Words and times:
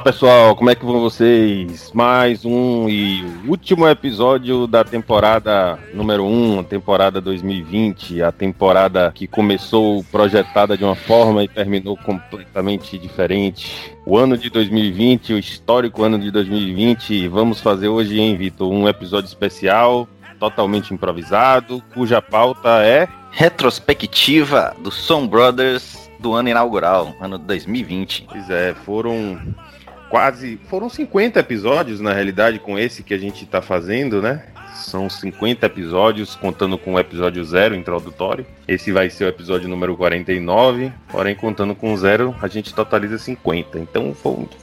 Fala 0.00 0.12
pessoal, 0.12 0.56
como 0.56 0.70
é 0.70 0.74
que 0.74 0.84
vão 0.84 0.98
vocês? 0.98 1.92
Mais 1.92 2.46
um 2.46 2.88
e 2.88 3.22
último 3.46 3.86
episódio 3.86 4.66
da 4.66 4.82
temporada 4.82 5.78
número 5.92 6.24
1, 6.24 6.64
temporada 6.64 7.20
2020, 7.20 8.22
a 8.22 8.32
temporada 8.32 9.12
que 9.14 9.26
começou 9.26 10.02
projetada 10.04 10.74
de 10.74 10.84
uma 10.84 10.94
forma 10.94 11.44
e 11.44 11.48
terminou 11.48 11.98
completamente 11.98 12.96
diferente. 12.96 13.94
O 14.06 14.16
ano 14.16 14.38
de 14.38 14.48
2020, 14.48 15.34
o 15.34 15.38
histórico 15.38 16.02
ano 16.02 16.18
de 16.18 16.30
2020, 16.30 17.28
vamos 17.28 17.60
fazer 17.60 17.88
hoje, 17.88 18.18
hein, 18.18 18.34
Vitor, 18.38 18.72
um 18.72 18.88
episódio 18.88 19.28
especial, 19.28 20.08
totalmente 20.38 20.94
improvisado, 20.94 21.82
cuja 21.92 22.22
pauta 22.22 22.82
é 22.82 23.06
retrospectiva 23.32 24.74
do 24.82 24.90
Som 24.90 25.26
Brothers 25.26 26.08
do 26.18 26.34
ano 26.34 26.48
inaugural, 26.48 27.14
ano 27.20 27.38
2020. 27.38 28.26
Pois 28.30 28.48
é, 28.48 28.74
foram 28.74 29.38
quase. 30.10 30.58
Foram 30.68 30.90
50 30.90 31.38
episódios, 31.38 32.00
na 32.00 32.12
realidade, 32.12 32.58
com 32.58 32.78
esse 32.78 33.02
que 33.02 33.14
a 33.14 33.18
gente 33.18 33.44
está 33.44 33.62
fazendo, 33.62 34.20
né? 34.20 34.42
São 34.74 35.08
50 35.08 35.66
episódios, 35.66 36.34
contando 36.34 36.78
com 36.78 36.94
o 36.94 36.98
episódio 36.98 37.44
zero 37.44 37.74
introdutório. 37.74 38.46
Esse 38.66 38.92
vai 38.92 39.10
ser 39.10 39.24
o 39.24 39.28
episódio 39.28 39.68
número 39.68 39.96
49, 39.96 40.92
porém, 41.10 41.34
contando 41.34 41.74
com 41.74 41.96
zero, 41.96 42.34
a 42.40 42.46
gente 42.46 42.72
totaliza 42.72 43.18
50. 43.18 43.78
Então, 43.78 44.14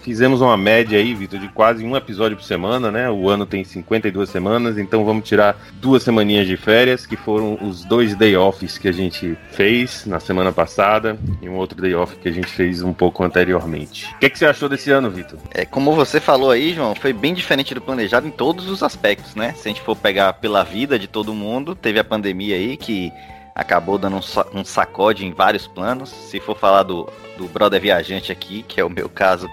fizemos 0.01 0.39
uma 0.39 0.55
média 0.55 0.97
aí, 0.97 1.13
Vitor, 1.13 1.39
de 1.39 1.49
quase 1.49 1.83
um 1.85 1.95
episódio 1.95 2.37
por 2.37 2.43
semana, 2.43 2.89
né? 2.89 3.09
O 3.09 3.29
ano 3.29 3.45
tem 3.45 3.63
52 3.63 4.29
semanas, 4.29 4.77
então 4.77 5.03
vamos 5.03 5.27
tirar 5.27 5.57
duas 5.73 6.03
semaninhas 6.03 6.47
de 6.47 6.55
férias, 6.55 7.05
que 7.05 7.17
foram 7.17 7.57
os 7.61 7.83
dois 7.83 8.15
day 8.15 8.35
offs 8.37 8.77
que 8.77 8.87
a 8.87 8.93
gente 8.93 9.37
fez 9.51 10.05
na 10.05 10.19
semana 10.19 10.51
passada 10.51 11.17
e 11.41 11.49
um 11.49 11.55
outro 11.55 11.81
day 11.81 11.93
off 11.93 12.15
que 12.15 12.29
a 12.29 12.31
gente 12.31 12.47
fez 12.47 12.81
um 12.81 12.93
pouco 12.93 13.23
anteriormente. 13.23 14.05
O 14.15 14.19
que, 14.19 14.25
é 14.27 14.29
que 14.29 14.39
você 14.39 14.45
achou 14.45 14.69
desse 14.69 14.89
ano, 14.89 15.09
Vitor? 15.09 15.37
É, 15.51 15.65
como 15.65 15.93
você 15.93 16.19
falou 16.21 16.51
aí, 16.51 16.73
João, 16.73 16.95
foi 16.95 17.11
bem 17.11 17.33
diferente 17.33 17.73
do 17.73 17.81
planejado 17.81 18.27
em 18.27 18.31
todos 18.31 18.69
os 18.69 18.81
aspectos, 18.83 19.35
né? 19.35 19.53
Se 19.53 19.67
a 19.67 19.71
gente 19.71 19.81
for 19.81 19.95
pegar 20.07 20.31
pela 20.31 20.63
vida 20.63 20.97
de 20.97 21.05
todo 21.05 21.33
mundo, 21.33 21.75
teve 21.75 21.99
a 21.99 22.03
pandemia 22.03 22.55
aí 22.55 22.77
que 22.77 23.11
acabou 23.53 23.97
dando 23.97 24.15
um, 24.53 24.63
sacode 24.63 25.25
em 25.25 25.33
vários 25.33 25.67
planos. 25.67 26.07
Se 26.07 26.39
for 26.39 26.57
falar 26.57 26.83
do, 26.83 27.09
do 27.37 27.45
brother 27.49 27.81
viajante 27.81 28.31
aqui, 28.31 28.63
que 28.63 28.79
é 28.79 28.85
o 28.85 28.89
meu 28.89 29.09
caso, 29.09 29.49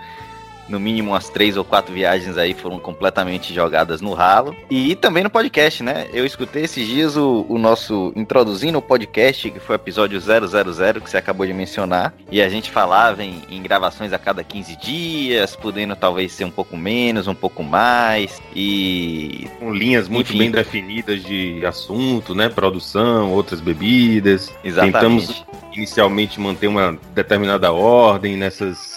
no 0.68 0.80
mínimo 0.80 1.10
umas 1.10 1.28
três 1.28 1.56
ou 1.56 1.64
quatro 1.64 1.92
viagens 1.92 2.36
aí 2.36 2.54
foram 2.54 2.78
completamente 2.78 3.52
jogadas 3.54 4.00
no 4.00 4.12
ralo. 4.14 4.56
E 4.70 4.94
também 4.94 5.22
no 5.22 5.30
podcast, 5.30 5.82
né? 5.82 6.06
Eu 6.12 6.24
escutei 6.24 6.64
esses 6.64 6.86
dias 6.86 7.16
o, 7.16 7.44
o 7.48 7.58
nosso 7.58 8.12
introduzindo 8.16 8.78
o 8.78 8.82
podcast, 8.82 9.50
que 9.50 9.60
foi 9.60 9.76
o 9.76 9.78
episódio 9.78 10.20
000, 10.20 11.00
que 11.00 11.10
você 11.10 11.16
acabou 11.16 11.46
de 11.46 11.52
mencionar. 11.52 12.14
E 12.30 12.40
a 12.40 12.48
gente 12.48 12.70
falava 12.70 13.22
em, 13.22 13.42
em 13.48 13.62
gravações 13.62 14.12
a 14.12 14.18
cada 14.18 14.42
15 14.42 14.76
dias, 14.76 15.56
podendo 15.56 15.94
talvez 15.94 16.32
ser 16.32 16.44
um 16.44 16.50
pouco 16.50 16.76
menos, 16.76 17.26
um 17.26 17.34
pouco 17.34 17.62
mais. 17.62 18.40
E. 18.54 19.48
Com 19.58 19.72
linhas 19.72 20.08
muito 20.08 20.28
Enfim. 20.28 20.38
bem 20.38 20.50
definidas 20.50 21.22
de 21.22 21.64
assunto, 21.66 22.34
né? 22.34 22.48
Produção, 22.48 23.32
outras 23.32 23.60
bebidas. 23.60 24.52
Exatamente. 24.62 24.94
Tentamos 24.94 25.44
inicialmente 25.74 26.40
manter 26.40 26.68
uma 26.68 26.98
determinada 27.14 27.72
ordem 27.72 28.36
nessas 28.36 28.93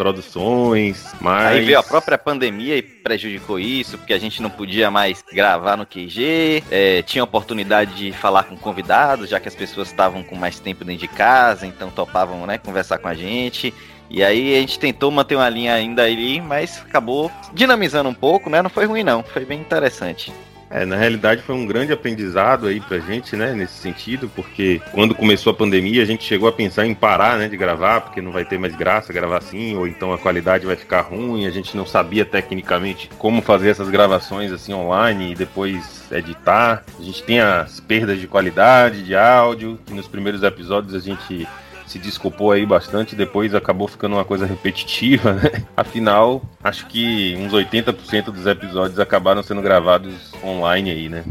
produções, 0.00 1.14
mas... 1.20 1.48
Aí 1.48 1.60
veio 1.62 1.78
a 1.78 1.82
própria 1.82 2.16
pandemia 2.16 2.74
e 2.74 2.80
prejudicou 2.80 3.60
isso, 3.60 3.98
porque 3.98 4.14
a 4.14 4.18
gente 4.18 4.40
não 4.40 4.48
podia 4.48 4.90
mais 4.90 5.22
gravar 5.30 5.76
no 5.76 5.84
QG, 5.84 6.64
é, 6.70 7.02
tinha 7.02 7.22
oportunidade 7.22 7.94
de 7.94 8.10
falar 8.10 8.44
com 8.44 8.56
convidados, 8.56 9.28
já 9.28 9.38
que 9.38 9.46
as 9.46 9.54
pessoas 9.54 9.88
estavam 9.88 10.22
com 10.22 10.34
mais 10.36 10.58
tempo 10.58 10.86
dentro 10.86 11.06
de 11.06 11.08
casa, 11.08 11.66
então 11.66 11.90
topavam, 11.90 12.46
né, 12.46 12.56
conversar 12.56 12.96
com 12.96 13.08
a 13.08 13.14
gente. 13.14 13.74
E 14.08 14.24
aí 14.24 14.56
a 14.56 14.60
gente 14.60 14.78
tentou 14.78 15.10
manter 15.10 15.36
uma 15.36 15.50
linha 15.50 15.74
ainda 15.74 16.04
ali, 16.04 16.40
mas 16.40 16.78
acabou 16.78 17.30
dinamizando 17.52 18.08
um 18.08 18.14
pouco, 18.14 18.48
né? 18.48 18.62
Não 18.62 18.70
foi 18.70 18.86
ruim 18.86 19.04
não, 19.04 19.22
foi 19.22 19.44
bem 19.44 19.60
interessante. 19.60 20.32
É, 20.70 20.84
na 20.84 20.94
realidade 20.94 21.42
foi 21.42 21.56
um 21.56 21.66
grande 21.66 21.92
aprendizado 21.92 22.68
aí 22.68 22.80
pra 22.80 23.00
gente, 23.00 23.34
né, 23.34 23.52
nesse 23.52 23.74
sentido, 23.74 24.30
porque 24.36 24.80
quando 24.92 25.16
começou 25.16 25.50
a 25.50 25.54
pandemia 25.54 26.00
a 26.00 26.06
gente 26.06 26.22
chegou 26.22 26.48
a 26.48 26.52
pensar 26.52 26.86
em 26.86 26.94
parar, 26.94 27.36
né, 27.36 27.48
de 27.48 27.56
gravar, 27.56 28.02
porque 28.02 28.22
não 28.22 28.30
vai 28.30 28.44
ter 28.44 28.56
mais 28.56 28.76
graça 28.76 29.12
gravar 29.12 29.38
assim, 29.38 29.76
ou 29.76 29.88
então 29.88 30.12
a 30.12 30.18
qualidade 30.18 30.64
vai 30.64 30.76
ficar 30.76 31.00
ruim, 31.00 31.44
a 31.44 31.50
gente 31.50 31.76
não 31.76 31.84
sabia 31.84 32.24
tecnicamente 32.24 33.10
como 33.18 33.42
fazer 33.42 33.70
essas 33.70 33.90
gravações 33.90 34.52
assim 34.52 34.72
online 34.72 35.32
e 35.32 35.34
depois 35.34 36.04
editar. 36.12 36.84
A 36.96 37.02
gente 37.02 37.22
tem 37.24 37.40
as 37.40 37.80
perdas 37.80 38.20
de 38.20 38.28
qualidade 38.28 39.02
de 39.02 39.16
áudio, 39.16 39.76
que 39.84 39.92
nos 39.92 40.06
primeiros 40.06 40.44
episódios 40.44 40.94
a 40.94 41.00
gente 41.00 41.48
se 41.90 41.98
desculpou 41.98 42.52
aí 42.52 42.64
bastante, 42.64 43.16
depois 43.16 43.52
acabou 43.52 43.88
ficando 43.88 44.14
uma 44.14 44.24
coisa 44.24 44.46
repetitiva, 44.46 45.32
né? 45.42 45.64
Afinal, 45.76 46.40
acho 46.62 46.86
que 46.86 47.34
uns 47.36 47.52
80% 47.52 48.26
dos 48.26 48.46
episódios 48.46 49.00
acabaram 49.00 49.42
sendo 49.42 49.60
gravados 49.60 50.32
online 50.44 50.90
aí, 50.90 51.08
né? 51.08 51.24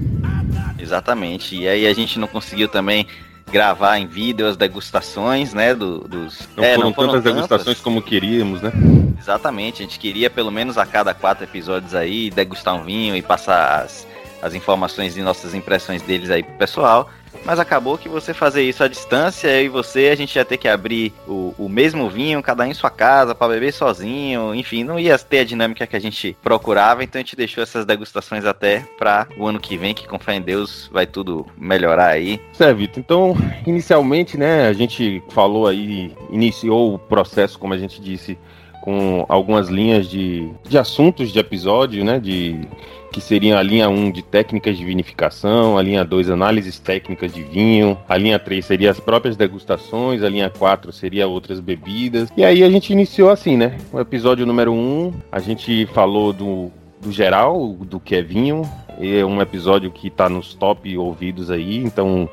Exatamente. 0.77 1.55
E 1.55 1.65
aí 1.65 1.87
a 1.87 1.93
gente 1.93 2.19
não 2.19 2.27
conseguiu 2.27 2.67
também 2.67 3.07
gravar 3.49 3.97
em 3.99 4.05
vídeo 4.05 4.45
as 4.45 4.57
degustações, 4.57 5.53
né, 5.53 5.73
do, 5.73 6.01
dos... 6.01 6.47
Não, 6.57 6.63
é, 6.63 6.75
foram 6.75 6.87
não 6.89 6.93
foram 6.93 7.13
tantas 7.13 7.33
degustações 7.33 7.79
como 7.79 8.01
queríamos, 8.01 8.61
né? 8.61 8.71
Exatamente, 9.17 9.81
a 9.81 9.85
gente 9.85 9.97
queria 9.97 10.29
pelo 10.29 10.51
menos 10.51 10.77
a 10.77 10.85
cada 10.85 11.13
quatro 11.13 11.45
episódios 11.45 11.95
aí 11.95 12.29
degustar 12.29 12.75
um 12.75 12.83
vinho 12.83 13.15
e 13.15 13.21
passar 13.21 13.81
as, 13.81 14.05
as 14.41 14.53
informações 14.53 15.17
e 15.17 15.21
nossas 15.21 15.55
impressões 15.55 16.01
deles 16.01 16.29
aí 16.29 16.43
pro 16.43 16.53
pessoal. 16.55 17.09
Mas 17.45 17.59
acabou 17.59 17.97
que 17.97 18.09
você 18.09 18.33
fazer 18.33 18.63
isso 18.63 18.83
à 18.83 18.87
distância, 18.87 19.47
eu 19.47 19.65
e 19.65 19.69
você, 19.69 20.09
a 20.11 20.15
gente 20.15 20.35
ia 20.35 20.45
ter 20.45 20.57
que 20.57 20.67
abrir 20.67 21.13
o, 21.27 21.53
o 21.57 21.69
mesmo 21.69 22.09
vinho, 22.09 22.43
cada 22.43 22.63
um 22.63 22.67
em 22.67 22.73
sua 22.73 22.89
casa, 22.89 23.33
para 23.33 23.53
beber 23.53 23.73
sozinho. 23.73 24.53
Enfim, 24.53 24.83
não 24.83 24.99
ia 24.99 25.17
ter 25.17 25.39
a 25.39 25.43
dinâmica 25.43 25.87
que 25.87 25.95
a 25.95 25.99
gente 25.99 26.35
procurava, 26.41 27.03
então 27.03 27.19
a 27.19 27.23
gente 27.23 27.35
deixou 27.35 27.63
essas 27.63 27.85
degustações 27.85 28.45
até 28.45 28.85
para 28.97 29.27
o 29.37 29.47
ano 29.47 29.59
que 29.59 29.77
vem, 29.77 29.93
que 29.93 30.07
com 30.07 30.19
fé 30.19 30.35
em 30.35 30.41
Deus 30.41 30.89
vai 30.91 31.05
tudo 31.05 31.45
melhorar 31.57 32.07
aí. 32.07 32.39
Certo, 32.53 32.77
Vitor. 32.77 32.99
Então, 32.99 33.37
inicialmente, 33.65 34.37
né, 34.37 34.67
a 34.67 34.73
gente 34.73 35.23
falou 35.29 35.67
aí, 35.67 36.15
iniciou 36.29 36.95
o 36.95 36.99
processo, 36.99 37.57
como 37.57 37.73
a 37.73 37.77
gente 37.77 38.01
disse, 38.01 38.37
com 38.89 39.23
algumas 39.29 39.69
linhas 39.69 40.09
de, 40.09 40.49
de 40.67 40.75
assuntos 40.75 41.31
de 41.31 41.37
episódio, 41.37 42.03
né, 42.03 42.19
de 42.19 42.59
que 43.11 43.21
seriam 43.21 43.55
a 43.55 43.61
linha 43.61 43.87
1 43.87 44.09
de 44.09 44.23
técnicas 44.23 44.75
de 44.79 44.83
vinificação, 44.83 45.77
a 45.77 45.81
linha 45.83 46.03
2 46.03 46.31
análises 46.31 46.79
técnicas 46.79 47.31
de 47.31 47.43
vinho, 47.43 47.95
a 48.09 48.17
linha 48.17 48.39
3 48.39 48.65
seria 48.65 48.89
as 48.89 48.99
próprias 48.99 49.37
degustações, 49.37 50.23
a 50.23 50.29
linha 50.29 50.49
4 50.49 50.91
seria 50.91 51.27
outras 51.27 51.59
bebidas. 51.59 52.29
E 52.35 52.43
aí 52.43 52.63
a 52.63 52.69
gente 52.71 52.91
iniciou 52.91 53.29
assim, 53.29 53.55
né? 53.55 53.77
O 53.93 53.99
episódio 53.99 54.43
número 54.43 54.73
1, 54.73 55.13
a 55.31 55.39
gente 55.39 55.85
falou 55.93 56.33
do, 56.33 56.71
do 56.99 57.11
geral, 57.11 57.73
do 57.73 57.99
que 57.99 58.15
é 58.15 58.23
vinho, 58.23 58.63
é 58.99 59.23
um 59.23 59.39
episódio 59.39 59.91
que 59.91 60.07
está 60.07 60.27
nos 60.27 60.55
top 60.55 60.97
ouvidos 60.97 61.51
aí, 61.51 61.77
então 61.77 62.27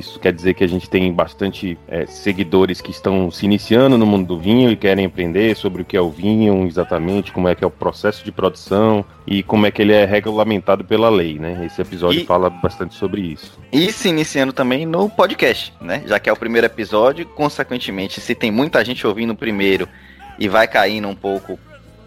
isso 0.00 0.18
quer 0.18 0.32
dizer 0.32 0.54
que 0.54 0.64
a 0.64 0.66
gente 0.66 0.90
tem 0.90 1.12
bastante 1.12 1.78
é, 1.86 2.04
seguidores 2.06 2.80
que 2.80 2.90
estão 2.90 3.30
se 3.30 3.44
iniciando 3.44 3.96
no 3.96 4.04
mundo 4.04 4.26
do 4.26 4.38
vinho 4.38 4.70
e 4.70 4.76
querem 4.76 5.06
aprender 5.06 5.54
sobre 5.54 5.82
o 5.82 5.84
que 5.84 5.96
é 5.96 6.00
o 6.00 6.10
vinho, 6.10 6.66
exatamente 6.66 7.30
como 7.32 7.48
é 7.48 7.54
que 7.54 7.62
é 7.62 7.66
o 7.66 7.70
processo 7.70 8.24
de 8.24 8.32
produção 8.32 9.04
e 9.26 9.42
como 9.42 9.66
é 9.66 9.70
que 9.70 9.80
ele 9.80 9.92
é 9.92 10.04
regulamentado 10.04 10.84
pela 10.84 11.08
lei, 11.08 11.38
né? 11.38 11.64
Esse 11.64 11.80
episódio 11.80 12.22
e, 12.22 12.26
fala 12.26 12.50
bastante 12.50 12.94
sobre 12.94 13.20
isso. 13.20 13.58
E 13.72 13.92
se 13.92 14.08
iniciando 14.08 14.52
também 14.52 14.84
no 14.84 15.08
podcast, 15.08 15.72
né? 15.80 16.02
Já 16.06 16.18
que 16.18 16.28
é 16.28 16.32
o 16.32 16.36
primeiro 16.36 16.66
episódio, 16.66 17.26
consequentemente, 17.26 18.20
se 18.20 18.34
tem 18.34 18.50
muita 18.50 18.84
gente 18.84 19.06
ouvindo 19.06 19.32
o 19.32 19.36
primeiro 19.36 19.88
e 20.38 20.48
vai 20.48 20.66
caindo 20.66 21.06
um 21.06 21.14
pouco 21.14 21.58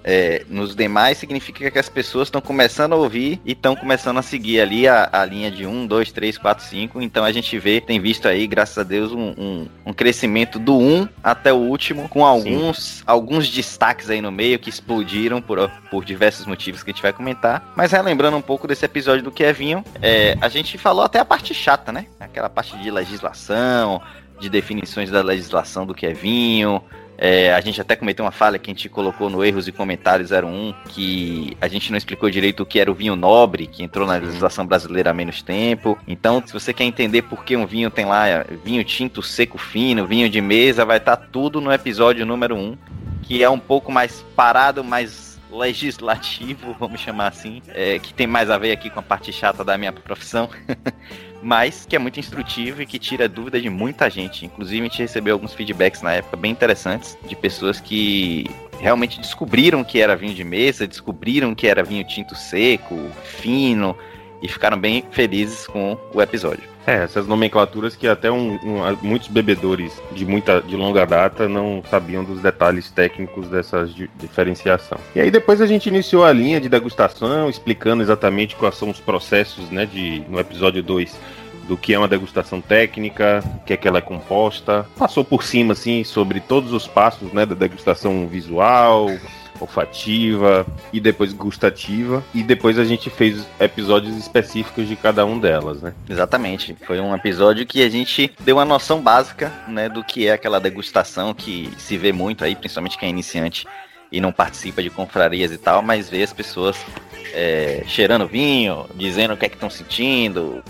é, 0.03 0.45
nos 0.49 0.75
demais 0.75 1.17
significa 1.17 1.71
que 1.71 1.79
as 1.79 1.87
pessoas 1.87 2.27
estão 2.27 2.41
começando 2.41 2.93
a 2.93 2.95
ouvir 2.95 3.39
e 3.45 3.53
estão 3.53 3.75
começando 3.75 4.17
a 4.17 4.21
seguir 4.21 4.59
ali 4.59 4.87
a, 4.87 5.09
a, 5.11 5.23
linha 5.25 5.49
de 5.49 5.65
1, 5.65 5.87
2, 5.87 6.11
3, 6.11 6.37
4, 6.37 6.65
5. 6.65 7.01
Então 7.01 7.23
a 7.23 7.31
gente 7.31 7.57
vê, 7.57 7.79
tem 7.79 7.99
visto 7.99 8.27
aí, 8.27 8.45
graças 8.45 8.77
a 8.77 8.83
Deus, 8.83 9.11
um, 9.11 9.33
um, 9.37 9.67
um 9.85 9.93
crescimento 9.93 10.59
do 10.59 10.77
1 10.77 11.07
até 11.23 11.53
o 11.53 11.57
último, 11.57 12.09
com 12.09 12.25
alguns, 12.25 13.01
alguns 13.07 13.49
destaques 13.49 14.09
aí 14.09 14.21
no 14.21 14.31
meio 14.31 14.59
que 14.59 14.69
explodiram 14.69 15.41
por, 15.41 15.69
por 15.89 16.03
diversos 16.03 16.45
motivos 16.45 16.83
que 16.83 16.91
a 16.91 16.93
gente 16.93 17.01
vai 17.01 17.13
comentar. 17.13 17.71
Mas 17.75 17.91
relembrando 17.91 18.35
um 18.35 18.41
pouco 18.41 18.67
desse 18.67 18.85
episódio 18.85 19.23
do 19.23 19.31
Kevinho, 19.31 19.83
é, 20.01 20.37
a 20.41 20.49
gente 20.49 20.77
falou 20.77 21.05
até 21.05 21.19
a 21.19 21.25
parte 21.25 21.53
chata, 21.53 21.91
né? 21.91 22.07
Aquela 22.19 22.49
parte 22.49 22.77
de 22.77 22.91
legislação, 22.91 24.01
de 24.39 24.49
definições 24.49 25.09
da 25.09 25.21
legislação 25.21 25.85
do 25.85 25.93
Kevinho. 25.93 26.81
É, 26.81 27.02
a 27.55 27.61
gente 27.61 27.79
até 27.79 27.95
cometeu 27.95 28.25
uma 28.25 28.31
falha 28.31 28.57
que 28.57 28.69
a 28.69 28.73
gente 28.73 28.89
colocou 28.89 29.29
no 29.29 29.43
Erros 29.43 29.67
e 29.67 29.71
Comentários 29.71 30.31
01, 30.31 30.73
que 30.89 31.55
a 31.61 31.67
gente 31.67 31.91
não 31.91 31.97
explicou 31.97 32.29
direito 32.29 32.63
o 32.63 32.65
que 32.65 32.79
era 32.79 32.91
o 32.91 32.93
vinho 32.93 33.15
nobre, 33.15 33.67
que 33.67 33.83
entrou 33.83 34.07
na 34.07 34.15
legislação 34.15 34.65
brasileira 34.65 35.11
há 35.11 35.13
menos 35.13 35.41
tempo. 35.41 35.97
Então, 36.07 36.41
se 36.45 36.51
você 36.51 36.73
quer 36.73 36.83
entender 36.83 37.23
por 37.23 37.43
que 37.43 37.55
um 37.55 37.65
vinho 37.65 37.89
tem 37.89 38.05
lá 38.05 38.45
vinho 38.63 38.83
tinto 38.83 39.21
seco 39.21 39.57
fino, 39.57 40.07
vinho 40.07 40.29
de 40.29 40.41
mesa, 40.41 40.85
vai 40.85 40.97
estar 40.97 41.15
tá 41.15 41.27
tudo 41.31 41.61
no 41.61 41.71
episódio 41.71 42.25
número 42.25 42.55
1, 42.55 42.77
que 43.21 43.43
é 43.43 43.49
um 43.49 43.59
pouco 43.59 43.91
mais 43.91 44.23
parado, 44.35 44.83
mais 44.83 45.32
legislativo, 45.57 46.75
vamos 46.79 46.99
chamar 46.99 47.27
assim, 47.27 47.61
é, 47.69 47.99
que 47.99 48.13
tem 48.13 48.27
mais 48.27 48.49
a 48.49 48.57
ver 48.57 48.71
aqui 48.71 48.89
com 48.89 48.99
a 48.99 49.03
parte 49.03 49.31
chata 49.31 49.63
da 49.63 49.77
minha 49.77 49.91
profissão. 49.91 50.49
mas 51.43 51.85
que 51.85 51.95
é 51.95 51.99
muito 51.99 52.19
instrutivo 52.19 52.81
e 52.81 52.85
que 52.85 52.97
tira 52.97 53.27
dúvida 53.27 53.59
de 53.59 53.69
muita 53.69 54.09
gente. 54.09 54.45
Inclusive, 54.45 54.79
a 54.79 54.83
gente 54.89 54.99
recebeu 54.99 55.35
alguns 55.35 55.53
feedbacks 55.53 56.01
na 56.01 56.13
época 56.13 56.37
bem 56.37 56.51
interessantes 56.51 57.17
de 57.27 57.35
pessoas 57.35 57.81
que 57.81 58.49
realmente 58.79 59.19
descobriram 59.19 59.83
que 59.83 59.99
era 59.99 60.15
vinho 60.15 60.33
de 60.33 60.43
mesa, 60.43 60.87
descobriram 60.87 61.53
que 61.53 61.67
era 61.67 61.83
vinho 61.83 62.05
tinto 62.05 62.33
seco, 62.33 62.97
fino, 63.23 63.95
e 64.41 64.47
ficaram 64.47 64.77
bem 64.77 65.03
felizes 65.11 65.67
com 65.67 65.97
o 66.13 66.21
episódio. 66.21 66.72
É, 66.85 67.03
essas 67.03 67.25
nomenclaturas 67.25 67.95
que 67.95 68.07
até 68.07 68.29
um, 68.29 68.55
um, 68.55 68.97
muitos 69.01 69.29
bebedores 69.29 70.01
de 70.11 70.25
muita 70.25 70.61
de 70.61 70.75
longa 70.75 71.05
data 71.05 71.47
não 71.47 71.81
sabiam 71.89 72.23
dos 72.23 72.41
detalhes 72.41 72.91
técnicos 72.91 73.47
dessa 73.47 73.87
diferenciação. 74.17 74.97
E 75.15 75.21
aí 75.21 75.31
depois 75.31 75.61
a 75.61 75.65
gente 75.65 75.87
iniciou 75.87 76.25
a 76.25 76.33
linha 76.33 76.59
de 76.59 76.67
degustação, 76.67 77.49
explicando 77.49 78.03
exatamente 78.03 78.55
quais 78.55 78.75
são 78.75 78.89
os 78.89 78.99
processos, 78.99 79.69
né, 79.69 79.85
de 79.85 80.23
no 80.27 80.39
episódio 80.39 80.83
2 80.83 81.15
do 81.67 81.77
que 81.77 81.93
é 81.93 81.97
uma 81.97 82.07
degustação 82.07 82.59
técnica, 82.59 83.41
o 83.61 83.65
que 83.65 83.73
é 83.73 83.77
que 83.77 83.87
ela 83.87 83.99
é 83.99 84.01
composta. 84.01 84.85
Passou 84.97 85.23
por 85.23 85.43
cima 85.43 85.73
assim 85.73 86.03
sobre 86.03 86.41
todos 86.41 86.73
os 86.73 86.87
passos, 86.87 87.31
né, 87.31 87.45
da 87.45 87.55
degustação 87.55 88.27
visual, 88.27 89.09
olfativa 89.59 90.65
e 90.91 90.99
depois 90.99 91.33
gustativa. 91.33 92.23
E 92.33 92.43
depois 92.43 92.77
a 92.77 92.85
gente 92.85 93.09
fez 93.09 93.45
episódios 93.59 94.17
específicos 94.17 94.87
de 94.87 94.95
cada 94.95 95.25
um 95.25 95.39
delas, 95.39 95.81
né? 95.81 95.93
Exatamente. 96.09 96.75
Foi 96.85 96.99
um 96.99 97.15
episódio 97.15 97.65
que 97.65 97.83
a 97.83 97.89
gente 97.89 98.31
deu 98.39 98.57
uma 98.57 98.65
noção 98.65 99.01
básica, 99.01 99.51
né, 99.67 99.89
do 99.89 100.03
que 100.03 100.27
é 100.27 100.33
aquela 100.33 100.59
degustação 100.59 101.33
que 101.33 101.71
se 101.77 101.97
vê 101.97 102.11
muito 102.11 102.43
aí, 102.43 102.55
principalmente 102.55 102.97
quem 102.97 103.07
é 103.07 103.09
iniciante 103.09 103.65
e 104.11 104.21
não 104.21 104.31
participa 104.31 104.81
de 104.83 104.91
confrarias 104.91 105.51
e 105.51 105.57
tal, 105.57 105.81
mas 105.81 106.07
vê 106.07 106.21
as 106.21 106.31
pessoas 106.31 106.77
é, 107.33 107.83
cheirando 107.87 108.27
vinho, 108.27 108.85
dizendo 108.93 109.33
o 109.33 109.37
que 109.37 109.45
é 109.47 109.49
que 109.49 109.55
estão 109.55 109.71
sentindo, 109.71 110.63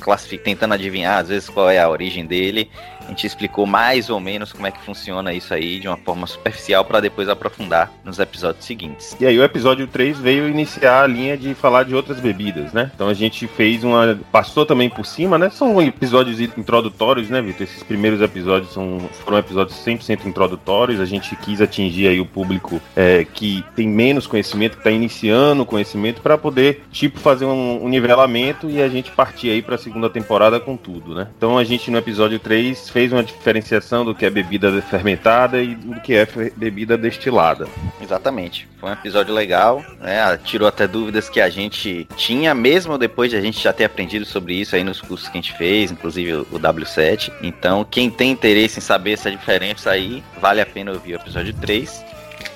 tentando 0.44 0.74
adivinhar 0.74 1.20
às 1.20 1.28
vezes 1.28 1.50
qual 1.50 1.70
é 1.70 1.78
a 1.78 1.90
origem 1.90 2.26
dele. 2.26 2.72
A 3.06 3.10
gente 3.10 3.28
explicou 3.28 3.66
mais 3.66 4.10
ou 4.10 4.20
menos 4.20 4.52
como 4.52 4.68
é 4.68 4.72
que 4.72 4.82
funciona 4.82 5.34
isso 5.34 5.54
aí 5.54 5.80
de 5.80 5.88
uma 5.88 5.98
forma 5.98 6.26
superficial 6.26 6.86
para 6.86 7.00
depois 7.00 7.30
aprofundar 7.30 7.92
nos 8.04 8.20
episódios 8.20 8.66
seguintes. 8.66 9.16
E 9.20 9.26
aí 9.26 9.38
o 9.38 9.44
episódio 9.44 9.88
3 9.88 10.20
veio 10.20 10.48
iniciar 10.48 11.04
a 11.04 11.08
linha 11.08 11.38
de 11.38 11.54
falar 11.54 11.84
de 11.84 11.96
outras 11.96 12.20
bebidas, 12.20 12.74
né? 12.74 12.92
Então 12.94 13.08
a 13.08 13.14
gente 13.14 13.48
fez 13.48 13.84
uma. 13.84 14.18
passou 14.32 14.66
também 14.66 14.90
por 14.90 15.06
cima, 15.06 15.38
né? 15.38 15.50
São 15.50 15.82
episódios 15.82 16.40
introdutórios, 16.40 17.30
né, 17.30 17.42
Vitor? 17.42 17.64
Esses 17.64 17.84
primeiros 17.84 18.22
episódios 18.22 18.74
são, 18.74 19.00
foram 19.24 19.38
episódios 19.38 19.78
100% 19.78 20.26
introdutórios. 20.26 21.00
A 21.00 21.06
gente 21.06 21.36
quis 21.38 21.62
atingir 21.62 22.08
aí 22.08 22.20
o 22.20 22.26
público 22.26 22.82
é, 22.96 23.26
que 23.26 23.64
tem 23.76 23.88
menos 23.88 24.28
conhecimento, 24.28 24.74
que 24.74 24.80
está 24.80 24.92
iniciando 24.92 25.64
o 25.64 25.66
conhecimento, 25.66 26.22
para 26.22 26.38
poder, 26.38 26.84
tipo, 26.92 27.20
fazer 27.20 27.46
um, 27.46 27.84
um 27.84 27.90
nivelamento 27.90 28.70
e 28.70 28.82
a 28.82 28.88
gente 28.88 29.12
partir 29.12 29.50
aí 29.50 29.62
para 29.62 29.76
a 29.76 29.78
segunda 29.78 30.10
temporada 30.10 30.60
com 30.60 30.76
tudo, 30.78 31.14
né? 31.14 31.28
Então 31.38 31.58
a 31.58 31.64
gente 31.64 31.92
no 31.92 31.98
episódio 31.98 32.40
3 32.40 32.90
fez 32.94 33.12
uma 33.12 33.24
diferenciação 33.24 34.06
do 34.06 34.14
que 34.14 34.24
é 34.24 34.30
bebida 34.30 34.80
fermentada 34.84 35.60
e 35.60 35.74
do 35.74 36.00
que 36.00 36.14
é 36.14 36.28
bebida 36.56 36.96
destilada. 36.96 37.68
Exatamente. 38.00 38.70
Foi 38.80 38.92
um 38.92 38.94
episódio 38.94 39.34
legal, 39.34 39.84
né? 40.00 40.38
Tirou 40.44 40.68
até 40.68 40.88
dúvidas 40.88 41.28
que 41.28 41.42
a 41.42 41.50
gente 41.50 42.08
tinha, 42.16 42.54
mesmo 42.54 42.96
depois 42.98 43.32
de 43.32 43.36
a 43.36 43.42
gente 43.42 43.60
já 43.60 43.74
ter 43.74 43.86
aprendido 43.86 44.26
sobre 44.26 44.54
isso 44.54 44.76
aí 44.76 44.84
nos 44.84 45.02
cursos 45.02 45.28
que 45.28 45.40
a 45.40 45.42
gente 45.42 45.58
fez, 45.58 45.92
inclusive 45.92 46.34
o 46.34 46.60
W7. 46.60 47.34
Então, 47.42 47.84
quem 47.84 48.12
tem 48.12 48.30
interesse 48.30 48.78
em 48.78 48.82
saber 48.82 49.14
essa 49.14 49.32
diferença 49.32 49.90
aí, 49.90 50.24
vale 50.40 50.62
a 50.62 50.66
pena 50.66 50.92
ouvir 50.92 51.14
o 51.14 51.16
episódio 51.16 51.54
3. 51.56 52.06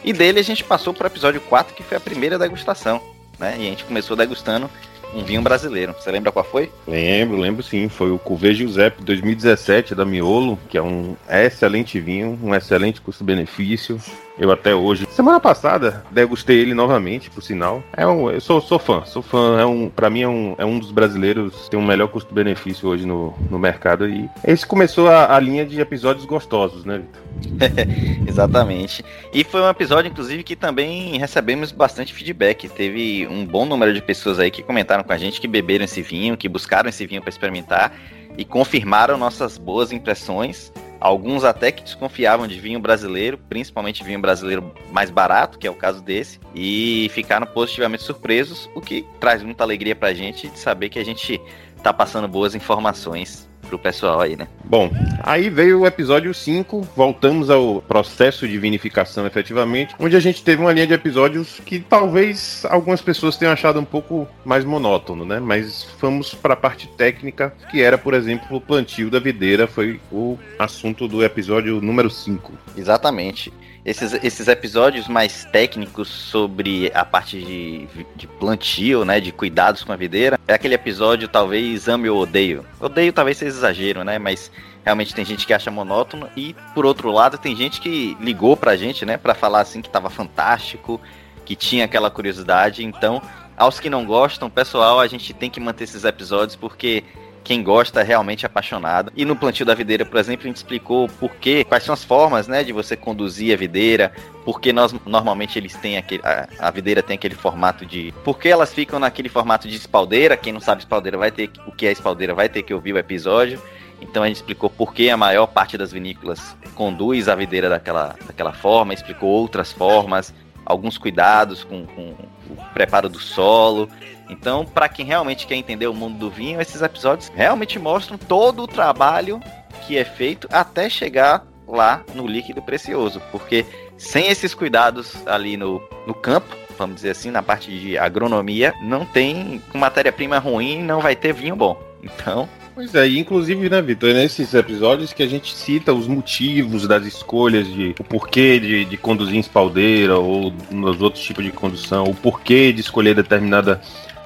E 0.04 0.14
dele 0.14 0.40
a 0.40 0.44
gente 0.44 0.64
passou 0.64 0.94
para 0.94 1.06
o 1.06 1.08
episódio 1.08 1.42
4, 1.42 1.74
que 1.74 1.82
foi 1.82 1.98
a 1.98 2.02
primeira 2.02 2.38
degustação, 2.38 3.02
né? 3.40 3.56
E 3.58 3.62
a 3.62 3.70
gente 3.72 3.86
começou 3.86 4.16
degustando 4.16 4.70
um 5.14 5.24
vinho 5.24 5.42
brasileiro. 5.42 5.94
Você 5.94 6.12
lembra 6.12 6.32
qual 6.32 6.46
foi? 6.46 6.72
Lembro, 6.88 7.38
lembro 7.38 7.64
sim. 7.64 7.90
Foi 7.90 8.12
o 8.12 8.20
Cuvée 8.20 8.54
Giuseppe 8.54 9.04
2017 9.04 9.96
da 9.96 10.06
Miolo, 10.06 10.58
que 10.70 10.78
é 10.78 10.82
um 10.82 11.16
excelente 11.30 12.00
vinho, 12.00 12.40
um 12.42 12.54
excelente 12.54 13.02
custo-benefício. 13.02 14.00
Eu 14.40 14.52
até 14.52 14.76
hoje, 14.76 15.08
semana 15.10 15.40
passada, 15.40 16.06
degustei 16.12 16.60
ele 16.60 16.76
novamente, 16.76 17.28
por 17.28 17.42
sinal. 17.42 17.82
É 17.92 18.06
um, 18.06 18.30
eu 18.30 18.40
sou, 18.40 18.62
sou 18.62 18.78
fã, 18.78 19.04
sou 19.04 19.24
fã. 19.24 19.60
É 19.60 19.66
um, 19.66 19.90
para 19.90 20.12
mim 20.12 20.22
é 20.22 20.28
um, 20.28 20.56
é 20.60 20.66
um 20.66 20.78
dos 20.78 20.92
brasileiros 20.92 21.56
que 21.64 21.72
tem 21.72 21.80
um 21.80 21.86
melhor 21.86 22.08
custo-benefício 22.08 22.88
hoje 22.88 23.04
no, 23.04 23.34
no 23.50 23.58
mercado. 23.58 24.08
E 24.08 24.30
esse 24.46 24.66
começou 24.66 25.08
a, 25.08 25.36
a 25.36 25.40
linha 25.40 25.66
de 25.66 25.82
episódios 25.82 26.24
gostosos, 26.24 26.86
né, 26.86 27.00
Vitor? 27.00 27.28
Exatamente. 28.28 29.04
E 29.34 29.44
foi 29.44 29.62
um 29.62 29.70
episódio, 29.70 30.10
inclusive, 30.10 30.44
que 30.44 30.56
também 30.56 31.18
recebemos 31.18 31.72
bastante 31.72 32.14
feedback. 32.14 32.70
Teve 32.70 33.28
um 33.28 33.46
bom 33.46 33.66
número 33.66 33.94
de 33.94 34.02
pessoas 34.02 34.40
aí 34.40 34.52
que 34.52 34.62
comentaram 34.62 34.97
com 35.04 35.14
a 35.14 35.18
gente 35.18 35.40
que 35.42 35.48
beberam 35.48 35.86
esse 35.86 36.02
vinho, 36.02 36.38
que 36.38 36.48
buscaram 36.48 36.90
esse 36.90 37.06
vinho 37.06 37.22
para 37.22 37.30
experimentar 37.30 37.94
e 38.38 38.46
confirmaram 38.46 39.18
nossas 39.18 39.58
boas 39.58 39.92
impressões. 39.92 40.72
Alguns 41.00 41.44
até 41.44 41.72
que 41.72 41.84
desconfiavam 41.84 42.48
de 42.48 42.60
vinho 42.60 42.80
brasileiro, 42.80 43.38
principalmente 43.38 44.04
vinho 44.04 44.20
brasileiro 44.20 44.74
mais 44.92 45.12
barato, 45.12 45.60
que 45.60 45.68
é 45.68 45.70
o 45.70 45.76
caso 45.76 46.02
desse, 46.02 46.40
e 46.56 47.10
ficaram 47.14 47.46
positivamente 47.46 48.04
surpresos, 48.04 48.70
o 48.74 48.82
que 48.82 49.06
traz 49.20 49.44
muita 49.44 49.64
alegria 49.64 49.96
pra 49.96 50.14
gente 50.14 50.48
de 50.48 50.58
saber 50.58 50.90
que 50.90 50.98
a 50.98 51.06
gente 51.06 51.40
tá 51.84 51.94
passando 51.94 52.28
boas 52.28 52.56
informações 52.56 53.47
pro 53.68 53.78
pessoal 53.78 54.22
aí, 54.22 54.36
né? 54.36 54.48
Bom, 54.64 54.90
aí 55.22 55.50
veio 55.50 55.82
o 55.82 55.86
episódio 55.86 56.34
5, 56.34 56.88
voltamos 56.96 57.50
ao 57.50 57.82
processo 57.82 58.48
de 58.48 58.58
vinificação 58.58 59.26
efetivamente, 59.26 59.96
onde 60.00 60.16
a 60.16 60.20
gente 60.20 60.44
teve 60.44 60.62
uma 60.62 60.74
linha 60.74 60.88
de 60.88 60.94
episódios 60.94 61.60
que 61.66 61.80
talvez 61.80 62.66
algumas 62.70 63.02
pessoas 63.02 63.38
tenham 63.38 63.54
achado 63.54 63.80
um 63.80 63.86
pouco 63.86 64.28
mais 64.44 64.66
monótono, 64.66 65.26
né? 65.26 65.40
Mas 65.40 65.84
fomos 66.00 66.34
para 66.34 66.54
a 66.54 66.58
parte 66.58 66.88
técnica, 66.88 67.54
que 67.70 67.82
era, 67.82 67.98
por 67.98 68.14
exemplo, 68.14 68.58
o 68.58 68.62
plantio 68.62 69.10
da 69.10 69.20
videira, 69.20 69.68
foi 69.68 70.00
o 70.12 70.38
assunto 70.58 71.08
do 71.08 71.24
episódio 71.24 71.82
número 71.82 72.10
5. 72.10 72.52
Exatamente 72.76 73.52
esses, 73.88 74.14
esses 74.22 74.50
episódios 74.50 75.08
mais 75.08 75.46
técnicos 75.46 76.10
sobre 76.10 76.92
a 76.94 77.06
parte 77.06 77.42
de, 77.42 77.88
de 78.18 78.28
plantio, 78.28 79.06
né, 79.06 79.22
de 79.22 79.32
cuidados 79.32 79.82
com 79.82 79.94
a 79.94 79.96
videira, 79.96 80.38
é 80.46 80.54
aquele 80.54 80.76
episódio 80.76 81.30
talvez 81.30 81.88
ame 81.88 82.10
ou 82.10 82.22
odeio. 82.22 82.66
Odeio 82.82 83.14
talvez 83.14 83.38
seja 83.38 83.56
exagero, 83.56 84.04
né, 84.04 84.20
mas 84.20 84.52
realmente 84.84 85.16
tem 85.16 85.24
gente 85.24 85.48
que 85.48 85.54
acha 85.54 85.72
monótono 85.72 86.30
e 86.36 86.54
por 86.76 86.86
outro 86.86 87.10
lado 87.12 87.38
tem 87.38 87.56
gente 87.56 87.80
que 87.80 88.18
ligou 88.20 88.58
pra 88.58 88.76
gente, 88.76 89.06
né, 89.06 89.16
para 89.16 89.34
falar 89.34 89.62
assim 89.62 89.82
que 89.82 89.90
tava 89.90 90.10
fantástico, 90.10 91.00
que 91.46 91.56
tinha 91.56 91.86
aquela 91.86 92.12
curiosidade. 92.12 92.84
Então, 92.84 93.22
aos 93.56 93.80
que 93.80 93.90
não 93.90 94.06
gostam, 94.06 94.50
pessoal, 94.50 95.00
a 95.00 95.08
gente 95.08 95.34
tem 95.34 95.50
que 95.50 95.62
manter 95.62 95.86
esses 95.86 96.04
episódios 96.04 96.58
porque 96.58 97.06
quem 97.48 97.64
gosta 97.64 98.02
é 98.02 98.04
realmente 98.04 98.46
apaixonado. 98.46 99.10
E 99.16 99.24
no 99.24 99.34
plantio 99.34 99.66
da 99.66 99.74
videira, 99.74 100.06
por 100.06 100.20
exemplo, 100.20 100.44
a 100.44 100.48
gente 100.48 100.58
explicou 100.58 101.08
por 101.08 101.34
quê, 101.36 101.64
quais 101.64 101.82
são 101.86 101.94
as 101.94 102.04
formas, 102.04 102.46
né, 102.46 102.62
de 102.62 102.74
você 102.74 102.98
conduzir 102.98 103.54
a 103.54 103.58
videira, 103.58 104.12
porque 104.44 104.74
nós 104.74 104.94
normalmente 105.06 105.58
eles 105.58 105.74
têm 105.78 105.98
aquele 105.98 106.22
a, 106.26 106.50
a 106.60 106.70
videira 106.70 107.02
tem 107.02 107.16
aquele 107.16 107.36
formato 107.36 107.86
de, 107.86 108.14
porque 108.26 108.50
elas 108.50 108.74
ficam 108.74 109.00
naquele 109.00 109.30
formato 109.30 109.66
de 109.66 109.78
espaldeira. 109.78 110.36
Quem 110.36 110.52
não 110.52 110.60
sabe 110.60 110.82
espaldeira 110.82 111.18
vai 111.18 111.32
ter 111.32 111.50
o 111.66 111.72
que 111.72 111.88
é 111.88 111.92
espaldeira 111.94 112.34
vai 112.34 112.50
ter 112.50 112.64
que 112.64 112.74
ouvir 112.74 112.92
o 112.92 112.98
episódio. 112.98 113.62
Então 114.02 114.24
a 114.24 114.28
gente 114.28 114.36
explicou 114.36 114.70
por 114.70 114.94
que 114.94 115.10
a 115.10 115.16
maior 115.16 115.48
parte 115.48 115.78
das 115.78 115.94
vinícolas 115.94 116.54
conduz 116.76 117.30
a 117.30 117.36
videira 117.36 117.70
daquela, 117.70 118.14
daquela 118.28 118.52
forma, 118.52 118.94
explicou 118.94 119.30
outras 119.30 119.72
formas, 119.72 120.34
alguns 120.66 120.98
cuidados 120.98 121.64
com, 121.64 121.86
com 121.86 122.14
o 122.50 122.74
preparo 122.74 123.10
do 123.10 123.20
solo. 123.20 123.90
Então, 124.30 124.66
para 124.66 124.90
quem 124.90 125.06
realmente 125.06 125.48
quer 125.48 125.56
entender 125.56 125.88
o 125.88 125.94
mundo 125.94 126.18
do 126.18 126.30
vinho, 126.30 126.60
esses 126.60 126.82
episódios 126.82 127.30
realmente 127.34 127.80
mostram 127.80 128.18
todo 128.18 128.64
o 128.64 128.68
trabalho 128.68 129.40
que 129.86 129.98
é 129.98 130.04
feito 130.04 130.48
até 130.52 130.90
chegar 130.90 131.46
lá 131.68 132.04
no 132.14 132.26
líquido 132.26 132.62
precioso, 132.62 133.22
porque 133.32 133.66
sem 133.98 134.28
esses 134.28 134.54
cuidados 134.54 135.16
ali 135.26 135.58
no, 135.58 135.82
no 136.06 136.14
campo, 136.14 136.56
vamos 136.78 136.98
dizer 136.98 137.12
assim, 137.12 137.32
na 137.32 137.42
parte 137.42 137.72
de 137.72 137.98
agronomia, 137.98 138.74
não 138.82 139.06
tem 139.06 139.62
matéria-prima 139.74 140.38
ruim, 140.40 140.82
não 140.82 141.02
vai 141.02 141.16
ter 141.16 141.34
vinho 141.34 141.56
bom. 141.56 141.82
Então, 142.04 142.48
Pois 142.78 142.94
é, 142.94 143.08
e 143.08 143.18
inclusive, 143.18 143.72
né, 143.72 143.82
Vitor, 143.82 144.12
é 144.12 144.14
nesses 144.14 144.54
episódios 144.54 145.12
que 145.12 145.24
a 145.24 145.28
gente 145.28 145.52
cita 145.56 145.92
os 145.92 146.08
motivos 146.08 146.88
das 146.88 147.08
escolhas 147.08 147.66
de 147.66 147.96
o 148.00 148.04
porquê 148.04 148.60
de, 148.60 148.86
de 148.86 148.96
conduzir 148.98 149.36
em 149.36 149.40
espaldeira 149.40 150.16
ou 150.20 150.54
nos 150.70 151.02
outros 151.02 151.24
tipos 151.24 151.44
de 151.44 151.52
condução, 151.52 152.04
o 152.04 152.14
porquê 152.14 152.72
de 152.72 152.82
escolher 152.82 153.16
determinada 153.16 153.82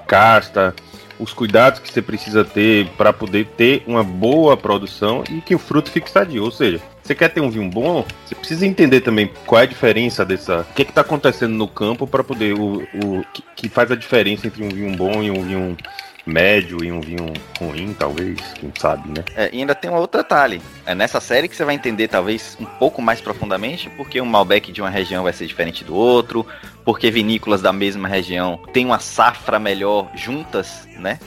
casta, 0.06 0.76
os 1.18 1.34
cuidados 1.34 1.80
que 1.80 1.90
você 1.90 2.02
precisa 2.02 2.44
ter 2.44 2.88
para 2.98 3.14
poder 3.14 3.46
ter 3.56 3.84
uma 3.88 4.04
boa 4.04 4.58
produção 4.58 5.24
e 5.30 5.40
que 5.40 5.56
o 5.56 5.60
fruto 5.60 5.90
fique 5.90 6.12
sadio. 6.12 6.44
Ou 6.44 6.52
seja, 6.52 6.82
você 7.02 7.16
quer 7.16 7.30
ter 7.30 7.40
um 7.40 7.50
vinho 7.50 7.70
bom, 7.70 8.06
você 8.26 8.36
precisa 8.36 8.66
entender 8.66 9.00
também 9.00 9.32
qual 9.46 9.62
é 9.62 9.64
a 9.64 9.68
diferença 9.68 10.26
dessa. 10.26 10.68
O 10.70 10.74
que 10.74 10.82
é 10.82 10.86
está 10.86 11.00
acontecendo 11.00 11.54
no 11.54 11.70
campo 11.70 12.06
para 12.06 12.22
poder. 12.22 12.54
O, 12.54 12.84
o 13.02 13.24
que, 13.34 13.44
que, 13.56 13.70
faz 13.70 13.90
a 13.92 13.96
diferença 13.96 14.46
entre 14.46 14.62
um 14.62 14.70
vinho 14.70 14.94
bom 14.98 15.24
e 15.24 15.32
um 15.32 15.42
vinho 15.42 15.78
médio 16.26 16.84
e 16.84 16.92
um 16.92 17.02
vinho 17.02 17.34
ruim, 17.60 17.96
talvez, 17.98 18.40
quem 18.60 18.72
sabe, 18.78 19.10
né? 19.10 19.24
É, 19.36 19.50
e 19.54 19.60
ainda 19.60 19.76
tem 19.76 19.90
um 19.90 19.96
outro 19.96 20.22
detalhe. 20.22 20.62
É 20.86 20.94
nessa 20.94 21.20
série 21.20 21.48
que 21.48 21.56
você 21.56 21.66
vai 21.66 21.76
entender, 21.76 22.08
talvez, 22.08 22.58
um 22.60 22.66
pouco 22.66 23.02
mais 23.02 23.22
profundamente, 23.22 23.90
porque 23.92 24.22
um 24.22 24.26
Malbec 24.26 24.72
de 24.72 24.82
uma 24.82 24.90
região 24.90 25.24
vai 25.24 25.34
ser 25.34 25.46
diferente 25.46 25.84
do 25.84 25.96
outro, 25.96 26.46
porque 26.86 27.10
vinícolas 27.10 27.62
da 27.62 27.74
mesma 27.74 28.08
região 28.08 28.60
têm 28.74 28.86
uma 28.86 29.00
safra 29.00 29.60
melhor 29.60 30.10
juntas, 30.16 30.88
né? 30.98 31.20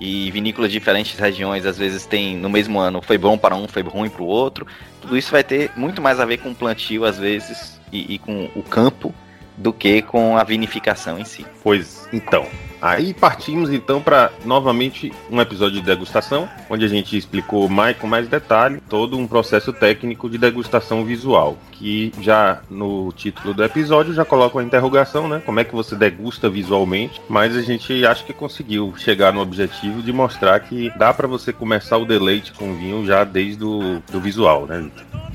E 0.00 0.30
vinícolas 0.30 0.70
de 0.70 0.78
diferentes 0.78 1.18
regiões, 1.18 1.66
às 1.66 1.76
vezes, 1.76 2.06
tem 2.06 2.36
no 2.36 2.48
mesmo 2.48 2.78
ano, 2.78 3.02
foi 3.02 3.18
bom 3.18 3.36
para 3.36 3.56
um, 3.56 3.66
foi 3.66 3.82
ruim 3.82 4.08
para 4.08 4.22
o 4.22 4.26
outro. 4.26 4.66
Tudo 5.00 5.16
isso 5.16 5.32
vai 5.32 5.42
ter 5.42 5.72
muito 5.76 6.00
mais 6.00 6.20
a 6.20 6.24
ver 6.24 6.38
com 6.38 6.50
o 6.50 6.54
plantio, 6.54 7.04
às 7.04 7.18
vezes, 7.18 7.80
e, 7.92 8.14
e 8.14 8.18
com 8.18 8.48
o 8.54 8.62
campo, 8.62 9.12
do 9.56 9.72
que 9.72 10.00
com 10.02 10.38
a 10.38 10.44
vinificação 10.44 11.18
em 11.18 11.24
si. 11.24 11.44
Pois 11.64 12.08
então, 12.12 12.46
Aí 12.80 13.12
partimos 13.12 13.70
então 13.70 14.00
para 14.00 14.30
novamente 14.44 15.12
um 15.30 15.40
episódio 15.40 15.80
de 15.80 15.86
degustação, 15.86 16.48
onde 16.70 16.84
a 16.84 16.88
gente 16.88 17.16
explicou 17.16 17.68
mais 17.68 17.96
com 17.96 18.06
mais 18.06 18.28
detalhe 18.28 18.80
todo 18.88 19.18
um 19.18 19.26
processo 19.26 19.72
técnico 19.72 20.30
de 20.30 20.38
degustação 20.38 21.04
visual, 21.04 21.56
que 21.72 22.12
já 22.20 22.60
no 22.70 23.12
título 23.12 23.52
do 23.52 23.64
episódio 23.64 24.14
já 24.14 24.24
coloca 24.24 24.56
uma 24.56 24.64
interrogação, 24.64 25.28
né? 25.28 25.42
Como 25.44 25.58
é 25.58 25.64
que 25.64 25.74
você 25.74 25.96
degusta 25.96 26.48
visualmente? 26.48 27.20
Mas 27.28 27.56
a 27.56 27.62
gente 27.62 28.06
acha 28.06 28.24
que 28.24 28.32
conseguiu 28.32 28.94
chegar 28.96 29.32
no 29.32 29.40
objetivo 29.40 30.02
de 30.02 30.12
mostrar 30.12 30.60
que 30.60 30.90
dá 30.96 31.12
para 31.12 31.26
você 31.26 31.52
começar 31.52 31.96
o 31.96 32.04
deleite 32.04 32.52
com 32.52 32.76
vinho 32.76 33.04
já 33.04 33.24
desde 33.24 33.64
o 33.64 34.00
do 34.10 34.20
visual, 34.20 34.66
né? 34.66 34.88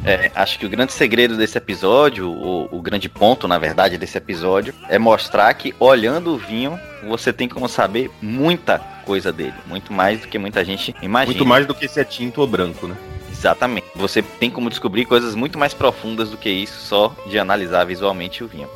É, 0.05 0.31
acho 0.35 0.59
que 0.59 0.65
o 0.65 0.69
grande 0.69 0.91
segredo 0.91 1.37
desse 1.37 1.57
episódio, 1.57 2.29
o, 2.29 2.77
o 2.77 2.81
grande 2.81 3.07
ponto, 3.07 3.47
na 3.47 3.57
verdade, 3.57 3.97
desse 3.97 4.17
episódio, 4.17 4.73
é 4.89 4.99
mostrar 4.99 5.53
que 5.53 5.73
olhando 5.79 6.33
o 6.33 6.37
vinho 6.37 6.77
você 7.07 7.33
tem 7.33 7.47
como 7.47 7.67
saber 7.67 8.09
muita 8.21 8.79
coisa 9.05 9.31
dele. 9.31 9.53
Muito 9.65 9.91
mais 9.93 10.21
do 10.21 10.27
que 10.27 10.37
muita 10.37 10.63
gente 10.63 10.95
imagina. 11.01 11.33
Muito 11.33 11.45
mais 11.45 11.65
do 11.65 11.75
que 11.75 11.87
se 11.87 11.99
é 11.99 12.03
tinto 12.03 12.41
ou 12.41 12.47
branco, 12.47 12.87
né? 12.87 12.95
Exatamente. 13.31 13.87
Você 13.95 14.21
tem 14.21 14.49
como 14.49 14.69
descobrir 14.69 15.05
coisas 15.05 15.35
muito 15.35 15.57
mais 15.57 15.73
profundas 15.73 16.29
do 16.29 16.37
que 16.37 16.49
isso 16.49 16.79
só 16.79 17.15
de 17.27 17.37
analisar 17.37 17.83
visualmente 17.85 18.43
o 18.43 18.47
vinho. 18.47 18.69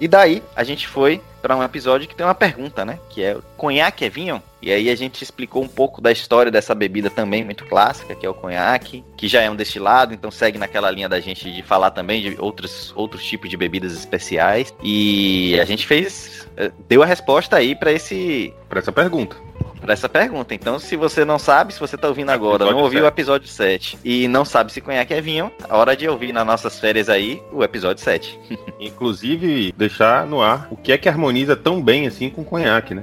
E 0.00 0.08
daí 0.08 0.42
a 0.54 0.64
gente 0.64 0.88
foi 0.88 1.20
para 1.40 1.56
um 1.56 1.62
episódio 1.62 2.08
que 2.08 2.14
tem 2.14 2.24
uma 2.24 2.34
pergunta, 2.34 2.84
né? 2.84 2.98
Que 3.10 3.22
é 3.22 3.36
conhaque 3.56 4.04
é 4.04 4.08
vinho? 4.08 4.42
E 4.62 4.70
aí 4.70 4.88
a 4.88 4.94
gente 4.94 5.22
explicou 5.22 5.62
um 5.62 5.68
pouco 5.68 6.00
da 6.00 6.12
história 6.12 6.52
dessa 6.52 6.72
bebida 6.72 7.10
também 7.10 7.44
muito 7.44 7.64
clássica, 7.64 8.14
que 8.14 8.24
é 8.24 8.28
o 8.28 8.34
conhaque, 8.34 9.04
que 9.16 9.26
já 9.26 9.42
é 9.42 9.50
um 9.50 9.56
destilado, 9.56 10.14
então 10.14 10.30
segue 10.30 10.56
naquela 10.56 10.88
linha 10.88 11.08
da 11.08 11.18
gente 11.18 11.52
de 11.52 11.62
falar 11.64 11.90
também 11.90 12.22
de 12.22 12.40
outros, 12.40 12.92
outros 12.94 13.24
tipos 13.24 13.50
de 13.50 13.56
bebidas 13.56 13.92
especiais. 13.92 14.72
E 14.84 15.58
a 15.58 15.64
gente 15.64 15.84
fez 15.84 16.46
eh, 16.56 16.70
deu 16.88 17.02
a 17.02 17.06
resposta 17.06 17.56
aí 17.56 17.74
para 17.74 17.90
esse 17.90 18.54
para 18.68 18.78
essa 18.78 18.92
pergunta 18.92 19.36
para 19.82 19.92
essa 19.92 20.08
pergunta. 20.08 20.54
Então, 20.54 20.78
se 20.78 20.96
você 20.96 21.24
não 21.24 21.38
sabe, 21.38 21.74
se 21.74 21.80
você 21.80 21.96
tá 21.96 22.08
ouvindo 22.08 22.30
agora, 22.30 22.64
episódio 22.64 22.76
não 22.76 22.82
ouviu 22.84 23.00
7. 23.00 23.04
o 23.04 23.08
episódio 23.08 23.48
7 23.48 23.98
e 24.04 24.28
não 24.28 24.44
sabe 24.44 24.72
se 24.72 24.80
conhaque 24.80 25.12
é 25.12 25.20
vinho, 25.20 25.50
a 25.68 25.76
hora 25.76 25.96
de 25.96 26.08
ouvir 26.08 26.32
nas 26.32 26.46
nossas 26.46 26.78
férias 26.78 27.08
aí 27.08 27.42
o 27.52 27.64
episódio 27.64 28.02
7. 28.02 28.38
Inclusive, 28.80 29.74
deixar 29.76 30.24
no 30.24 30.40
ar 30.40 30.68
o 30.70 30.76
que 30.76 30.92
é 30.92 30.98
que 30.98 31.08
harmoniza 31.08 31.56
tão 31.56 31.82
bem 31.82 32.06
assim 32.06 32.30
com 32.30 32.44
conhaque, 32.44 32.94
né? 32.94 33.02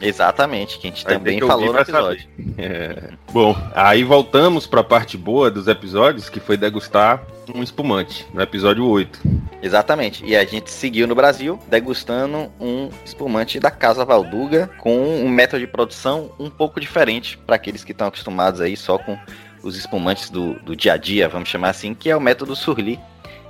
Exatamente, 0.00 0.78
que 0.78 0.86
a 0.86 0.90
gente 0.90 1.04
Vai 1.04 1.14
também 1.14 1.40
falou 1.40 1.72
no 1.72 1.78
episódio. 1.78 2.28
É. 2.58 3.10
Bom, 3.32 3.56
aí 3.74 4.04
voltamos 4.04 4.66
para 4.66 4.80
a 4.80 4.84
parte 4.84 5.16
boa 5.16 5.50
dos 5.50 5.68
episódios, 5.68 6.28
que 6.28 6.40
foi 6.40 6.56
degustar 6.56 7.22
um 7.54 7.62
espumante, 7.62 8.26
no 8.32 8.42
episódio 8.42 8.86
8. 8.86 9.20
Exatamente, 9.62 10.24
e 10.24 10.36
a 10.36 10.44
gente 10.44 10.70
seguiu 10.70 11.06
no 11.06 11.14
Brasil 11.14 11.58
degustando 11.68 12.50
um 12.60 12.90
espumante 13.04 13.58
da 13.58 13.70
Casa 13.70 14.04
Valduga 14.04 14.70
com 14.78 14.96
um 14.98 15.28
método 15.28 15.60
de 15.60 15.66
produção 15.66 16.30
um 16.38 16.50
pouco 16.50 16.78
diferente 16.78 17.38
para 17.38 17.56
aqueles 17.56 17.82
que 17.82 17.92
estão 17.92 18.06
acostumados 18.06 18.60
aí 18.60 18.76
só 18.76 18.98
com 18.98 19.18
os 19.62 19.76
espumantes 19.76 20.30
do, 20.30 20.54
do 20.60 20.76
dia 20.76 20.92
a 20.92 20.96
dia, 20.96 21.28
vamos 21.28 21.48
chamar 21.48 21.70
assim, 21.70 21.94
que 21.94 22.10
é 22.10 22.16
o 22.16 22.20
método 22.20 22.54
Surli. 22.54 23.00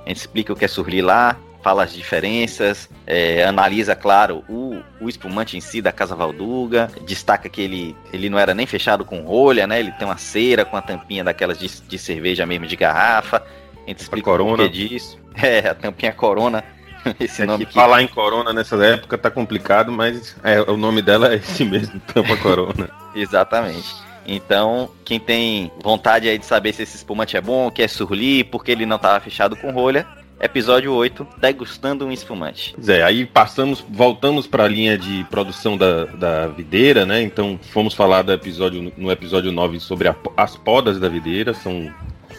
A 0.05 0.09
gente 0.09 0.17
explica 0.17 0.53
o 0.53 0.55
que 0.55 0.65
é 0.65 0.67
Surli 0.67 1.01
lá, 1.01 1.37
fala 1.67 1.83
as 1.83 1.91
diferenças, 1.91 2.89
é, 3.05 3.43
analisa, 3.43 3.93
claro, 3.93 4.41
o, 4.47 4.81
o 5.01 5.09
espumante 5.09 5.57
em 5.57 5.59
si 5.59 5.81
da 5.81 5.91
Casa 5.91 6.15
Valduga, 6.15 6.89
destaca 7.05 7.49
que 7.49 7.59
ele, 7.59 7.93
ele 8.13 8.29
não 8.29 8.39
era 8.39 8.53
nem 8.53 8.65
fechado 8.65 9.03
com 9.03 9.19
rolha, 9.19 9.67
né? 9.67 9.77
Ele 9.77 9.91
tem 9.91 10.07
uma 10.07 10.17
cera 10.17 10.63
com 10.63 10.77
a 10.77 10.81
tampinha 10.81 11.25
daquelas 11.25 11.59
de, 11.59 11.67
de 11.67 11.97
cerveja 11.97 12.45
mesmo 12.45 12.67
de 12.67 12.77
garrafa. 12.77 13.43
A 13.85 13.89
gente 13.89 13.99
explica 13.99 14.31
o 14.31 14.55
que 14.55 14.69
disso. 14.69 15.19
É, 15.35 15.67
a 15.67 15.75
tampinha 15.75 16.13
Corona. 16.13 16.63
Esse 17.19 17.41
é 17.41 17.45
nome 17.45 17.65
que, 17.65 17.73
que 17.73 17.75
falar 17.77 18.01
em 18.01 18.07
Corona 18.07 18.53
nessa 18.53 18.77
época 18.77 19.17
tá 19.17 19.29
complicado, 19.29 19.91
mas 19.91 20.37
é, 20.45 20.61
o 20.61 20.77
nome 20.77 21.01
dela 21.01 21.33
é 21.33 21.35
esse 21.35 21.65
mesmo, 21.65 21.99
Tampa 22.13 22.37
Corona. 22.37 22.89
Exatamente. 23.13 23.93
Então, 24.25 24.89
quem 25.03 25.19
tem 25.19 25.69
vontade 25.83 26.29
aí 26.29 26.37
de 26.37 26.45
saber 26.45 26.73
se 26.73 26.83
esse 26.83 26.95
espumante 26.95 27.35
é 27.35 27.41
bom, 27.41 27.69
que 27.69 27.81
é 27.81 27.89
surli, 27.89 28.45
porque 28.45 28.71
ele 28.71 28.85
não 28.85 28.95
estava 28.95 29.19
fechado 29.19 29.55
com 29.57 29.71
rolha, 29.71 30.07
episódio 30.39 30.93
8, 30.93 31.27
degustando 31.37 32.05
um 32.05 32.11
espumante. 32.11 32.73
Pois 32.75 32.89
é, 32.89 33.03
aí 33.03 33.25
passamos, 33.25 33.83
voltamos 33.89 34.47
para 34.47 34.63
a 34.63 34.67
linha 34.67 34.97
de 34.97 35.25
produção 35.29 35.77
da, 35.77 36.05
da 36.05 36.47
videira, 36.47 37.05
né? 37.05 37.21
Então 37.21 37.59
fomos 37.71 37.93
falar 37.93 38.21
do 38.21 38.31
episódio, 38.31 38.93
no 38.97 39.11
episódio 39.11 39.51
9 39.51 39.79
sobre 39.79 40.07
a, 40.07 40.15
as 40.35 40.55
podas 40.55 40.99
da 40.99 41.09
videira, 41.09 41.53
são 41.53 41.93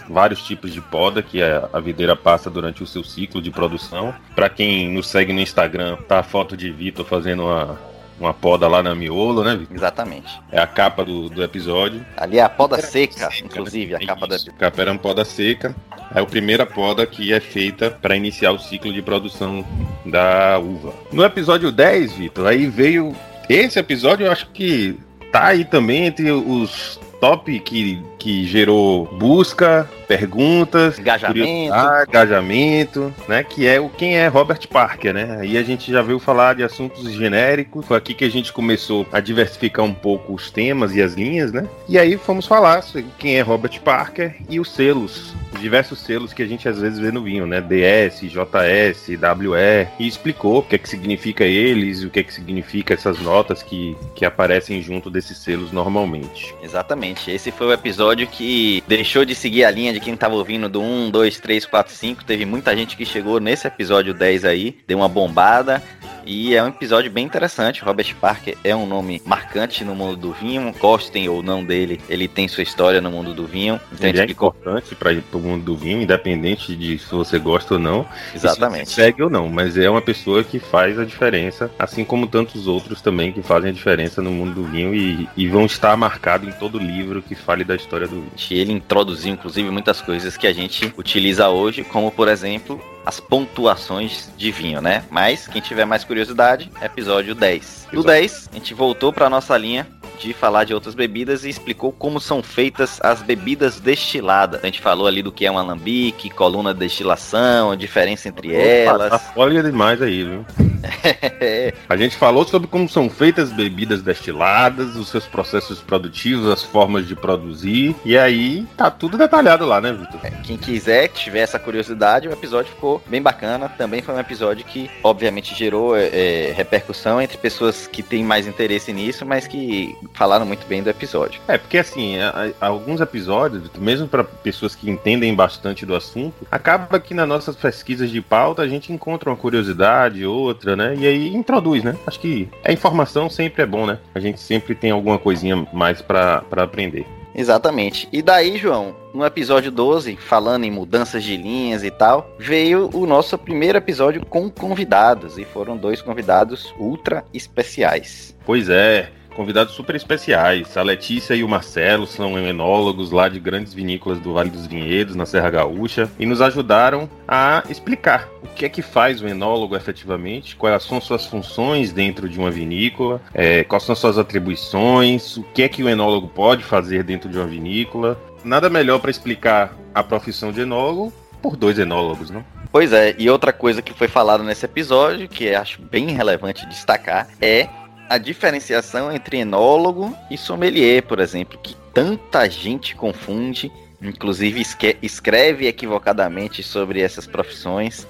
vários 0.08 0.42
tipos 0.42 0.72
de 0.72 0.80
poda 0.80 1.22
que 1.22 1.42
a, 1.42 1.68
a 1.72 1.80
videira 1.80 2.16
passa 2.16 2.48
durante 2.50 2.82
o 2.82 2.86
seu 2.86 3.04
ciclo 3.04 3.42
de 3.42 3.50
produção. 3.50 4.14
Para 4.34 4.48
quem 4.48 4.88
nos 4.90 5.08
segue 5.08 5.32
no 5.32 5.40
Instagram, 5.40 5.96
tá 6.08 6.20
a 6.20 6.22
foto 6.22 6.56
de 6.56 6.70
Vitor 6.70 7.04
fazendo 7.04 7.44
uma, 7.44 7.78
uma 8.20 8.34
poda 8.34 8.66
lá 8.66 8.82
na 8.82 8.94
miolo, 8.94 9.44
né, 9.44 9.56
Vitor? 9.56 9.76
Exatamente. 9.76 10.40
É 10.50 10.58
a 10.60 10.66
capa 10.66 11.04
do, 11.04 11.28
do 11.28 11.42
episódio. 11.42 12.04
Ali 12.16 12.38
é 12.38 12.42
a 12.42 12.48
poda 12.48 12.80
seca, 12.80 13.30
seca, 13.30 13.44
inclusive, 13.44 13.92
né? 13.92 13.98
a 14.02 14.06
capa 14.06 14.26
Isso. 14.34 14.46
da. 14.46 14.52
A 14.52 14.54
capa 14.56 14.82
era 14.82 14.92
uma 14.92 14.98
poda 14.98 15.24
seca. 15.24 15.74
É 16.14 16.20
a 16.20 16.26
primeira 16.26 16.64
poda 16.64 17.06
que 17.06 17.32
é 17.32 17.40
feita 17.40 17.90
para 17.90 18.16
iniciar 18.16 18.52
o 18.52 18.58
ciclo 18.58 18.92
de 18.92 19.02
produção 19.02 19.64
da 20.04 20.58
uva. 20.58 20.94
No 21.12 21.22
episódio 21.22 21.70
10, 21.70 22.12
Vitor, 22.12 22.46
aí 22.46 22.66
veio. 22.66 23.14
Esse 23.48 23.78
episódio 23.78 24.26
eu 24.26 24.32
acho 24.32 24.48
que 24.50 24.98
tá 25.32 25.46
aí 25.46 25.64
também 25.64 26.06
entre 26.06 26.30
os 26.30 27.00
top 27.20 27.58
que, 27.60 28.02
que 28.18 28.44
gerou 28.44 29.06
busca, 29.06 29.88
perguntas, 30.06 30.98
engajamento, 30.98 31.74
engajamento, 32.08 33.14
né? 33.28 33.44
Que 33.44 33.66
é 33.66 33.80
o 33.80 33.88
quem 33.88 34.16
é 34.16 34.26
Robert 34.28 34.66
Parker, 34.68 35.12
né? 35.12 35.38
Aí 35.40 35.56
a 35.56 35.62
gente 35.62 35.90
já 35.90 36.02
veio 36.02 36.18
falar 36.18 36.54
de 36.54 36.62
assuntos 36.62 37.10
genéricos. 37.12 37.86
Foi 37.86 37.96
aqui 37.96 38.14
que 38.14 38.24
a 38.24 38.30
gente 38.30 38.52
começou 38.52 39.06
a 39.12 39.20
diversificar 39.20 39.84
um 39.84 39.94
pouco 39.94 40.32
os 40.32 40.50
temas 40.50 40.94
e 40.94 41.02
as 41.02 41.14
linhas, 41.14 41.52
né? 41.52 41.66
E 41.88 41.98
aí 41.98 42.16
fomos 42.16 42.46
falar 42.46 42.82
sobre 42.82 43.06
quem 43.18 43.36
é 43.36 43.40
Robert 43.40 43.80
Parker 43.80 44.36
e 44.48 44.58
os 44.58 44.70
selos, 44.70 45.34
os 45.47 45.47
diversos 45.58 46.00
selos 46.00 46.32
que 46.32 46.42
a 46.42 46.46
gente 46.46 46.68
às 46.68 46.80
vezes 46.80 46.98
vê 46.98 47.10
no 47.10 47.22
vinho, 47.22 47.46
né? 47.46 47.60
DS, 47.60 48.20
JS, 48.20 49.08
WE, 49.08 49.88
e 49.98 50.06
explicou 50.06 50.58
o 50.58 50.62
que 50.62 50.76
é 50.76 50.78
que 50.78 50.88
significa 50.88 51.44
eles, 51.44 52.02
o 52.02 52.10
que 52.10 52.20
é 52.20 52.22
que 52.22 52.32
significa 52.32 52.94
essas 52.94 53.18
notas 53.20 53.62
que, 53.62 53.96
que 54.14 54.24
aparecem 54.24 54.80
junto 54.82 55.10
desses 55.10 55.38
selos 55.38 55.72
normalmente. 55.72 56.54
Exatamente. 56.62 57.30
Esse 57.30 57.50
foi 57.50 57.66
o 57.68 57.72
episódio 57.72 58.26
que 58.26 58.82
deixou 58.86 59.24
de 59.24 59.34
seguir 59.34 59.64
a 59.64 59.70
linha 59.70 59.92
de 59.92 60.00
quem 60.00 60.16
tava 60.16 60.34
ouvindo 60.34 60.68
do 60.68 60.80
1, 60.80 61.10
2, 61.10 61.40
3, 61.40 61.66
4, 61.66 61.92
5. 61.92 62.24
Teve 62.24 62.44
muita 62.44 62.76
gente 62.76 62.96
que 62.96 63.04
chegou 63.04 63.40
nesse 63.40 63.66
episódio 63.66 64.14
10 64.14 64.44
aí, 64.44 64.76
deu 64.86 64.98
uma 64.98 65.08
bombada. 65.08 65.82
E 66.28 66.54
é 66.54 66.62
um 66.62 66.68
episódio 66.68 67.10
bem 67.10 67.24
interessante. 67.24 67.82
Robert 67.82 68.14
Parker 68.20 68.54
é 68.62 68.76
um 68.76 68.86
nome 68.86 69.22
marcante 69.24 69.82
no 69.82 69.94
mundo 69.94 70.14
do 70.14 70.30
vinho. 70.30 70.74
Gostem 70.78 71.26
ou 71.26 71.42
não 71.42 71.64
dele, 71.64 71.98
ele 72.06 72.28
tem 72.28 72.46
sua 72.46 72.62
história 72.62 73.00
no 73.00 73.10
mundo 73.10 73.32
do 73.32 73.46
vinho. 73.46 73.80
Então 73.90 74.10
ele 74.10 74.20
é 74.20 74.24
importante 74.24 74.94
para 74.94 75.10
o 75.32 75.38
mundo 75.38 75.64
do 75.64 75.74
vinho, 75.74 76.02
independente 76.02 76.76
de 76.76 76.98
se 76.98 77.10
você 77.10 77.38
gosta 77.38 77.74
ou 77.74 77.80
não. 77.80 78.06
Exatamente. 78.34 78.90
Se 78.90 78.96
segue 78.96 79.22
ou 79.22 79.30
não, 79.30 79.48
mas 79.48 79.78
é 79.78 79.88
uma 79.88 80.02
pessoa 80.02 80.44
que 80.44 80.58
faz 80.58 80.98
a 80.98 81.04
diferença, 81.06 81.70
assim 81.78 82.04
como 82.04 82.26
tantos 82.26 82.66
outros 82.66 83.00
também 83.00 83.32
que 83.32 83.40
fazem 83.42 83.70
a 83.70 83.72
diferença 83.72 84.20
no 84.20 84.30
mundo 84.30 84.52
do 84.52 84.64
vinho 84.64 84.94
e, 84.94 85.26
e 85.34 85.48
vão 85.48 85.64
estar 85.64 85.96
marcados 85.96 86.46
em 86.46 86.52
todo 86.52 86.78
livro 86.78 87.22
que 87.22 87.34
fale 87.34 87.64
da 87.64 87.74
história 87.74 88.06
do 88.06 88.16
vinho. 88.16 88.32
Ele 88.50 88.72
introduziu, 88.72 89.32
inclusive, 89.32 89.70
muitas 89.70 90.02
coisas 90.02 90.36
que 90.36 90.46
a 90.46 90.52
gente 90.52 90.92
utiliza 90.98 91.48
hoje, 91.48 91.84
como 91.84 92.12
por 92.12 92.28
exemplo 92.28 92.78
as 93.08 93.18
pontuações 93.18 94.28
de 94.36 94.52
vinho, 94.52 94.82
né? 94.82 95.02
Mas 95.08 95.48
quem 95.48 95.62
tiver 95.62 95.86
mais 95.86 96.04
curiosidade, 96.04 96.70
episódio 96.82 97.34
10. 97.34 97.88
No 97.90 98.02
10, 98.02 98.50
a 98.52 98.54
gente 98.54 98.74
voltou 98.74 99.14
para 99.14 99.30
nossa 99.30 99.56
linha 99.56 99.86
de 100.18 100.34
falar 100.34 100.64
de 100.64 100.74
outras 100.74 100.94
bebidas 100.94 101.44
e 101.44 101.48
explicou 101.48 101.92
como 101.92 102.20
são 102.20 102.42
feitas 102.42 103.00
as 103.02 103.22
bebidas 103.22 103.80
destiladas. 103.80 104.62
A 104.62 104.66
gente 104.66 104.80
falou 104.80 105.06
ali 105.06 105.22
do 105.22 105.32
que 105.32 105.46
é 105.46 105.50
um 105.50 105.58
alambique, 105.58 106.28
coluna 106.28 106.74
de 106.74 106.80
destilação, 106.80 107.70
a 107.70 107.76
diferença 107.76 108.28
entre 108.28 108.48
Opa, 108.48 108.58
elas. 108.60 109.10
Tá 109.10 109.18
folha 109.18 109.62
demais 109.62 110.02
aí, 110.02 110.24
viu? 110.24 110.44
a 111.88 111.96
gente 111.96 112.16
falou 112.16 112.44
sobre 112.44 112.68
como 112.68 112.88
são 112.88 113.08
feitas 113.08 113.52
bebidas 113.52 114.02
destiladas, 114.02 114.96
os 114.96 115.08
seus 115.08 115.26
processos 115.26 115.80
produtivos, 115.80 116.50
as 116.50 116.62
formas 116.62 117.06
de 117.06 117.14
produzir. 117.14 117.94
E 118.04 118.18
aí 118.18 118.66
tá 118.76 118.90
tudo 118.90 119.16
detalhado 119.16 119.64
lá, 119.64 119.80
né, 119.80 119.92
Vitor? 119.92 120.20
É, 120.22 120.30
quem 120.42 120.56
quiser, 120.56 121.08
que 121.08 121.20
tiver 121.20 121.40
essa 121.40 121.58
curiosidade, 121.58 122.28
o 122.28 122.32
episódio 122.32 122.72
ficou 122.72 122.97
bem 123.06 123.20
bacana. 123.22 123.68
Também 123.68 124.02
foi 124.02 124.14
um 124.14 124.18
episódio 124.18 124.64
que, 124.64 124.90
obviamente, 125.02 125.54
gerou 125.54 125.96
é, 125.96 126.08
é 126.08 126.52
repercussão 126.52 127.20
entre 127.20 127.38
pessoas 127.38 127.86
que 127.86 128.02
têm 128.02 128.24
mais 128.24 128.46
interesse 128.46 128.92
nisso, 128.92 129.24
mas 129.24 129.46
que 129.46 129.96
falaram 130.14 130.46
muito 130.46 130.66
bem 130.66 130.82
do 130.82 130.90
episódio. 130.90 131.40
É, 131.48 131.58
porque 131.58 131.78
assim, 131.78 132.16
alguns 132.60 133.00
episódios, 133.00 133.70
mesmo 133.78 134.08
para 134.08 134.24
pessoas 134.24 134.74
que 134.74 134.90
entendem 134.90 135.34
bastante 135.34 135.84
do 135.84 135.94
assunto, 135.94 136.46
acaba 136.50 136.98
que 137.00 137.14
nas 137.14 137.28
nossas 137.28 137.56
pesquisas 137.56 138.10
de 138.10 138.20
pauta 138.20 138.62
a 138.62 138.68
gente 138.68 138.92
encontra 138.92 139.30
uma 139.30 139.36
curiosidade, 139.36 140.24
outra, 140.24 140.76
né? 140.76 140.94
E 140.96 141.06
aí 141.06 141.34
introduz, 141.34 141.82
né? 141.82 141.96
Acho 142.06 142.20
que 142.20 142.48
a 142.64 142.72
informação 142.72 143.28
sempre 143.28 143.62
é 143.62 143.66
bom, 143.66 143.86
né? 143.86 143.98
A 144.14 144.20
gente 144.20 144.40
sempre 144.40 144.74
tem 144.74 144.90
alguma 144.90 145.18
coisinha 145.18 145.66
mais 145.72 146.00
para 146.00 146.42
aprender. 146.56 147.06
Exatamente. 147.38 148.08
E 148.12 148.20
daí, 148.20 148.58
João, 148.58 148.96
no 149.14 149.24
episódio 149.24 149.70
12, 149.70 150.16
falando 150.16 150.64
em 150.64 150.70
mudanças 150.72 151.22
de 151.22 151.36
linhas 151.36 151.84
e 151.84 151.90
tal, 151.90 152.34
veio 152.36 152.90
o 152.92 153.06
nosso 153.06 153.38
primeiro 153.38 153.78
episódio 153.78 154.26
com 154.26 154.50
convidados. 154.50 155.38
E 155.38 155.44
foram 155.44 155.76
dois 155.76 156.02
convidados 156.02 156.74
ultra 156.78 157.24
especiais. 157.32 158.36
Pois 158.44 158.68
é 158.68 159.12
convidados 159.38 159.72
super 159.72 159.94
especiais. 159.94 160.76
A 160.76 160.82
Letícia 160.82 161.32
e 161.32 161.44
o 161.44 161.48
Marcelo 161.48 162.08
são 162.08 162.36
enólogos 162.36 163.12
lá 163.12 163.28
de 163.28 163.38
grandes 163.38 163.72
vinícolas 163.72 164.18
do 164.18 164.32
Vale 164.32 164.50
dos 164.50 164.66
Vinhedos, 164.66 165.14
na 165.14 165.24
Serra 165.24 165.48
Gaúcha, 165.48 166.10
e 166.18 166.26
nos 166.26 166.42
ajudaram 166.42 167.08
a 167.26 167.62
explicar 167.70 168.28
o 168.42 168.48
que 168.48 168.64
é 168.64 168.68
que 168.68 168.82
faz 168.82 169.22
o 169.22 169.28
enólogo 169.28 169.76
efetivamente, 169.76 170.56
quais 170.56 170.82
são 170.82 171.00
suas 171.00 171.24
funções 171.24 171.92
dentro 171.92 172.28
de 172.28 172.36
uma 172.36 172.50
vinícola, 172.50 173.20
é, 173.32 173.62
quais 173.62 173.84
são 173.84 173.94
suas 173.94 174.18
atribuições, 174.18 175.36
o 175.36 175.44
que 175.44 175.62
é 175.62 175.68
que 175.68 175.84
o 175.84 175.88
enólogo 175.88 176.26
pode 176.26 176.64
fazer 176.64 177.04
dentro 177.04 177.30
de 177.30 177.38
uma 177.38 177.46
vinícola. 177.46 178.20
Nada 178.42 178.68
melhor 178.68 178.98
para 178.98 179.12
explicar 179.12 179.72
a 179.94 180.02
profissão 180.02 180.50
de 180.50 180.62
enólogo 180.62 181.12
por 181.40 181.54
dois 181.54 181.78
enólogos, 181.78 182.28
não? 182.28 182.44
Pois 182.72 182.92
é, 182.92 183.14
e 183.16 183.30
outra 183.30 183.52
coisa 183.52 183.80
que 183.80 183.94
foi 183.94 184.08
falada 184.08 184.42
nesse 184.42 184.64
episódio, 184.64 185.28
que 185.28 185.54
acho 185.54 185.80
bem 185.80 186.08
relevante 186.08 186.66
destacar, 186.66 187.28
é 187.40 187.68
a 188.08 188.18
diferenciação 188.18 189.12
entre 189.12 189.38
enólogo 189.38 190.16
e 190.30 190.38
sommelier, 190.38 191.02
por 191.02 191.20
exemplo, 191.20 191.58
que 191.62 191.76
tanta 191.92 192.48
gente 192.48 192.94
confunde, 192.94 193.70
inclusive 194.00 194.64
escreve 195.02 195.66
equivocadamente 195.66 196.62
sobre 196.62 197.00
essas 197.00 197.26
profissões 197.26 198.06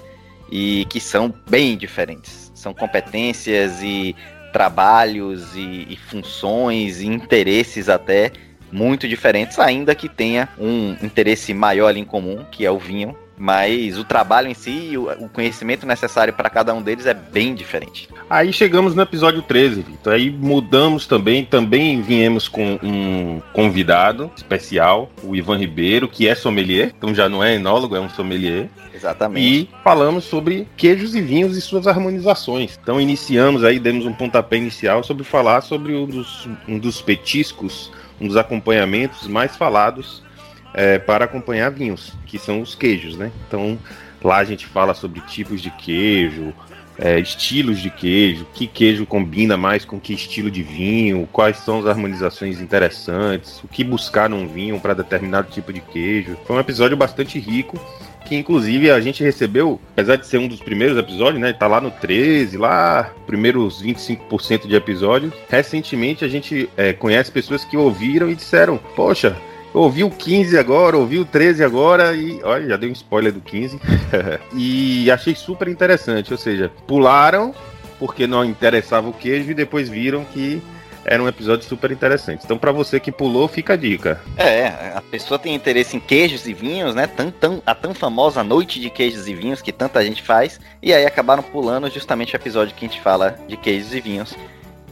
e 0.51 0.85
que 0.89 0.99
são 0.99 1.33
bem 1.49 1.77
diferentes. 1.77 2.51
São 2.55 2.73
competências 2.73 3.81
e 3.81 4.15
trabalhos 4.51 5.55
e, 5.55 5.87
e 5.89 5.95
funções 5.95 7.01
e 7.01 7.07
interesses 7.07 7.89
até 7.89 8.31
muito 8.71 9.07
diferentes, 9.07 9.57
ainda 9.59 9.95
que 9.95 10.07
tenha 10.07 10.47
um 10.57 10.95
interesse 11.01 11.53
maior 11.53 11.95
em 11.95 12.05
comum, 12.05 12.45
que 12.51 12.65
é 12.65 12.71
o 12.71 12.77
vinho, 12.77 13.17
mas 13.39 13.97
o 13.97 14.03
trabalho 14.03 14.49
em 14.49 14.53
si 14.53 14.89
e 14.91 14.97
o 14.97 15.29
conhecimento 15.31 15.87
necessário 15.87 16.33
para 16.33 16.49
cada 16.49 16.73
um 16.73 16.81
deles 16.81 17.05
é 17.05 17.13
bem 17.13 17.55
diferente. 17.55 18.09
Aí 18.29 18.51
chegamos 18.51 18.93
no 18.93 19.01
episódio 19.01 19.41
13, 19.41 19.81
Vitor. 19.81 20.13
Aí 20.13 20.29
mudamos 20.29 21.07
também, 21.07 21.45
também 21.45 22.01
viemos 22.01 22.49
com 22.49 22.77
um 22.83 23.41
convidado 23.53 24.29
especial, 24.35 25.09
o 25.23 25.37
Ivan 25.37 25.57
Ribeiro, 25.57 26.09
que 26.09 26.27
é 26.27 26.35
sommelier, 26.35 26.93
então 26.97 27.15
já 27.15 27.29
não 27.29 27.41
é 27.41 27.55
enólogo, 27.55 27.95
é 27.95 27.99
um 28.01 28.09
sommelier. 28.09 28.69
Exatamente. 28.93 29.47
E 29.47 29.69
falamos 29.85 30.25
sobre 30.25 30.67
queijos 30.75 31.15
e 31.15 31.21
vinhos 31.21 31.55
e 31.55 31.61
suas 31.61 31.87
harmonizações. 31.87 32.77
Então 32.83 32.99
iniciamos 32.99 33.63
aí, 33.63 33.79
demos 33.79 34.05
um 34.05 34.11
pontapé 34.11 34.57
inicial 34.57 35.01
sobre 35.01 35.23
falar 35.23 35.61
sobre 35.61 35.95
um 35.95 36.05
dos, 36.05 36.45
um 36.67 36.77
dos 36.77 37.01
petiscos, 37.01 37.89
um 38.19 38.27
dos 38.27 38.35
acompanhamentos 38.35 39.27
mais 39.27 39.55
falados 39.55 40.27
é, 40.73 40.99
para 40.99 41.25
acompanhar 41.25 41.69
vinhos, 41.71 42.13
que 42.25 42.37
são 42.37 42.61
os 42.61 42.75
queijos, 42.75 43.17
né? 43.17 43.31
Então 43.47 43.77
lá 44.23 44.37
a 44.37 44.43
gente 44.43 44.65
fala 44.65 44.93
sobre 44.93 45.21
tipos 45.21 45.61
de 45.61 45.69
queijo, 45.71 46.53
é, 46.97 47.17
estilos 47.17 47.79
de 47.79 47.89
queijo, 47.89 48.45
que 48.53 48.67
queijo 48.67 49.05
combina 49.05 49.55
mais 49.55 49.85
com 49.85 49.99
que 49.99 50.13
estilo 50.13 50.51
de 50.51 50.61
vinho, 50.61 51.27
quais 51.31 51.57
são 51.57 51.79
as 51.79 51.85
harmonizações 51.85 52.59
interessantes, 52.59 53.63
o 53.63 53.67
que 53.67 53.83
buscar 53.83 54.29
num 54.29 54.47
vinho 54.47 54.79
para 54.79 54.93
determinado 54.93 55.49
tipo 55.49 55.71
de 55.71 55.79
queijo. 55.79 56.37
Foi 56.45 56.57
um 56.57 56.59
episódio 56.59 56.97
bastante 56.97 57.39
rico. 57.39 57.79
Que 58.25 58.35
inclusive 58.35 58.91
a 58.91 58.99
gente 58.99 59.23
recebeu, 59.23 59.81
apesar 59.93 60.15
de 60.17 60.27
ser 60.27 60.37
um 60.37 60.47
dos 60.47 60.59
primeiros 60.59 60.95
episódios, 60.99 61.41
né? 61.41 61.51
Tá 61.51 61.65
lá 61.65 61.81
no 61.81 61.89
13, 61.89 62.57
lá, 62.57 63.11
primeiros 63.25 63.81
25% 63.81 64.67
de 64.67 64.75
episódios. 64.75 65.33
Recentemente 65.49 66.23
a 66.23 66.27
gente 66.27 66.69
é, 66.77 66.93
conhece 66.93 67.31
pessoas 67.31 67.65
que 67.65 67.75
ouviram 67.75 68.29
e 68.29 68.35
disseram: 68.35 68.77
Poxa, 68.95 69.35
ouvi 69.73 70.03
o 70.03 70.09
15 70.09 70.57
agora, 70.57 70.97
ouvi 70.97 71.19
o 71.19 71.25
13 71.25 71.63
agora 71.63 72.15
e 72.15 72.41
olha, 72.43 72.69
já 72.69 72.77
dei 72.77 72.89
um 72.89 72.93
spoiler 72.93 73.31
do 73.31 73.41
15. 73.41 73.79
e 74.53 75.09
achei 75.11 75.35
super 75.35 75.67
interessante, 75.67 76.31
ou 76.31 76.37
seja, 76.37 76.71
pularam 76.87 77.53
porque 77.99 78.25
não 78.25 78.45
interessava 78.45 79.09
o 79.09 79.13
queijo 79.13 79.51
e 79.51 79.53
depois 79.53 79.89
viram 79.89 80.23
que 80.23 80.61
era 81.05 81.21
um 81.21 81.27
episódio 81.27 81.65
super 81.65 81.91
interessante. 81.91 82.43
Então, 82.45 82.57
para 82.57 82.71
você 82.71 82.99
que 82.99 83.11
pulou, 83.11 83.47
fica 83.47 83.73
a 83.73 83.75
dica. 83.75 84.21
É, 84.37 84.67
a 84.93 85.01
pessoa 85.01 85.39
tem 85.39 85.55
interesse 85.55 85.97
em 85.97 85.99
queijos 85.99 86.47
e 86.47 86.53
vinhos, 86.53 86.93
né? 86.93 87.07
Tão, 87.07 87.31
tão, 87.31 87.63
a 87.65 87.73
tão 87.73 87.93
famosa 87.93 88.43
noite 88.43 88.79
de 88.79 88.89
queijos 88.89 89.27
e 89.27 89.33
vinhos 89.33 89.61
que 89.61 89.71
tanta 89.71 90.03
gente 90.03 90.21
faz. 90.21 90.59
E 90.81 90.93
aí 90.93 91.05
acabaram 91.05 91.41
pulando 91.41 91.89
justamente 91.89 92.33
o 92.33 92.37
episódio 92.37 92.75
que 92.75 92.85
a 92.85 92.87
gente 92.87 93.01
fala 93.01 93.37
de 93.47 93.57
queijos 93.57 93.93
e 93.93 94.01
vinhos. 94.01 94.35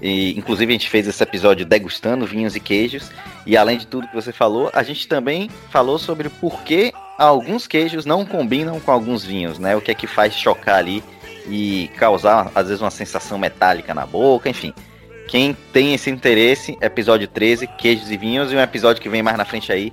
E, 0.01 0.37
inclusive, 0.37 0.71
a 0.71 0.73
gente 0.73 0.89
fez 0.89 1.07
esse 1.07 1.23
episódio 1.23 1.65
degustando 1.65 2.25
vinhos 2.25 2.55
e 2.55 2.59
queijos. 2.59 3.09
E 3.45 3.57
além 3.57 3.77
de 3.77 3.87
tudo 3.87 4.07
que 4.07 4.15
você 4.15 4.31
falou, 4.31 4.69
a 4.73 4.83
gente 4.83 5.07
também 5.07 5.49
falou 5.69 5.97
sobre 5.97 6.29
por 6.29 6.61
que 6.63 6.93
alguns 7.17 7.65
queijos 7.65 8.05
não 8.05 8.25
combinam 8.25 8.79
com 8.79 8.91
alguns 8.91 9.25
vinhos, 9.25 9.57
né? 9.57 9.75
O 9.75 9.81
que 9.81 9.91
é 9.91 9.95
que 9.95 10.07
faz 10.07 10.33
chocar 10.33 10.75
ali 10.75 11.03
e 11.49 11.89
causar, 11.97 12.51
às 12.53 12.67
vezes, 12.67 12.81
uma 12.81 12.91
sensação 12.91 13.37
metálica 13.37 13.93
na 13.93 14.05
boca, 14.05 14.49
enfim. 14.49 14.73
Quem 15.27 15.55
tem 15.73 15.93
esse 15.93 16.09
interesse, 16.09 16.77
episódio 16.81 17.27
13, 17.27 17.67
queijos 17.67 18.09
e 18.11 18.17
vinhos, 18.17 18.51
e 18.51 18.55
um 18.55 18.61
episódio 18.61 19.01
que 19.01 19.09
vem 19.09 19.23
mais 19.23 19.37
na 19.37 19.45
frente 19.45 19.71
aí, 19.71 19.91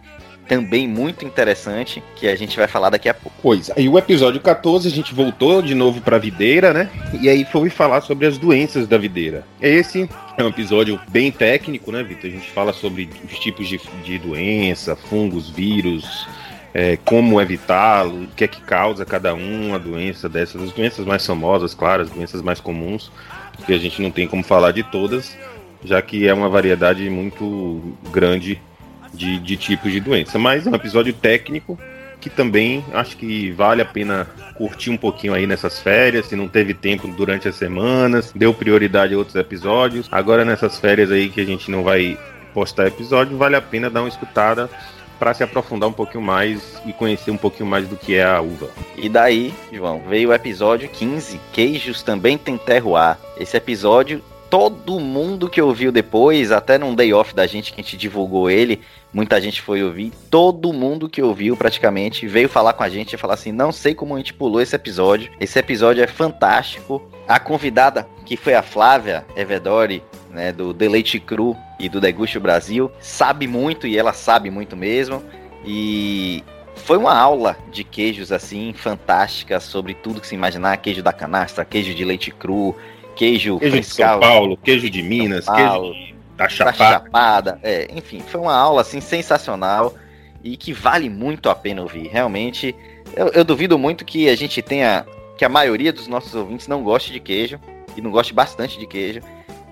também 0.49 0.87
muito 0.87 1.25
interessante, 1.25 2.03
que 2.17 2.29
a 2.29 2.37
gente 2.37 2.57
vai 2.57 2.69
falar 2.69 2.91
daqui 2.91 3.09
a 3.09 3.15
pouco. 3.15 3.37
Pois, 3.43 3.71
aí 3.77 3.89
o 3.89 3.99
episódio 3.99 4.41
14 4.41 4.89
a 4.89 4.91
gente 4.91 5.15
voltou 5.15 5.63
de 5.63 5.75
novo 5.75 6.01
para 6.01 6.19
videira, 6.19 6.73
né? 6.73 6.91
E 7.21 7.29
aí 7.29 7.45
foi 7.45 7.71
falar 7.71 8.01
sobre 8.01 8.27
as 8.27 8.39
doenças 8.39 8.87
da 8.87 8.99
videira. 8.99 9.45
Esse 9.61 10.09
é 10.37 10.45
um 10.45 10.49
episódio 10.49 11.01
bem 11.09 11.31
técnico, 11.31 11.91
né, 11.91 12.03
Vitor? 12.03 12.31
A 12.31 12.33
gente 12.33 12.51
fala 12.51 12.73
sobre 12.73 13.09
os 13.25 13.39
tipos 13.39 13.69
de, 13.69 13.81
de 14.05 14.19
doença, 14.19 14.97
fungos, 14.97 15.49
vírus, 15.49 16.27
é, 16.75 16.99
como 17.05 17.41
evitá-lo, 17.41 18.25
o 18.25 18.29
que 18.29 18.45
é 18.45 18.49
que 18.49 18.61
causa 18.61 19.05
cada 19.05 19.35
um, 19.35 19.75
a 19.75 19.79
doença 19.79 20.29
dessas, 20.29 20.61
as 20.61 20.73
doenças 20.73 21.07
mais 21.07 21.25
famosas, 21.25 21.73
claro, 21.73 22.03
as 22.03 22.11
doenças 22.11 22.43
mais 22.43 22.61
comuns, 22.61 23.13
porque 23.57 23.73
a 23.73 23.79
gente 23.79 24.03
não 24.03 24.11
tem 24.11 24.27
como 24.27 24.43
falar 24.43 24.73
de 24.73 24.83
todas, 24.83 25.37
já 25.85 26.03
que 26.03 26.27
é 26.27 26.35
uma 26.35 26.49
variedade 26.49 27.09
muito 27.09 27.97
grande 28.11 28.61
de, 29.15 29.39
de 29.39 29.57
tipos 29.57 29.91
de 29.91 30.01
doença. 30.01 30.39
Mas 30.39 30.67
é 30.67 30.71
um 30.71 30.75
episódio 30.75 31.13
técnico 31.13 31.79
que 32.21 32.31
também 32.31 32.83
acho 32.95 33.19
que 33.19 33.51
vale 33.53 33.83
a 33.83 33.85
pena 33.85 34.27
curtir 34.55 34.89
um 34.89 34.97
pouquinho 34.97 35.35
aí 35.35 35.47
nessas 35.47 35.79
férias, 35.81 36.27
se 36.27 36.35
não 36.35 36.49
teve 36.49 36.73
tempo 36.73 37.07
durante 37.09 37.47
as 37.47 37.55
semanas, 37.55 38.33
deu 38.35 38.55
prioridade 38.55 39.13
a 39.13 39.19
outros 39.19 39.37
episódios. 39.37 40.09
Agora 40.11 40.43
nessas 40.43 40.79
férias 40.79 41.11
aí 41.11 41.29
que 41.29 41.41
a 41.41 41.45
gente 41.45 41.71
não 41.71 41.83
vai 41.83 42.19
postar 42.55 42.87
episódio, 42.87 43.37
vale 43.37 43.57
a 43.57 43.61
pena 43.61 43.91
dar 43.91 44.01
uma 44.01 44.09
escutada 44.09 44.71
para 45.19 45.35
se 45.35 45.43
aprofundar 45.43 45.89
um 45.89 45.93
pouquinho 45.93 46.23
mais 46.23 46.81
e 46.87 46.93
conhecer 46.93 47.31
um 47.31 47.37
pouquinho 47.37 47.69
mais 47.69 47.87
do 47.87 47.97
que 47.97 48.15
é 48.15 48.25
a 48.25 48.41
uva. 48.41 48.71
E 48.97 49.09
daí, 49.09 49.53
João, 49.73 50.03
veio 50.09 50.31
o 50.31 50.33
episódio 50.33 50.89
15, 50.89 51.39
Queijos 51.53 52.03
também 52.03 52.39
tem 52.39 52.57
terroir. 52.57 53.19
Esse 53.39 53.57
episódio 53.57 54.23
todo 54.55 55.01
mundo 55.01 55.51
que 55.51 55.61
ouviu 55.61 55.91
depois, 55.91 56.53
até 56.53 56.79
num 56.79 56.95
day 56.95 57.13
off 57.13 57.35
da 57.35 57.45
gente 57.45 57.73
que 57.73 57.81
a 57.81 57.83
gente 57.83 57.97
divulgou 57.97 58.49
ele, 58.49 58.83
muita 59.13 59.41
gente 59.41 59.61
foi 59.61 59.83
ouvir. 59.83 60.13
Todo 60.31 60.73
mundo 60.73 61.09
que 61.09 61.21
ouviu 61.21 61.57
praticamente 61.57 62.29
veio 62.29 62.49
falar 62.49 62.73
com 62.73 62.85
a 62.85 62.89
gente 62.89 63.15
e 63.15 63.19
falar 63.19 63.35
assim: 63.35 63.51
não 63.51 63.73
sei 63.73 63.97
como 63.97 64.15
a 64.15 64.19
gente 64.19 64.33
pulou 64.33 64.61
esse 64.61 64.77
episódio. 64.77 65.33
Esse 65.41 65.59
episódio 65.59 66.05
é 66.05 66.07
fantástico. 66.07 67.03
A 67.27 67.41
convidada, 67.41 68.07
que 68.25 68.37
foi 68.37 68.55
a 68.55 68.63
Flávia 68.63 69.27
Evedori, 69.35 70.05
né, 70.31 70.53
do 70.53 70.73
Deleite 70.73 71.19
Cru 71.19 71.57
e 71.81 71.89
do 71.89 72.01
Deguste 72.01 72.39
Brasil, 72.39 72.93
sabe 73.01 73.49
muito 73.49 73.89
e 73.89 73.99
ela 73.99 74.13
sabe 74.13 74.53
muito 74.53 74.77
mesmo. 74.77 75.21
E 75.67 76.45
foi 76.77 76.97
uma 76.97 77.19
aula 77.19 77.57
de 77.73 77.83
queijos 77.83 78.31
assim 78.31 78.73
fantástica 78.73 79.59
sobre 79.59 79.95
tudo 79.95 80.21
que 80.21 80.29
se 80.29 80.37
imaginar, 80.37 80.77
queijo 80.77 81.03
da 81.03 81.13
canastra, 81.13 81.65
queijo 81.65 81.93
de 81.93 82.05
leite 82.05 82.31
cru, 82.31 82.77
queijo, 83.15 83.59
queijo 83.59 83.81
de 83.81 83.85
São 83.85 84.21
Paulo, 84.21 84.57
queijo 84.57 84.91
de 84.91 85.03
Minas, 85.03 85.45
Paulo, 85.45 85.93
queijo 85.93 86.15
da 86.37 86.49
Chapada. 86.49 86.79
Da 86.79 86.91
Chapada. 86.91 87.59
É, 87.63 87.89
enfim, 87.93 88.21
foi 88.21 88.41
uma 88.41 88.55
aula 88.55 88.81
assim 88.83 89.01
sensacional 89.01 89.95
e 90.43 90.57
que 90.57 90.73
vale 90.73 91.09
muito 91.09 91.49
a 91.49 91.55
pena 91.55 91.83
ouvir. 91.83 92.09
Realmente, 92.09 92.75
eu, 93.17 93.29
eu, 93.29 93.45
duvido 93.45 93.79
muito 93.79 94.05
que 94.05 94.29
a 94.29 94.37
gente 94.37 94.61
tenha 94.61 95.07
que 95.39 95.45
a 95.45 95.49
maioria 95.49 95.93
dos 95.93 96.07
nossos 96.07 96.35
ouvintes 96.35 96.69
não 96.69 96.83
goste 96.83 97.13
de 97.13 97.21
queijo 97.21 97.59
e 97.97 98.01
não 98.01 98.11
goste 98.11 98.35
bastante 98.35 98.79
de 98.79 98.87
queijo. 98.87 99.21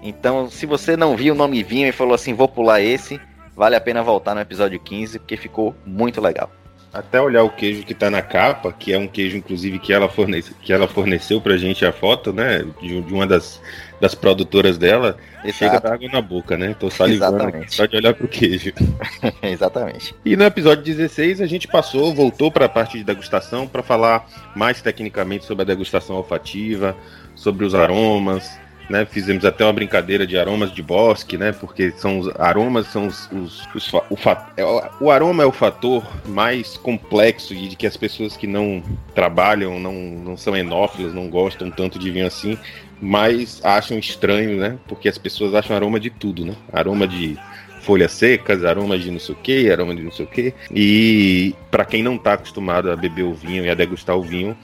Então, 0.03 0.51
se 0.51 0.67
você 0.67 0.97
não 0.97 1.17
viu 1.17 1.35
o 1.35 1.37
nome 1.37 1.63
vinho 1.63 1.89
e 1.89 1.93
falou 1.93 2.15
assim, 2.15 2.35
vou 2.35 2.49
pular 2.49 2.81
esse, 2.81 3.21
vale 3.55 3.77
a 3.77 3.81
pena 3.81 4.03
voltar 4.03 4.35
no 4.35 4.41
episódio 4.41 4.81
15 4.81 5.21
porque 5.21 5.37
ficou 5.37 5.75
muito 5.87 6.21
legal. 6.21 6.51
Até 6.93 7.21
olhar 7.21 7.43
o 7.43 7.49
queijo 7.49 7.85
que 7.85 7.95
tá 7.95 8.11
na 8.11 8.21
capa, 8.21 8.71
que 8.71 8.93
é 8.93 8.99
um 8.99 9.09
queijo, 9.09 9.37
inclusive, 9.37 9.79
que 9.79 9.95
ela, 9.95 10.11
fornece, 10.11 10.53
que 10.61 10.73
ela 10.73 10.87
forneceu 10.87 11.41
pra 11.41 11.57
gente 11.57 11.87
a 11.87 11.93
foto, 11.93 12.35
né? 12.35 12.63
De, 12.83 13.01
de 13.01 13.15
uma 13.15 13.27
das, 13.27 13.61
das 13.99 14.15
produtoras 14.15 14.77
dela, 14.77 15.17
Exato. 15.43 15.55
chega 15.55 15.81
da 15.81 15.95
água 15.95 16.09
na 16.13 16.21
boca, 16.21 16.57
né? 16.59 16.77
Tô 16.79 16.91
salivando 16.91 17.45
aqui 17.45 17.75
só 17.75 17.87
de 17.87 17.97
olhar 17.97 18.13
pro 18.13 18.29
queijo. 18.29 18.75
Exatamente. 19.43 20.15
E 20.23 20.37
no 20.37 20.45
episódio 20.45 20.85
16 20.85 21.41
a 21.41 21.47
gente 21.47 21.67
passou, 21.67 22.15
voltou 22.15 22.53
para 22.53 22.67
a 22.67 22.69
parte 22.69 22.99
de 22.99 23.05
degustação 23.05 23.67
para 23.67 23.83
falar 23.83 24.29
mais 24.55 24.83
tecnicamente 24.83 25.47
sobre 25.47 25.63
a 25.63 25.67
degustação 25.67 26.17
olfativa, 26.17 26.95
sobre 27.35 27.65
os 27.65 27.75
aromas, 27.75 28.61
né? 28.89 29.05
Fizemos 29.05 29.45
até 29.45 29.65
uma 29.65 29.73
brincadeira 29.73 30.27
de 30.27 30.37
aromas 30.37 30.73
de 30.73 30.83
bosque, 30.83 31.37
né? 31.37 31.53
Porque 31.53 31.93
são 31.93 32.19
os 32.19 32.29
aromas 32.39 32.87
são 32.89 33.07
os, 33.07 33.31
os, 33.31 33.69
os 33.75 33.93
o, 33.93 34.17
é, 34.57 34.65
o, 34.65 34.83
o, 35.01 35.11
aroma 35.11 35.43
é 35.43 35.47
o 35.47 35.53
fator 35.53 36.05
mais 36.27 36.77
complexo 36.77 37.55
de, 37.55 37.69
de 37.69 37.77
que 37.77 37.87
as 37.87 37.97
pessoas 37.97 38.37
que 38.37 38.47
não 38.47 38.83
trabalham, 39.15 39.79
não, 39.79 39.93
não 39.93 40.37
são 40.37 40.57
enófilas, 40.57 41.15
não 41.15 41.29
gostam 41.29 41.71
tanto 41.71 41.99
de 41.99 42.11
vinho 42.11 42.27
assim, 42.27 42.59
mas 43.01 43.61
acham 43.65 43.99
estranho, 43.99 44.59
né? 44.59 44.79
Porque 44.87 45.09
as 45.09 45.19
pessoas 45.19 45.55
acham 45.55 45.75
aroma 45.75 45.99
de 45.99 46.11
tudo, 46.11 46.45
né? 46.45 46.55
Aroma 46.73 47.07
de 47.07 47.37
folhas 47.83 48.13
secas, 48.13 48.65
aromas 48.65 49.03
de 49.03 49.11
não 49.11 49.19
sei 49.19 49.35
o 49.35 49.39
que, 49.39 49.71
aroma 49.71 49.95
de 49.95 50.03
não 50.03 50.13
sei 50.13 50.25
o 50.25 50.29
que. 50.29 50.55
E 50.71 51.55
para 51.71 51.85
quem 51.85 52.03
não 52.03 52.15
está 52.15 52.35
acostumado 52.35 52.91
a 52.91 52.97
beber 52.97 53.25
o 53.25 53.35
vinho 53.35 53.65
e 53.65 53.71
a 53.71 53.75
degustar 53.75 54.17
o 54.17 54.23
vinho, 54.23 54.57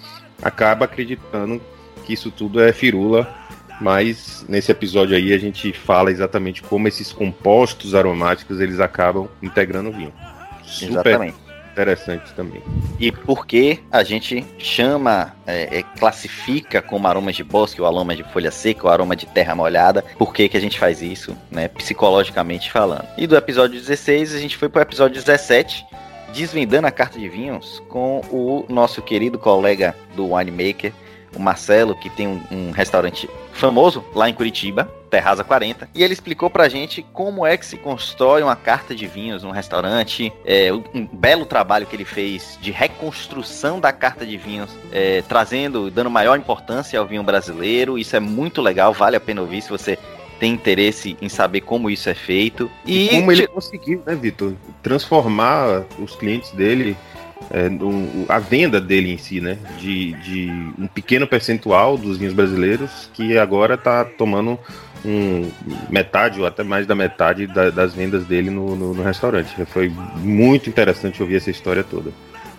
acaba 0.43 0.85
acreditando 0.85 1.61
que 2.05 2.13
isso 2.13 2.31
tudo 2.31 2.61
é 2.61 2.73
firula. 2.73 3.29
Mas 3.81 4.45
nesse 4.49 4.73
episódio 4.73 5.17
aí 5.17 5.33
a 5.33 5.39
gente 5.39 5.73
fala 5.73 6.11
exatamente 6.11 6.63
como 6.63 6.89
esses 6.89 7.13
compostos 7.13 7.95
aromáticos 7.95 8.61
eles 8.61 8.81
acabam 8.81 9.29
integrando 9.43 9.91
o 9.91 9.93
vinho. 9.93 10.13
Super 10.65 10.91
Exatamente 10.91 11.49
interessante 11.79 12.35
também. 12.35 12.61
E 12.99 13.13
por 13.13 13.47
que 13.47 13.79
a 13.91 14.03
gente 14.03 14.45
chama, 14.59 15.35
é, 15.47 15.79
é, 15.79 15.83
classifica 15.99 16.83
como 16.83 17.07
aromas 17.07 17.37
de 17.37 17.45
bosque, 17.45 17.81
o 17.81 17.87
aroma 17.87 18.17
de 18.17 18.25
folha 18.25 18.51
seca, 18.51 18.87
o 18.87 18.91
aroma 18.91 19.15
de 19.15 19.27
terra 19.27 19.55
molhada? 19.55 20.05
Por 20.19 20.35
que, 20.35 20.49
que 20.49 20.57
a 20.57 20.61
gente 20.61 20.79
faz 20.79 21.01
isso, 21.01 21.37
né, 21.51 21.69
psicologicamente 21.69 22.73
falando? 22.73 23.07
E 23.17 23.27
do 23.27 23.37
episódio 23.37 23.79
16, 23.79 24.35
a 24.35 24.39
gente 24.39 24.57
foi 24.57 24.69
para 24.69 24.81
o 24.81 24.83
episódio 24.83 25.15
17, 25.15 25.87
desvendando 26.35 26.89
a 26.89 26.91
carta 26.91 27.19
de 27.19 27.29
vinhos 27.29 27.81
com 27.89 28.21
o 28.31 28.67
nosso 28.69 29.01
querido 29.01 29.39
colega 29.39 29.95
do 30.17 30.35
Winemaker, 30.35 30.93
o 31.39 31.43
Marcelo, 31.43 31.95
que 31.95 32.11
tem 32.11 32.27
um, 32.27 32.43
um 32.51 32.71
restaurante 32.73 33.31
famoso 33.53 34.05
lá 34.15 34.29
em 34.29 34.35
Curitiba, 34.35 34.91
Terraza 35.09 35.43
40, 35.43 35.89
e 35.95 36.03
ele 36.03 36.13
explicou 36.13 36.51
pra 36.51 36.69
gente 36.69 37.03
como 37.13 37.47
é 37.47 37.57
que 37.57 37.65
se 37.65 37.77
constrói 37.77 38.43
uma 38.43 38.55
carta 38.55 38.95
de 38.95 39.07
vinhos 39.07 39.43
num 39.43 39.51
restaurante, 39.51 40.33
é, 40.45 40.71
um 40.73 41.07
belo 41.11 41.47
trabalho 41.47 41.87
que 41.87 41.97
ele 41.97 42.05
fez 42.05 42.59
de 42.61 42.71
reconstrução 42.71 43.81
da 43.81 43.93
carta 43.93 44.27
de 44.27 44.37
vinhos, 44.37 44.71
é, 44.93 45.23
trazendo, 45.23 45.91
dando 45.91 46.11
maior 46.11 46.39
importância 46.39 46.99
ao 46.99 47.07
vinho 47.07 47.23
brasileiro. 47.23 47.99
Isso 47.99 48.15
é 48.15 48.21
muito 48.21 48.61
legal, 48.61 48.93
vale 48.93 49.17
a 49.17 49.21
pena 49.21 49.41
ouvir 49.41 49.63
se 49.63 49.71
você 49.71 49.99
tem 50.39 50.53
interesse 50.53 51.17
em 51.21 51.29
saber 51.29 51.63
como 51.63 51.91
isso 51.91 52.09
é 52.09 52.15
feito. 52.15 52.71
E, 52.85 53.07
e 53.07 53.09
como 53.11 53.33
ele 53.33 53.47
conseguiu, 53.47 54.03
né, 54.07 54.15
Vitor, 54.15 54.55
transformar 54.83 55.85
os 55.99 56.15
clientes 56.15 56.51
dele 56.53 56.97
é, 57.51 57.69
um, 57.69 58.27
a 58.29 58.39
venda 58.39 58.81
dele 58.81 59.13
em 59.13 59.19
si, 59.19 59.41
né? 59.41 59.59
De, 59.79 60.13
de 60.13 60.51
um 60.79 60.87
pequeno 60.87 61.27
percentual 61.27 61.97
dos 61.97 62.19
vinhos 62.19 62.35
brasileiros 62.35 63.11
que 63.15 63.39
agora 63.39 63.75
está 63.75 64.05
tomando 64.05 64.59
um, 65.05 65.51
metade 65.89 66.41
ou 66.41 66.47
até 66.47 66.63
mais 66.63 66.87
da 66.87 66.95
metade 66.95 67.47
da, 67.47 67.71
das 67.71 67.95
vendas 67.95 68.25
dele 68.25 68.51
no, 68.51 68.77
no, 68.77 68.95
no 68.95 69.03
restaurante. 69.03 69.55
Foi 69.67 69.89
muito 70.17 70.69
interessante 70.69 71.23
ouvir 71.23 71.37
essa 71.37 71.51
história 71.51 71.83
toda. 71.83 72.11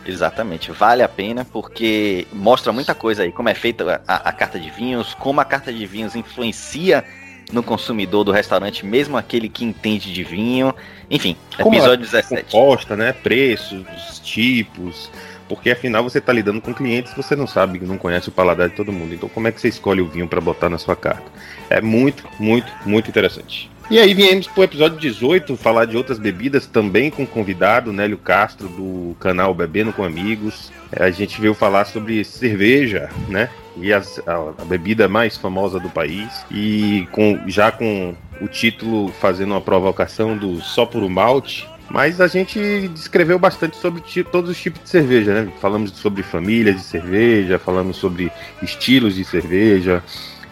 Exatamente, 0.05 0.71
vale 0.71 1.03
a 1.03 1.09
pena 1.09 1.45
porque 1.45 2.25
mostra 2.33 2.71
muita 2.71 2.95
coisa 2.95 3.23
aí, 3.23 3.31
como 3.31 3.49
é 3.49 3.53
feita 3.53 4.01
a, 4.07 4.29
a, 4.29 4.31
carta 4.31 4.59
de 4.59 4.69
vinhos, 4.69 5.13
como 5.13 5.41
a 5.41 5.45
carta 5.45 5.71
de 5.71 5.85
vinhos 5.85 6.15
influencia 6.15 7.03
no 7.51 7.63
consumidor 7.63 8.23
do 8.23 8.31
restaurante, 8.31 8.85
mesmo 8.85 9.17
aquele 9.17 9.49
que 9.49 9.65
entende 9.65 10.13
de 10.13 10.23
vinho. 10.23 10.73
Enfim, 11.09 11.35
como 11.57 11.75
episódio 11.75 12.05
17. 12.05 12.51
Composta, 12.51 12.95
né? 12.95 13.13
Preços, 13.13 13.85
tipos. 14.23 15.09
Porque 15.47 15.71
afinal 15.71 16.03
você 16.03 16.19
está 16.19 16.31
lidando 16.31 16.61
com 16.61 16.71
clientes, 16.73 17.11
você 17.15 17.35
não 17.35 17.47
sabe, 17.47 17.79
não 17.79 17.97
conhece 17.97 18.29
o 18.29 18.31
paladar 18.31 18.69
de 18.69 18.75
todo 18.75 18.93
mundo. 18.93 19.15
Então 19.15 19.27
como 19.27 19.47
é 19.47 19.51
que 19.51 19.59
você 19.59 19.67
escolhe 19.67 19.99
o 19.99 20.07
vinho 20.07 20.27
para 20.27 20.39
botar 20.39 20.69
na 20.69 20.77
sua 20.77 20.95
carta? 20.95 21.25
É 21.69 21.81
muito, 21.81 22.23
muito, 22.39 22.71
muito 22.85 23.09
interessante. 23.09 23.69
E 23.89 23.97
aí 23.97 24.13
viemos 24.13 24.45
pro 24.45 24.61
episódio 24.61 24.99
18, 24.99 25.57
falar 25.57 25.85
de 25.85 25.97
outras 25.97 26.19
bebidas, 26.19 26.67
também 26.67 27.09
com 27.09 27.25
convidado, 27.25 27.91
Nélio 27.91 28.19
Castro, 28.19 28.67
do 28.67 29.15
canal 29.19 29.51
Bebendo 29.51 29.91
com 29.91 30.03
Amigos. 30.03 30.71
É, 30.91 31.05
a 31.05 31.09
gente 31.09 31.41
veio 31.41 31.55
falar 31.55 31.85
sobre 31.85 32.23
cerveja, 32.23 33.09
né? 33.27 33.49
E 33.77 33.91
a, 33.91 33.97
a, 34.27 34.61
a 34.61 34.65
bebida 34.65 35.07
mais 35.07 35.37
famosa 35.37 35.79
do 35.79 35.89
país. 35.89 36.45
E 36.51 37.07
com, 37.11 37.39
já 37.47 37.71
com 37.71 38.13
o 38.39 38.47
título 38.47 39.11
fazendo 39.19 39.53
uma 39.53 39.61
provocação 39.61 40.37
do 40.37 40.61
Só 40.61 40.85
por 40.85 41.01
um 41.01 41.09
Malte. 41.09 41.67
Mas 41.89 42.21
a 42.21 42.27
gente 42.27 42.87
descreveu 42.89 43.39
bastante 43.39 43.75
sobre 43.77 44.03
todos 44.31 44.51
os 44.51 44.61
tipos 44.61 44.83
de 44.83 44.89
cerveja, 44.89 45.33
né? 45.33 45.51
Falamos 45.59 45.89
sobre 45.93 46.21
famílias 46.21 46.75
de 46.75 46.83
cerveja, 46.83 47.57
falamos 47.57 47.97
sobre 47.97 48.31
estilos 48.61 49.15
de 49.15 49.25
cerveja, 49.25 50.03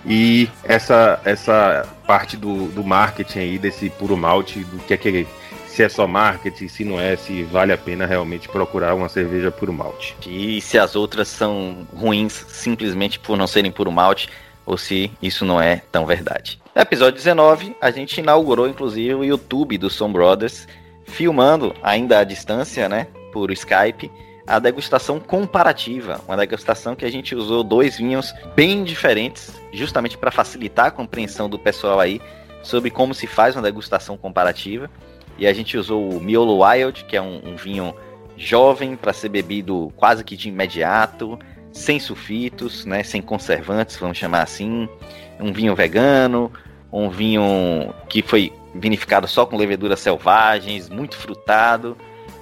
e 0.08 0.50
essa, 0.64 1.20
essa 1.26 1.86
parte 2.06 2.38
do, 2.38 2.68
do 2.70 2.84
marketing 2.84 3.40
aí, 3.40 3.58
desse 3.58 3.90
puro 3.90 4.16
malte, 4.16 4.64
do 4.64 4.78
que 4.80 4.94
é 4.94 4.98
que 4.98 5.28
se 5.68 5.84
é 5.84 5.90
só 5.90 6.08
marketing, 6.08 6.68
se 6.70 6.84
não 6.84 7.00
é, 7.00 7.16
se 7.16 7.44
vale 7.44 7.72
a 7.74 7.78
pena 7.78 8.06
realmente 8.06 8.48
procurar 8.50 8.96
uma 8.96 9.10
cerveja 9.10 9.52
puro 9.52 9.72
malte. 9.72 10.16
E 10.26 10.60
se 10.62 10.80
as 10.80 10.96
outras 10.96 11.28
são 11.28 11.86
ruins 11.94 12.46
simplesmente 12.48 13.20
por 13.20 13.38
não 13.38 13.46
serem 13.46 13.72
puro 13.72 13.92
malte, 13.92 14.30
ou 14.66 14.78
se 14.78 15.12
isso 15.22 15.46
não 15.46 15.62
é 15.62 15.82
tão 15.92 16.06
verdade. 16.06 16.60
No 16.74 16.82
episódio 16.82 17.14
19, 17.16 17.76
a 17.82 17.92
gente 17.92 18.20
inaugurou 18.20 18.68
inclusive 18.68 19.14
o 19.14 19.24
YouTube 19.24 19.78
do 19.78 19.90
Som 19.90 20.12
Brothers, 20.12 20.68
filmando 21.06 21.76
ainda 21.84 22.20
à 22.20 22.24
distância, 22.24 22.90
né, 22.90 23.08
por 23.32 23.52
Skype, 23.52 24.10
a 24.48 24.60
degustação 24.60 25.20
comparativa, 25.20 26.22
uma 26.26 26.38
degustação 26.38 26.96
que 26.96 27.04
a 27.04 27.12
gente 27.12 27.36
usou 27.36 27.64
dois 27.64 27.98
vinhos 27.98 28.34
bem 28.56 28.86
diferentes, 28.86 29.54
justamente 29.74 30.18
para 30.18 30.32
facilitar 30.32 30.86
a 30.86 30.92
compreensão 30.92 31.50
do 31.50 31.60
pessoal 31.60 32.00
aí 32.00 32.22
sobre 32.64 32.90
como 32.90 33.14
se 33.14 33.28
faz 33.28 33.56
uma 33.58 33.62
degustação 33.62 34.16
comparativa. 34.16 34.90
E 35.38 35.46
a 35.46 35.54
gente 35.54 35.78
usou 35.78 36.10
o 36.10 36.22
Miolo 36.22 36.64
Wild, 36.64 37.04
que 37.04 37.18
é 37.18 37.22
um, 37.22 37.42
um 37.44 37.56
vinho 37.58 37.94
jovem 38.38 38.96
para 38.96 39.12
ser 39.12 39.30
bebido 39.30 39.92
quase 39.98 40.24
que 40.24 40.38
de 40.38 40.48
imediato, 40.48 41.38
sem 41.74 42.00
sulfitos, 42.00 42.86
né, 42.86 43.04
sem 43.04 43.22
conservantes, 43.22 43.98
vamos 43.98 44.18
chamar 44.18 44.44
assim, 44.44 44.88
um 45.40 45.52
vinho 45.52 45.76
vegano, 45.76 46.52
um 46.92 47.10
vinho 47.10 47.94
que 48.08 48.22
foi 48.22 48.54
vinificado 48.74 49.28
só 49.28 49.46
com 49.46 49.58
leveduras 49.58 50.00
selvagens, 50.00 50.90
muito 50.90 51.18
frutado, 51.18 51.98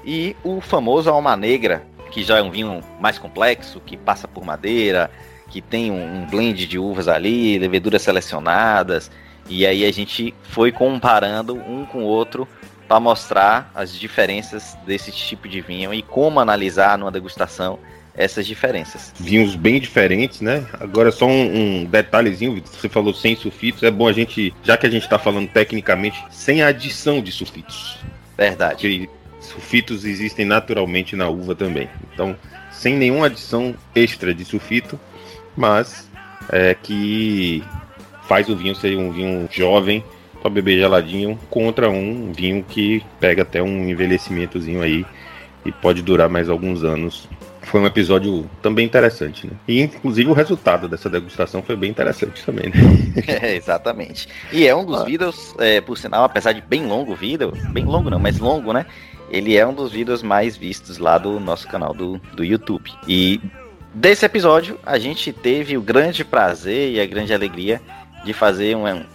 e 0.06 0.36
o 0.44 0.62
famoso 0.62 1.10
alma 1.10 1.36
negra, 1.36 1.84
que 2.16 2.24
já 2.24 2.38
é 2.38 2.42
um 2.42 2.50
vinho 2.50 2.80
mais 2.98 3.20
complexo, 3.20 3.82
que 3.86 3.98
passa 3.98 4.26
por 4.26 4.46
madeira, 4.46 5.12
que 5.50 5.62
tem 5.62 5.92
um, 5.92 6.22
um 6.22 6.26
blend 6.26 6.66
de 6.66 6.80
uvas 6.80 7.10
ali, 7.10 7.60
leveduras 7.60 8.04
selecionadas, 8.04 9.12
e 9.50 9.66
aí 9.66 9.84
a 9.84 9.92
gente 9.92 10.34
foi 10.44 10.72
comparando 10.72 11.56
um 11.56 11.86
com 11.86 12.06
o 12.06 12.06
outro 12.06 12.48
para 12.88 13.02
mostrar 13.02 13.70
as 13.76 13.94
diferenças 13.94 14.78
desse 14.86 15.12
tipo 15.12 15.50
de 15.50 15.60
vinho 15.60 15.94
e 15.94 16.02
como 16.02 16.40
analisar 16.40 16.98
numa 16.98 17.12
degustação 17.12 17.80
essas 18.16 18.48
diferenças. 18.48 19.14
Vinhos 19.20 19.54
bem 19.58 19.78
diferentes, 19.78 20.40
né? 20.40 20.66
Agora 20.80 21.12
só 21.12 21.28
um, 21.28 21.82
um 21.82 21.84
detalhezinho, 21.84 22.64
você 22.64 22.88
falou 22.88 23.14
sem 23.14 23.36
sulfitos, 23.36 23.84
é 23.84 23.92
bom 23.92 24.08
a 24.08 24.14
gente, 24.14 24.54
já 24.64 24.78
que 24.78 24.88
a 24.88 24.90
gente 24.90 25.04
está 25.04 25.20
falando 25.20 25.50
tecnicamente, 25.50 26.24
sem 26.32 26.64
adição 26.64 27.22
de 27.22 27.34
sulfitos. 27.34 27.98
Verdade. 28.38 29.10
Sulfitos 29.46 30.06
existem 30.06 30.46
naturalmente 30.46 31.16
na 31.16 31.30
uva 31.30 31.56
também. 31.56 31.90
Então, 32.14 32.36
sem 32.72 32.96
nenhuma 32.96 33.28
adição 33.28 33.76
extra 33.96 34.34
de 34.34 34.44
sulfito, 34.46 35.00
mas 35.56 36.10
é, 36.50 36.74
que 36.74 37.64
faz 38.28 38.50
o 38.50 38.56
vinho 38.56 38.76
ser 38.76 38.98
um 38.98 39.12
vinho 39.12 39.48
jovem 39.52 40.04
para 40.42 40.50
beber 40.50 40.78
geladinho 40.78 41.40
contra 41.50 41.90
um 41.90 42.32
vinho 42.32 42.64
que 42.64 43.04
pega 43.20 43.42
até 43.42 43.62
um 43.62 43.90
envelhecimentozinho 43.90 44.82
aí 44.82 45.06
e 45.66 45.72
pode 45.72 46.02
durar 46.02 46.30
mais 46.30 46.50
alguns 46.50 46.84
anos. 46.84 47.28
Foi 47.64 47.82
um 47.82 47.86
episódio 47.88 48.48
também 48.62 48.86
interessante, 48.86 49.48
né? 49.48 49.54
E 49.68 49.82
inclusive 49.82 50.30
o 50.30 50.34
resultado 50.34 50.88
dessa 50.88 51.10
degustação 51.10 51.64
foi 51.64 51.76
bem 51.76 51.90
interessante 51.90 52.46
também, 52.46 52.70
né? 52.70 52.76
É, 53.28 53.56
exatamente. 53.56 54.28
E 54.52 54.68
é 54.68 54.76
um 54.76 54.86
dos 54.86 55.02
ah. 55.02 55.04
vídeos, 55.04 55.56
é, 55.58 55.82
por 55.82 55.98
sinal, 55.98 56.24
apesar 56.24 56.52
de 56.52 56.62
bem 56.62 56.86
longo 56.86 57.14
o 57.14 57.16
vídeo, 57.16 57.52
bem 57.72 57.84
longo 57.84 58.10
não, 58.12 58.20
mas 58.20 58.38
longo, 58.38 58.72
né? 58.72 58.86
Ele 59.30 59.58
é 59.58 59.66
um 59.66 59.74
dos 59.74 59.92
vídeos 59.92 60.22
mais 60.22 60.56
vistos 60.56 60.98
lá 60.98 61.18
do 61.18 61.40
nosso 61.40 61.68
canal 61.68 61.94
do, 61.94 62.18
do 62.34 62.44
YouTube. 62.44 62.92
E 63.08 63.42
desse 63.94 64.26
episódio, 64.26 64.80
a 64.86 64.98
gente 64.98 65.32
teve 65.34 65.78
o 65.78 65.82
grande 65.82 66.24
prazer 66.24 66.92
e 66.92 67.00
a 67.00 67.06
grande 67.06 67.34
alegria 67.34 67.82
de 68.24 68.34
fazer 68.34 68.76
um, 68.76 68.88
um, 68.88 69.06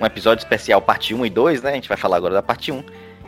um 0.00 0.06
episódio 0.06 0.42
especial, 0.42 0.80
parte 0.80 1.14
1 1.14 1.26
e 1.26 1.30
2, 1.30 1.62
né? 1.62 1.70
A 1.70 1.74
gente 1.74 1.88
vai 1.88 1.96
falar 1.96 2.16
agora 2.16 2.34
da 2.34 2.42
parte 2.42 2.70
1, 2.72 2.82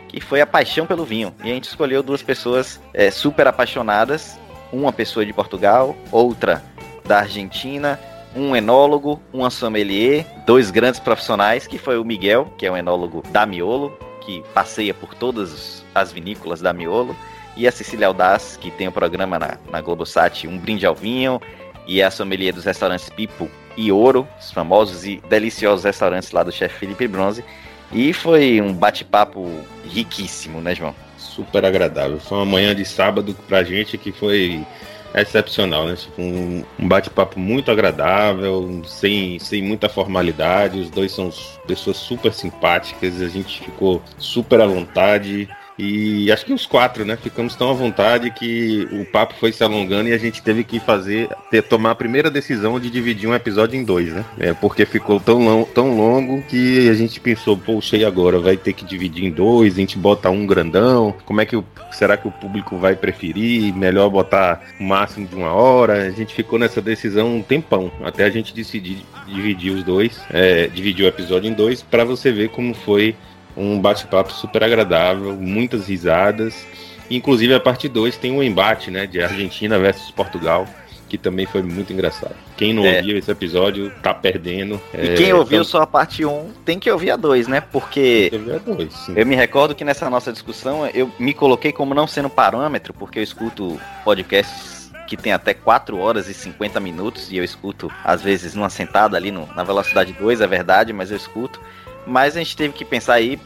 que 0.07 0.19
foi 0.19 0.41
a 0.41 0.47
paixão 0.47 0.85
pelo 0.85 1.05
vinho. 1.05 1.33
E 1.43 1.49
a 1.49 1.53
gente 1.53 1.65
escolheu 1.65 2.03
duas 2.03 2.21
pessoas 2.21 2.79
é, 2.93 3.09
super 3.09 3.47
apaixonadas, 3.47 4.39
uma 4.71 4.91
pessoa 4.91 5.25
de 5.25 5.33
Portugal, 5.33 5.95
outra 6.11 6.63
da 7.05 7.19
Argentina, 7.19 7.99
um 8.35 8.55
enólogo, 8.55 9.21
uma 9.33 9.49
sommelier, 9.49 10.25
dois 10.45 10.71
grandes 10.71 10.99
profissionais, 10.99 11.67
que 11.67 11.77
foi 11.77 11.97
o 11.97 12.05
Miguel, 12.05 12.53
que 12.57 12.65
é 12.65 12.71
um 12.71 12.77
enólogo 12.77 13.23
da 13.29 13.45
Miolo, 13.45 13.97
que 14.31 14.43
passeia 14.53 14.93
por 14.93 15.13
todas 15.13 15.83
as 15.93 16.13
vinícolas 16.13 16.61
da 16.61 16.71
Miolo, 16.71 17.15
e 17.57 17.67
a 17.67 17.71
Cecília 17.71 18.07
Aldaz, 18.07 18.57
que 18.59 18.71
tem 18.71 18.87
o 18.87 18.89
um 18.89 18.93
programa 18.93 19.37
na, 19.37 19.57
na 19.69 19.81
Globosat 19.81 20.47
Um 20.47 20.57
Brinde 20.57 20.85
ao 20.85 20.95
Vinho, 20.95 21.41
e 21.85 22.01
a 22.01 22.09
sommelier 22.09 22.53
dos 22.53 22.63
restaurantes 22.63 23.09
Pipo 23.09 23.49
e 23.75 23.91
Ouro, 23.91 24.25
os 24.39 24.51
famosos 24.51 25.05
e 25.05 25.21
deliciosos 25.27 25.83
restaurantes 25.83 26.31
lá 26.31 26.43
do 26.43 26.51
chefe 26.51 26.79
Felipe 26.79 27.07
Bronze. 27.07 27.43
E 27.91 28.13
foi 28.13 28.61
um 28.61 28.73
bate-papo 28.73 29.49
riquíssimo, 29.85 30.61
né, 30.61 30.73
João? 30.73 30.95
Super 31.17 31.65
agradável. 31.65 32.19
Foi 32.19 32.37
uma 32.37 32.45
manhã 32.45 32.73
de 32.73 32.85
sábado 32.85 33.35
pra 33.47 33.63
gente 33.63 33.97
que 33.97 34.13
foi 34.13 34.65
excepcional, 35.13 35.85
né? 35.85 35.95
Tipo, 35.95 36.21
um, 36.21 36.63
um 36.79 36.87
bate-papo 36.87 37.39
muito 37.39 37.71
agradável, 37.71 38.81
sem, 38.85 39.39
sem 39.39 39.61
muita 39.61 39.89
formalidade. 39.89 40.79
Os 40.79 40.89
dois 40.89 41.11
são 41.11 41.31
pessoas 41.67 41.97
super 41.97 42.33
simpáticas, 42.33 43.21
a 43.21 43.27
gente 43.27 43.61
ficou 43.61 44.01
super 44.17 44.61
à 44.61 44.65
vontade. 44.65 45.49
E 45.83 46.31
acho 46.31 46.45
que 46.45 46.53
os 46.53 46.67
quatro, 46.67 47.03
né? 47.03 47.17
Ficamos 47.17 47.55
tão 47.55 47.71
à 47.71 47.73
vontade 47.73 48.29
que 48.29 48.87
o 48.91 49.03
papo 49.03 49.33
foi 49.39 49.51
se 49.51 49.63
alongando 49.63 50.09
e 50.09 50.13
a 50.13 50.17
gente 50.17 50.39
teve 50.39 50.63
que 50.63 50.79
fazer, 50.79 51.27
ter, 51.49 51.63
tomar 51.63 51.91
a 51.91 51.95
primeira 51.95 52.29
decisão 52.29 52.79
de 52.79 52.87
dividir 52.91 53.27
um 53.27 53.33
episódio 53.33 53.79
em 53.79 53.83
dois, 53.83 54.13
né? 54.13 54.23
É, 54.37 54.53
porque 54.53 54.85
ficou 54.85 55.19
tão, 55.19 55.39
long, 55.39 55.63
tão 55.63 55.97
longo 55.97 56.43
que 56.43 56.87
a 56.87 56.93
gente 56.93 57.19
pensou, 57.19 57.57
poxa, 57.57 57.97
e 57.97 58.05
agora? 58.05 58.37
Vai 58.37 58.57
ter 58.57 58.73
que 58.73 58.85
dividir 58.85 59.25
em 59.25 59.31
dois, 59.31 59.73
a 59.73 59.77
gente 59.77 59.97
bota 59.97 60.29
um 60.29 60.45
grandão, 60.45 61.15
como 61.25 61.41
é 61.41 61.47
que 61.47 61.55
o, 61.55 61.65
será 61.91 62.15
que 62.15 62.27
o 62.27 62.31
público 62.31 62.77
vai 62.77 62.95
preferir? 62.95 63.73
Melhor 63.75 64.07
botar 64.11 64.61
o 64.79 64.83
máximo 64.83 65.27
de 65.27 65.35
uma 65.35 65.51
hora? 65.51 66.03
A 66.03 66.11
gente 66.11 66.35
ficou 66.35 66.59
nessa 66.59 66.79
decisão 66.79 67.37
um 67.37 67.41
tempão, 67.41 67.91
até 68.03 68.23
a 68.23 68.29
gente 68.29 68.53
decidir 68.53 68.99
dividir 69.25 69.71
os 69.71 69.83
dois, 69.83 70.21
é, 70.29 70.67
dividir 70.67 71.05
o 71.05 71.07
episódio 71.07 71.49
em 71.49 71.53
dois, 71.53 71.81
para 71.81 72.03
você 72.03 72.31
ver 72.31 72.49
como 72.49 72.73
foi 72.73 73.15
um 73.55 73.79
bate-papo 73.79 74.31
super 74.31 74.63
agradável, 74.63 75.33
muitas 75.33 75.87
risadas. 75.87 76.65
Inclusive 77.09 77.53
a 77.53 77.59
parte 77.59 77.89
2 77.89 78.17
tem 78.17 78.31
um 78.31 78.41
embate, 78.41 78.89
né, 78.89 79.05
de 79.05 79.21
Argentina 79.21 79.77
versus 79.77 80.11
Portugal, 80.11 80.65
que 81.09 81.17
também 81.17 81.45
foi 81.45 81.61
muito 81.61 81.91
engraçado. 81.91 82.35
Quem 82.55 82.73
não 82.73 82.85
é. 82.85 82.97
ouviu 82.97 83.17
esse 83.17 83.29
episódio 83.29 83.91
tá 84.01 84.13
perdendo. 84.13 84.79
E 84.93 85.09
é, 85.09 85.13
quem 85.15 85.33
ouviu 85.33 85.57
então... 85.57 85.65
só 85.65 85.81
a 85.81 85.87
parte 85.87 86.23
1 86.23 86.29
um, 86.29 86.51
tem 86.63 86.79
que 86.79 86.89
ouvir 86.89 87.11
a 87.11 87.17
2, 87.17 87.49
né? 87.49 87.59
Porque 87.59 88.31
dois, 88.65 89.09
eu 89.13 89.25
me 89.25 89.35
recordo 89.35 89.75
que 89.75 89.83
nessa 89.83 90.09
nossa 90.09 90.31
discussão 90.31 90.87
eu 90.87 91.11
me 91.19 91.33
coloquei 91.33 91.73
como 91.73 91.93
não 91.93 92.07
sendo 92.07 92.29
parâmetro, 92.29 92.93
porque 92.93 93.19
eu 93.19 93.23
escuto 93.23 93.77
podcasts 94.05 94.89
que 95.05 95.17
tem 95.17 95.33
até 95.33 95.53
4 95.53 95.97
horas 95.97 96.29
e 96.29 96.33
50 96.33 96.79
minutos 96.79 97.29
e 97.29 97.35
eu 97.35 97.43
escuto 97.43 97.91
às 98.05 98.21
vezes 98.21 98.55
numa 98.55 98.69
sentada 98.69 99.17
ali 99.17 99.29
no, 99.29 99.45
na 99.53 99.61
velocidade 99.61 100.13
2, 100.13 100.39
é 100.39 100.47
verdade, 100.47 100.93
mas 100.93 101.11
eu 101.11 101.17
escuto. 101.17 101.59
Mas 102.05 102.35
a 102.35 102.39
gente 102.39 102.57
teve 102.57 102.73
que 102.73 102.83
pensar 102.83 103.15
aí, 103.15 103.39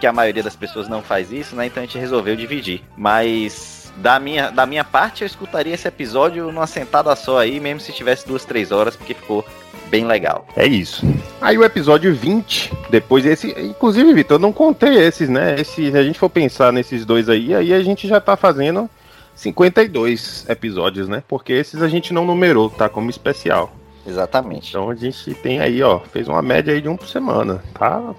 que 0.00 0.06
a 0.06 0.12
maioria 0.12 0.42
das 0.42 0.56
pessoas 0.56 0.88
não 0.88 1.02
faz 1.02 1.30
isso, 1.30 1.54
né? 1.54 1.66
Então 1.66 1.82
a 1.82 1.86
gente 1.86 1.98
resolveu 1.98 2.34
dividir. 2.36 2.82
Mas 2.96 3.92
da 3.96 4.18
minha, 4.18 4.50
da 4.50 4.66
minha 4.66 4.84
parte, 4.84 5.22
eu 5.22 5.26
escutaria 5.26 5.74
esse 5.74 5.86
episódio 5.86 6.50
numa 6.50 6.66
sentada 6.66 7.14
só 7.14 7.38
aí, 7.38 7.60
mesmo 7.60 7.80
se 7.80 7.92
tivesse 7.92 8.26
duas, 8.26 8.44
três 8.44 8.72
horas, 8.72 8.96
porque 8.96 9.14
ficou 9.14 9.44
bem 9.88 10.06
legal. 10.06 10.46
É 10.56 10.66
isso. 10.66 11.04
Aí 11.40 11.58
o 11.58 11.64
episódio 11.64 12.14
20, 12.14 12.72
depois 12.90 13.26
esse, 13.26 13.50
inclusive, 13.60 14.12
Vitor, 14.14 14.36
eu 14.36 14.40
não 14.40 14.52
contei 14.52 14.98
esses, 14.98 15.28
né? 15.28 15.56
Esse, 15.58 15.90
se 15.90 15.96
a 15.96 16.02
gente 16.02 16.18
for 16.18 16.30
pensar 16.30 16.72
nesses 16.72 17.04
dois 17.04 17.28
aí, 17.28 17.54
aí 17.54 17.74
a 17.74 17.82
gente 17.82 18.06
já 18.06 18.20
tá 18.20 18.36
fazendo 18.36 18.88
52 19.34 20.46
episódios, 20.48 21.08
né? 21.08 21.22
Porque 21.26 21.52
esses 21.52 21.82
a 21.82 21.88
gente 21.88 22.12
não 22.12 22.24
numerou, 22.24 22.70
tá? 22.70 22.88
Como 22.88 23.10
especial. 23.10 23.74
Exatamente. 24.06 24.70
Então 24.70 24.90
a 24.90 24.94
gente 24.94 25.34
tem 25.34 25.60
aí, 25.60 25.82
ó, 25.82 25.98
fez 25.98 26.28
uma 26.28 26.42
média 26.42 26.72
aí 26.72 26.80
de 26.80 26.88
um 26.88 26.96
por 26.96 27.08
semana, 27.08 27.62
tá? 27.74 28.14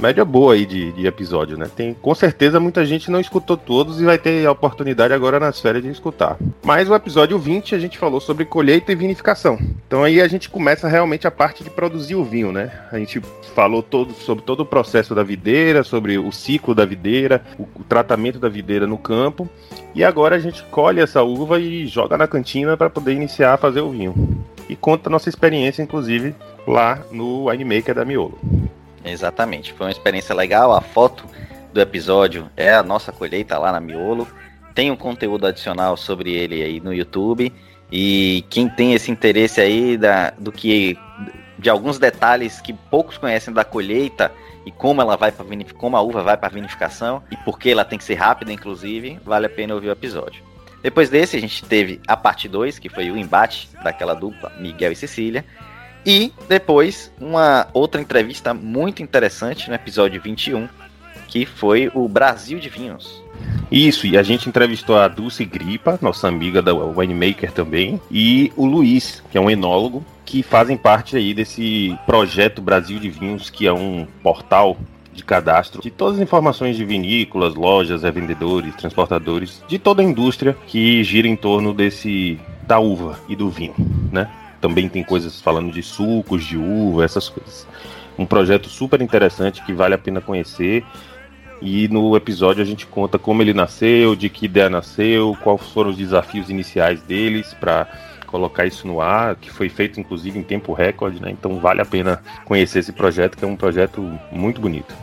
Média 0.00 0.24
boa 0.24 0.54
aí 0.54 0.64
de, 0.64 0.92
de 0.92 1.08
episódio, 1.08 1.58
né? 1.58 1.68
Tem, 1.74 1.92
com 1.92 2.14
certeza 2.14 2.60
muita 2.60 2.84
gente 2.84 3.10
não 3.10 3.18
escutou 3.18 3.56
todos 3.56 4.00
e 4.00 4.04
vai 4.04 4.16
ter 4.16 4.46
a 4.46 4.52
oportunidade 4.52 5.12
agora 5.12 5.40
nas 5.40 5.60
férias 5.60 5.82
de 5.82 5.90
escutar. 5.90 6.36
Mas 6.62 6.88
o 6.88 6.94
episódio 6.94 7.36
20 7.36 7.74
a 7.74 7.80
gente 7.80 7.98
falou 7.98 8.20
sobre 8.20 8.44
colheita 8.44 8.92
e 8.92 8.94
vinificação. 8.94 9.58
Então 9.88 10.04
aí 10.04 10.20
a 10.20 10.28
gente 10.28 10.48
começa 10.48 10.86
realmente 10.86 11.26
a 11.26 11.32
parte 11.32 11.64
de 11.64 11.70
produzir 11.70 12.14
o 12.14 12.22
vinho, 12.22 12.52
né? 12.52 12.70
A 12.92 12.98
gente 12.98 13.20
falou 13.56 13.82
todo, 13.82 14.14
sobre 14.14 14.44
todo 14.44 14.60
o 14.60 14.66
processo 14.66 15.16
da 15.16 15.24
videira, 15.24 15.82
sobre 15.82 16.16
o 16.16 16.30
ciclo 16.30 16.76
da 16.76 16.84
videira, 16.84 17.44
o, 17.58 17.64
o 17.80 17.82
tratamento 17.82 18.38
da 18.38 18.48
videira 18.48 18.86
no 18.86 18.98
campo. 18.98 19.48
E 19.96 20.04
agora 20.04 20.36
a 20.36 20.38
gente 20.38 20.62
colhe 20.70 21.00
essa 21.00 21.24
uva 21.24 21.58
e 21.58 21.88
joga 21.88 22.16
na 22.16 22.28
cantina 22.28 22.76
para 22.76 22.88
poder 22.88 23.14
iniciar 23.14 23.54
a 23.54 23.56
fazer 23.56 23.80
o 23.80 23.90
vinho 23.90 24.14
e 24.68 24.76
conta 24.76 25.08
a 25.08 25.12
nossa 25.12 25.28
experiência, 25.28 25.82
inclusive, 25.82 26.34
lá 26.66 27.02
no 27.10 27.48
Winemaker 27.48 27.94
da 27.94 28.04
Miolo. 28.04 28.38
Exatamente, 29.04 29.72
foi 29.72 29.86
uma 29.86 29.92
experiência 29.92 30.34
legal. 30.34 30.72
A 30.72 30.80
foto 30.80 31.24
do 31.72 31.80
episódio 31.80 32.50
é 32.56 32.72
a 32.72 32.82
nossa 32.82 33.12
colheita 33.12 33.58
lá 33.58 33.72
na 33.72 33.80
Miolo. 33.80 34.26
Tem 34.74 34.90
um 34.90 34.96
conteúdo 34.96 35.46
adicional 35.46 35.96
sobre 35.96 36.34
ele 36.34 36.62
aí 36.62 36.80
no 36.80 36.92
YouTube. 36.92 37.52
E 37.90 38.44
quem 38.50 38.68
tem 38.68 38.92
esse 38.92 39.10
interesse 39.10 39.60
aí 39.60 39.96
da, 39.96 40.30
do 40.38 40.52
que 40.52 40.98
de 41.58 41.70
alguns 41.70 41.98
detalhes 41.98 42.60
que 42.60 42.72
poucos 42.72 43.16
conhecem 43.16 43.52
da 43.52 43.64
colheita 43.64 44.30
e 44.66 44.70
como 44.70 45.00
ela 45.00 45.16
vai 45.16 45.32
para 45.32 45.44
como 45.74 45.96
a 45.96 46.02
uva 46.02 46.22
vai 46.22 46.36
para 46.36 46.50
vinificação 46.50 47.22
e 47.30 47.36
por 47.38 47.58
que 47.58 47.70
ela 47.70 47.84
tem 47.84 47.98
que 47.98 48.04
ser 48.04 48.14
rápida, 48.14 48.52
inclusive, 48.52 49.18
vale 49.24 49.46
a 49.46 49.50
pena 49.50 49.74
ouvir 49.74 49.88
o 49.88 49.92
episódio. 49.92 50.47
Depois 50.82 51.10
desse, 51.10 51.36
a 51.36 51.40
gente 51.40 51.64
teve 51.64 52.00
a 52.06 52.16
parte 52.16 52.48
2, 52.48 52.78
que 52.78 52.88
foi 52.88 53.10
o 53.10 53.16
embate 53.16 53.68
daquela 53.82 54.14
dupla, 54.14 54.52
Miguel 54.58 54.92
e 54.92 54.96
Cecília. 54.96 55.44
E 56.06 56.32
depois, 56.48 57.12
uma 57.20 57.68
outra 57.72 58.00
entrevista 58.00 58.54
muito 58.54 59.02
interessante 59.02 59.68
no 59.68 59.74
episódio 59.74 60.20
21, 60.22 60.68
que 61.26 61.44
foi 61.44 61.90
o 61.94 62.08
Brasil 62.08 62.58
de 62.58 62.68
Vinhos. 62.68 63.22
Isso, 63.70 64.06
e 64.06 64.16
a 64.16 64.22
gente 64.22 64.48
entrevistou 64.48 64.96
a 64.96 65.08
Dulce 65.08 65.44
Gripa, 65.44 65.98
nossa 66.00 66.26
amiga 66.26 66.62
da 66.62 66.72
Winemaker 66.72 67.52
também, 67.52 68.00
e 68.10 68.50
o 68.56 68.64
Luiz, 68.64 69.22
que 69.30 69.36
é 69.36 69.40
um 69.40 69.50
enólogo, 69.50 70.04
que 70.24 70.42
fazem 70.42 70.76
parte 70.76 71.16
aí 71.16 71.34
desse 71.34 71.98
projeto 72.06 72.62
Brasil 72.62 72.98
de 72.98 73.10
Vinhos, 73.10 73.50
que 73.50 73.66
é 73.66 73.72
um 73.72 74.06
portal 74.22 74.78
de 75.18 75.24
cadastro 75.24 75.82
de 75.82 75.90
todas 75.90 76.16
as 76.16 76.22
informações 76.22 76.76
de 76.76 76.84
vinícolas, 76.84 77.54
lojas, 77.54 78.02
revendedores, 78.02 78.74
transportadores, 78.76 79.62
de 79.68 79.78
toda 79.78 80.00
a 80.00 80.04
indústria 80.04 80.56
que 80.66 81.02
gira 81.04 81.28
em 81.28 81.36
torno 81.36 81.74
desse 81.74 82.38
da 82.62 82.78
uva 82.78 83.18
e 83.28 83.34
do 83.34 83.50
vinho, 83.50 83.74
né? 84.12 84.30
Também 84.60 84.88
tem 84.88 85.02
coisas 85.02 85.40
falando 85.40 85.72
de 85.72 85.82
sucos 85.82 86.44
de 86.44 86.56
uva, 86.56 87.04
essas 87.04 87.28
coisas. 87.28 87.66
Um 88.18 88.26
projeto 88.26 88.68
super 88.68 89.00
interessante 89.00 89.62
que 89.64 89.72
vale 89.72 89.94
a 89.94 89.98
pena 89.98 90.20
conhecer. 90.20 90.84
E 91.60 91.88
no 91.88 92.16
episódio 92.16 92.62
a 92.62 92.66
gente 92.66 92.86
conta 92.86 93.18
como 93.18 93.42
ele 93.42 93.52
nasceu, 93.54 94.14
de 94.14 94.28
que 94.28 94.44
ideia 94.46 94.70
nasceu, 94.70 95.36
quais 95.42 95.62
foram 95.70 95.90
os 95.90 95.96
desafios 95.96 96.50
iniciais 96.50 97.00
deles 97.02 97.54
para 97.54 97.88
colocar 98.28 98.66
isso 98.66 98.86
no 98.86 99.00
ar, 99.00 99.34
que 99.36 99.50
foi 99.50 99.68
feito 99.68 99.98
inclusive 99.98 100.38
em 100.38 100.42
tempo 100.42 100.72
recorde, 100.72 101.20
né? 101.20 101.30
Então 101.30 101.58
vale 101.58 101.80
a 101.80 101.84
pena 101.84 102.22
conhecer 102.44 102.80
esse 102.80 102.92
projeto, 102.92 103.36
que 103.36 103.44
é 103.44 103.48
um 103.48 103.56
projeto 103.56 104.00
muito 104.30 104.60
bonito. 104.60 104.94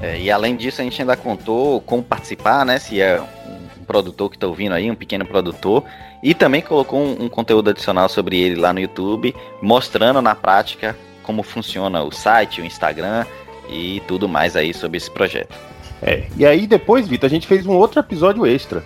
É, 0.00 0.20
e 0.20 0.30
além 0.30 0.54
disso, 0.54 0.80
a 0.80 0.84
gente 0.84 1.00
ainda 1.00 1.16
contou 1.16 1.80
como 1.80 2.02
participar, 2.02 2.64
né? 2.64 2.78
Se 2.78 3.00
é 3.00 3.20
um 3.20 3.84
produtor 3.84 4.30
que 4.30 4.36
está 4.36 4.46
ouvindo 4.46 4.74
aí, 4.74 4.90
um 4.90 4.94
pequeno 4.94 5.24
produtor, 5.24 5.84
e 6.22 6.34
também 6.34 6.60
colocou 6.60 7.00
um, 7.00 7.24
um 7.24 7.28
conteúdo 7.28 7.70
adicional 7.70 8.08
sobre 8.08 8.38
ele 8.38 8.56
lá 8.56 8.72
no 8.72 8.80
YouTube, 8.80 9.34
mostrando 9.60 10.20
na 10.20 10.34
prática 10.34 10.96
como 11.22 11.42
funciona 11.42 12.02
o 12.02 12.12
site, 12.12 12.60
o 12.60 12.64
Instagram 12.64 13.26
e 13.68 14.00
tudo 14.06 14.28
mais 14.28 14.54
aí 14.54 14.72
sobre 14.72 14.98
esse 14.98 15.10
projeto. 15.10 15.54
É, 16.02 16.26
e 16.36 16.44
aí 16.44 16.66
depois, 16.66 17.08
Vitor, 17.08 17.26
a 17.26 17.30
gente 17.30 17.46
fez 17.46 17.66
um 17.66 17.72
outro 17.72 17.98
episódio 17.98 18.46
extra 18.46 18.84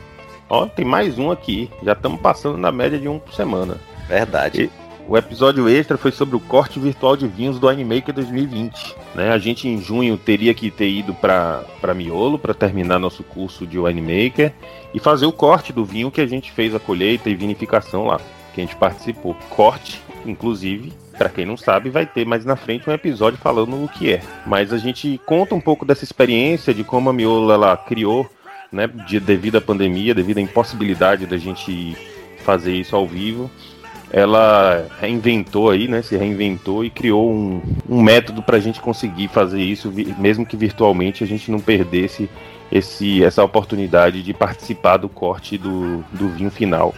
Ó, 0.50 0.66
tem 0.66 0.84
mais 0.84 1.16
um 1.16 1.30
aqui. 1.30 1.70
Já 1.80 1.92
estamos 1.92 2.20
passando 2.20 2.58
na 2.58 2.72
média 2.72 2.98
de 2.98 3.06
um 3.06 3.20
por 3.20 3.32
semana. 3.32 3.76
Verdade. 4.08 4.64
E 4.64 4.70
o 5.08 5.16
episódio 5.16 5.68
extra 5.68 5.96
foi 5.96 6.10
sobre 6.10 6.34
o 6.34 6.40
corte 6.40 6.80
virtual 6.80 7.16
de 7.16 7.28
vinhos 7.28 7.60
do 7.60 7.68
Animaker 7.68 8.12
2020. 8.12 8.96
Né? 9.14 9.30
A 9.30 9.38
gente 9.38 9.68
em 9.68 9.80
junho 9.80 10.18
teria 10.18 10.52
que 10.52 10.68
ter 10.68 10.88
ido 10.88 11.14
para 11.14 11.94
Miolo 11.94 12.36
para 12.36 12.52
terminar 12.52 12.98
nosso 12.98 13.22
curso 13.22 13.64
de 13.64 13.78
Winemaker 13.78 14.52
e 14.92 14.98
fazer 14.98 15.24
o 15.24 15.32
corte 15.32 15.72
do 15.72 15.84
vinho 15.84 16.10
que 16.10 16.20
a 16.20 16.26
gente 16.26 16.50
fez 16.50 16.74
a 16.74 16.80
colheita 16.80 17.30
e 17.30 17.36
vinificação 17.36 18.06
lá, 18.06 18.20
que 18.52 18.60
a 18.60 18.64
gente 18.64 18.74
participou. 18.74 19.36
Corte, 19.50 20.02
inclusive, 20.26 20.92
para 21.16 21.28
quem 21.28 21.46
não 21.46 21.56
sabe, 21.56 21.90
vai 21.90 22.06
ter 22.06 22.26
mais 22.26 22.44
na 22.44 22.56
frente 22.56 22.90
um 22.90 22.92
episódio 22.92 23.38
falando 23.38 23.84
o 23.84 23.88
que 23.88 24.12
é. 24.14 24.22
Mas 24.44 24.72
a 24.72 24.78
gente 24.78 25.20
conta 25.24 25.54
um 25.54 25.60
pouco 25.60 25.84
dessa 25.84 26.02
experiência 26.02 26.74
de 26.74 26.82
como 26.82 27.08
a 27.08 27.12
Miolo 27.12 27.52
ela 27.52 27.76
criou 27.76 28.28
né, 28.72 28.86
de, 28.86 29.18
devido 29.20 29.56
à 29.56 29.60
pandemia, 29.60 30.14
devido 30.14 30.38
à 30.38 30.40
impossibilidade 30.40 31.26
da 31.26 31.36
gente 31.36 31.96
fazer 32.44 32.74
isso 32.74 32.94
ao 32.96 33.06
vivo, 33.06 33.50
ela 34.12 34.86
reinventou 35.00 35.70
aí, 35.70 35.86
né, 35.86 36.02
se 36.02 36.16
reinventou 36.16 36.84
e 36.84 36.90
criou 36.90 37.32
um, 37.32 37.62
um 37.88 38.02
método 38.02 38.42
para 38.42 38.56
a 38.56 38.60
gente 38.60 38.80
conseguir 38.80 39.28
fazer 39.28 39.62
isso, 39.62 39.92
mesmo 40.18 40.44
que 40.44 40.56
virtualmente 40.56 41.22
a 41.22 41.26
gente 41.26 41.50
não 41.50 41.60
perdesse 41.60 42.28
esse, 42.72 43.22
essa 43.22 43.42
oportunidade 43.44 44.22
de 44.22 44.32
participar 44.32 44.96
do 44.96 45.08
corte 45.08 45.56
do, 45.56 46.04
do 46.12 46.28
vinho 46.28 46.50
final 46.50 46.94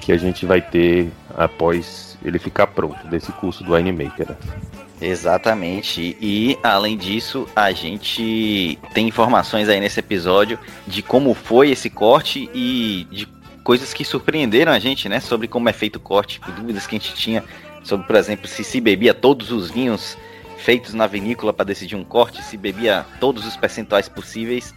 que 0.00 0.12
a 0.12 0.16
gente 0.16 0.46
vai 0.46 0.60
ter 0.60 1.10
após 1.36 2.18
ele 2.24 2.38
ficar 2.38 2.66
pronto 2.68 3.06
desse 3.06 3.30
curso 3.32 3.62
do 3.62 3.74
Winemaker. 3.74 4.28
Exatamente. 5.00 6.16
E 6.20 6.58
além 6.62 6.96
disso, 6.96 7.48
a 7.56 7.72
gente 7.72 8.78
tem 8.92 9.08
informações 9.08 9.68
aí 9.68 9.80
nesse 9.80 10.00
episódio 10.00 10.58
de 10.86 11.02
como 11.02 11.32
foi 11.32 11.70
esse 11.70 11.88
corte 11.88 12.50
e 12.54 13.06
de 13.10 13.26
coisas 13.64 13.94
que 13.94 14.04
surpreenderam 14.04 14.72
a 14.72 14.78
gente, 14.78 15.08
né, 15.08 15.20
sobre 15.20 15.46
como 15.46 15.68
é 15.68 15.72
feito 15.72 15.96
o 15.96 16.00
corte, 16.00 16.40
dúvidas 16.56 16.86
que 16.86 16.96
a 16.96 16.98
gente 16.98 17.14
tinha 17.14 17.44
sobre, 17.82 18.06
por 18.06 18.16
exemplo, 18.16 18.46
se 18.46 18.62
se 18.62 18.80
bebia 18.80 19.14
todos 19.14 19.50
os 19.50 19.70
vinhos 19.70 20.16
feitos 20.58 20.92
na 20.92 21.06
vinícola 21.06 21.52
para 21.52 21.64
decidir 21.64 21.96
um 21.96 22.04
corte, 22.04 22.42
se 22.42 22.56
bebia 22.56 23.06
todos 23.18 23.46
os 23.46 23.56
percentuais 23.56 24.08
possíveis 24.08 24.74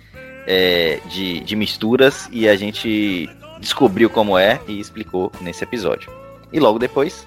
é, 0.47 0.99
de, 1.09 1.41
de 1.41 1.55
misturas 1.55 2.29
e 2.31 2.47
a 2.47 2.55
gente 2.55 3.29
descobriu 3.59 4.09
como 4.09 4.37
é 4.37 4.59
e 4.67 4.79
explicou 4.79 5.31
nesse 5.41 5.63
episódio. 5.63 6.11
E 6.51 6.59
logo 6.59 6.79
depois 6.79 7.25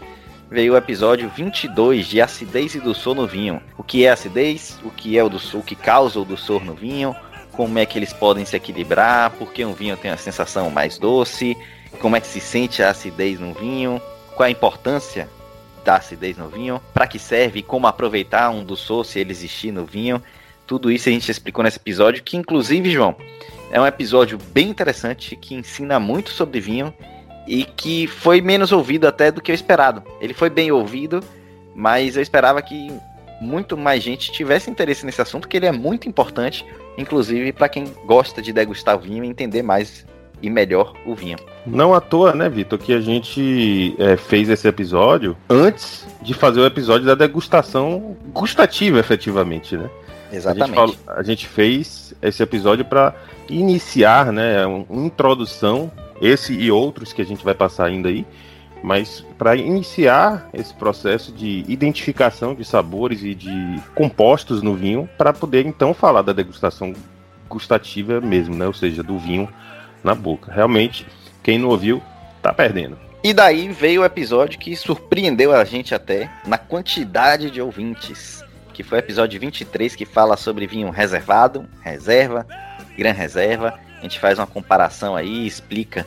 veio 0.51 0.75
o 0.75 0.77
episódio 0.77 1.29
22 1.29 2.07
de 2.07 2.21
acidez 2.21 2.75
e 2.75 2.81
doçor 2.81 3.15
no 3.15 3.27
vinho. 3.27 3.61
O 3.77 3.83
que 3.83 4.05
é 4.05 4.11
acidez? 4.11 4.79
O 4.85 4.91
que 4.91 5.19
é 5.19 5.25
o 5.25 5.29
doçor? 5.29 5.61
O 5.61 5.65
que 5.65 5.75
causa 5.75 6.21
o 6.21 6.25
doçor 6.25 6.65
no 6.65 6.75
vinho? 6.75 7.15
Como 7.53 7.79
é 7.79 7.87
que 7.87 7.99
eles 7.99 8.13
podem 8.13 8.45
se 8.45 8.55
equilibrar? 8.55 9.31
Por 9.31 9.53
que 9.53 9.65
um 9.65 9.73
vinho 9.73 9.97
tem 9.97 10.11
a 10.11 10.17
sensação 10.17 10.71
mais 10.71 10.99
doce? 10.99 11.57
Como 12.01 12.17
é 12.17 12.21
que 12.21 12.27
se 12.27 12.41
sente 12.41 12.83
a 12.83 12.91
acidez 12.91 13.41
no 13.41 13.55
vinho? 13.55 14.01
Qual 14.35 14.47
a 14.47 14.51
importância 14.51 15.29
da 15.85 15.97
acidez 15.97 16.37
no 16.37 16.49
vinho? 16.49 16.81
Para 16.93 17.07
que 17.07 17.19
serve? 17.19 17.63
Como 17.63 17.87
aproveitar 17.87 18.51
um 18.51 18.65
doçor 18.65 19.05
se 19.05 19.19
ele 19.19 19.33
existir 19.33 19.73
no 19.73 19.85
vinho? 19.85 20.23
Tudo 20.67 20.91
isso 20.91 21.09
a 21.09 21.13
gente 21.13 21.31
explicou 21.31 21.65
nesse 21.65 21.79
episódio, 21.79 22.23
que 22.23 22.37
inclusive, 22.37 22.91
João, 22.91 23.17
é 23.71 23.81
um 23.81 23.87
episódio 23.87 24.39
bem 24.53 24.69
interessante 24.69 25.37
que 25.37 25.55
ensina 25.55 25.99
muito 25.99 26.31
sobre 26.31 26.61
vinho 26.61 26.93
e 27.47 27.65
que 27.65 28.07
foi 28.07 28.41
menos 28.41 28.73
ouvido 28.73 29.07
até 29.07 29.31
do 29.31 29.41
que 29.41 29.51
eu 29.51 29.55
esperado. 29.55 30.03
Ele 30.21 30.35
foi 30.35 30.51
bem 30.51 30.71
ouvido, 30.73 31.21
mas 31.75 32.17
eu 32.17 32.23
esperava 32.23 32.61
que 32.61 32.93
muito 33.41 33.77
mais 33.77 34.03
gente 34.03 34.33
tivesse 34.33 34.71
interesse 34.71 35.05
nesse 35.05 35.21
assunto, 35.21 35.47
que 35.47 35.57
ele 35.57 35.67
é 35.67 35.73
muito 35.73 36.09
importante, 36.09 36.65
inclusive 36.97 37.53
para 37.53 37.69
quem 37.69 37.85
gosta 38.07 38.41
de 38.41 38.53
degustar 38.53 38.99
vinho 38.99 39.25
e 39.25 39.29
entender 39.29 39.63
mais 39.63 40.07
e 40.43 40.51
melhor 40.51 40.93
o 41.05 41.15
vinho. 41.15 41.39
Não 41.65 41.95
à 41.95 42.01
toa, 42.01 42.35
né, 42.35 42.49
Vitor, 42.49 42.79
que 42.79 42.93
a 42.93 43.01
gente 43.01 43.95
é, 43.99 44.17
fez 44.17 44.49
esse 44.49 44.69
episódio 44.69 45.37
antes 45.49 46.07
de 46.21 46.35
fazer 46.35 46.61
o 46.61 46.67
episódio 46.67 47.07
da 47.07 47.15
degustação 47.15 48.17
gustativa, 48.33 48.99
efetivamente, 48.99 49.77
né? 49.77 49.89
Exatamente. 50.33 50.79
A 50.79 50.87
gente, 50.87 50.99
a 51.09 51.23
gente 51.23 51.47
fez 51.47 52.15
esse 52.21 52.43
episódio 52.43 52.85
para 52.85 53.15
iniciar, 53.49 54.33
né, 54.33 54.67
uma 54.67 55.07
introdução 55.07 55.91
esse 56.20 56.52
e 56.52 56.70
outros 56.70 57.12
que 57.12 57.22
a 57.22 57.24
gente 57.24 57.44
vai 57.44 57.55
passar 57.55 57.87
ainda 57.87 58.09
aí, 58.09 58.26
mas 58.83 59.24
para 59.38 59.57
iniciar 59.57 60.48
esse 60.52 60.72
processo 60.74 61.33
de 61.33 61.64
identificação 61.68 62.55
de 62.55 62.64
sabores 62.64 63.22
e 63.22 63.35
de 63.35 63.81
compostos 63.94 64.62
no 64.62 64.74
vinho, 64.74 65.09
para 65.16 65.33
poder 65.33 65.66
então 65.66 65.92
falar 65.92 66.22
da 66.22 66.33
degustação 66.33 66.92
gustativa 67.48 68.20
mesmo, 68.20 68.55
né? 68.55 68.66
Ou 68.66 68.74
seja, 68.74 69.02
do 69.02 69.18
vinho 69.18 69.48
na 70.05 70.14
boca. 70.14 70.52
Realmente, 70.52 71.07
quem 71.42 71.59
não 71.59 71.68
ouviu, 71.68 72.02
tá 72.42 72.52
perdendo. 72.52 72.98
E 73.24 73.33
daí 73.33 73.68
veio 73.68 74.02
o 74.02 74.05
episódio 74.05 74.59
que 74.59 74.76
surpreendeu 74.76 75.52
a 75.52 75.64
gente 75.64 75.94
até 75.94 76.31
na 76.46 76.59
quantidade 76.59 77.50
de 77.50 77.61
ouvintes, 77.61 78.44
que 78.72 78.85
foi 78.85 78.98
o 78.98 79.00
episódio 79.00 79.40
23 79.40 79.96
que 79.96 80.05
fala 80.05 80.37
sobre 80.37 80.66
vinho 80.66 80.90
reservado, 80.90 81.66
reserva, 81.83 82.46
gran 82.96 83.12
reserva 83.12 83.81
gente 84.07 84.19
faz 84.19 84.38
uma 84.38 84.47
comparação 84.47 85.14
aí, 85.14 85.47
explica 85.47 86.07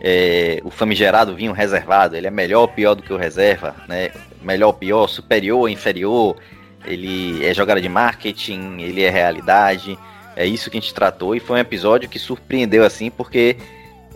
é, 0.00 0.60
o 0.64 0.70
famigerado 0.70 1.34
vinho 1.34 1.52
reservado, 1.52 2.16
ele 2.16 2.26
é 2.26 2.30
melhor 2.30 2.62
ou 2.62 2.68
pior 2.68 2.94
do 2.94 3.02
que 3.02 3.12
o 3.12 3.16
reserva, 3.16 3.74
né? 3.88 4.10
Melhor 4.40 4.68
ou 4.68 4.74
pior, 4.74 5.08
superior 5.08 5.60
ou 5.60 5.68
inferior, 5.68 6.36
ele 6.84 7.44
é 7.44 7.52
jogada 7.52 7.80
de 7.80 7.88
marketing, 7.88 8.80
ele 8.80 9.02
é 9.02 9.10
realidade. 9.10 9.98
É 10.36 10.46
isso 10.46 10.70
que 10.70 10.78
a 10.78 10.80
gente 10.80 10.94
tratou 10.94 11.34
e 11.34 11.40
foi 11.40 11.56
um 11.56 11.60
episódio 11.60 12.08
que 12.08 12.18
surpreendeu 12.18 12.84
assim, 12.84 13.10
porque 13.10 13.56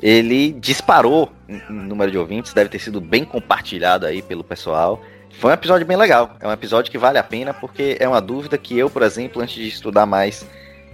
ele 0.01 0.53
disparou 0.53 1.33
em 1.49 1.61
número 1.69 2.11
de 2.11 2.19
ouvintes, 2.19 2.53
deve 2.53 2.71
ter 2.71 2.79
sido 2.79 3.01
bem 3.01 3.25
compartilhado 3.25 4.07
aí 4.07 4.23
pelo 4.23 4.45
pessoal. 4.45 5.03
Foi 5.31 5.51
um 5.51 5.55
episódio 5.55 5.87
bem 5.87 5.97
legal, 5.97 6.37
é 6.41 6.47
um 6.47 6.53
episódio 6.53 6.91
que 6.91 6.99
vale 6.99 7.19
a 7.19 7.23
pena 7.25 7.53
porque 7.53 7.97
é 7.99 8.07
uma 8.07 8.21
dúvida 8.21 8.57
que 8.57 8.79
eu, 8.79 8.89
por 8.89 9.03
exemplo, 9.03 9.43
antes 9.43 9.57
de 9.57 9.67
estudar 9.67 10.07
mais 10.07 10.47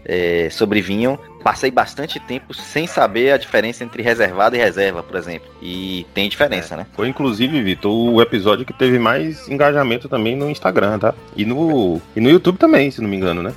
é, 0.04 0.48
sobre 0.50 0.80
vinho, 0.80 1.18
passei 1.42 1.70
bastante 1.70 2.18
tempo 2.20 2.54
sem 2.54 2.86
saber 2.86 3.32
a 3.32 3.36
diferença 3.36 3.84
entre 3.84 4.02
reservado 4.02 4.56
e 4.56 4.58
reserva, 4.58 5.02
por 5.02 5.16
exemplo. 5.16 5.48
E 5.62 6.06
tem 6.14 6.28
diferença, 6.28 6.74
é. 6.74 6.78
né? 6.78 6.86
Foi 6.94 7.08
inclusive, 7.08 7.62
Vitor, 7.62 7.92
o 7.92 8.20
episódio 8.20 8.64
que 8.64 8.72
teve 8.72 8.98
mais 8.98 9.48
engajamento 9.48 10.08
também 10.08 10.36
no 10.36 10.50
Instagram, 10.50 10.98
tá? 10.98 11.14
E 11.36 11.44
no, 11.44 12.00
e 12.14 12.20
no 12.20 12.30
YouTube 12.30 12.58
também, 12.58 12.90
se 12.90 13.00
não 13.00 13.08
me 13.08 13.16
engano, 13.16 13.42
né? 13.42 13.52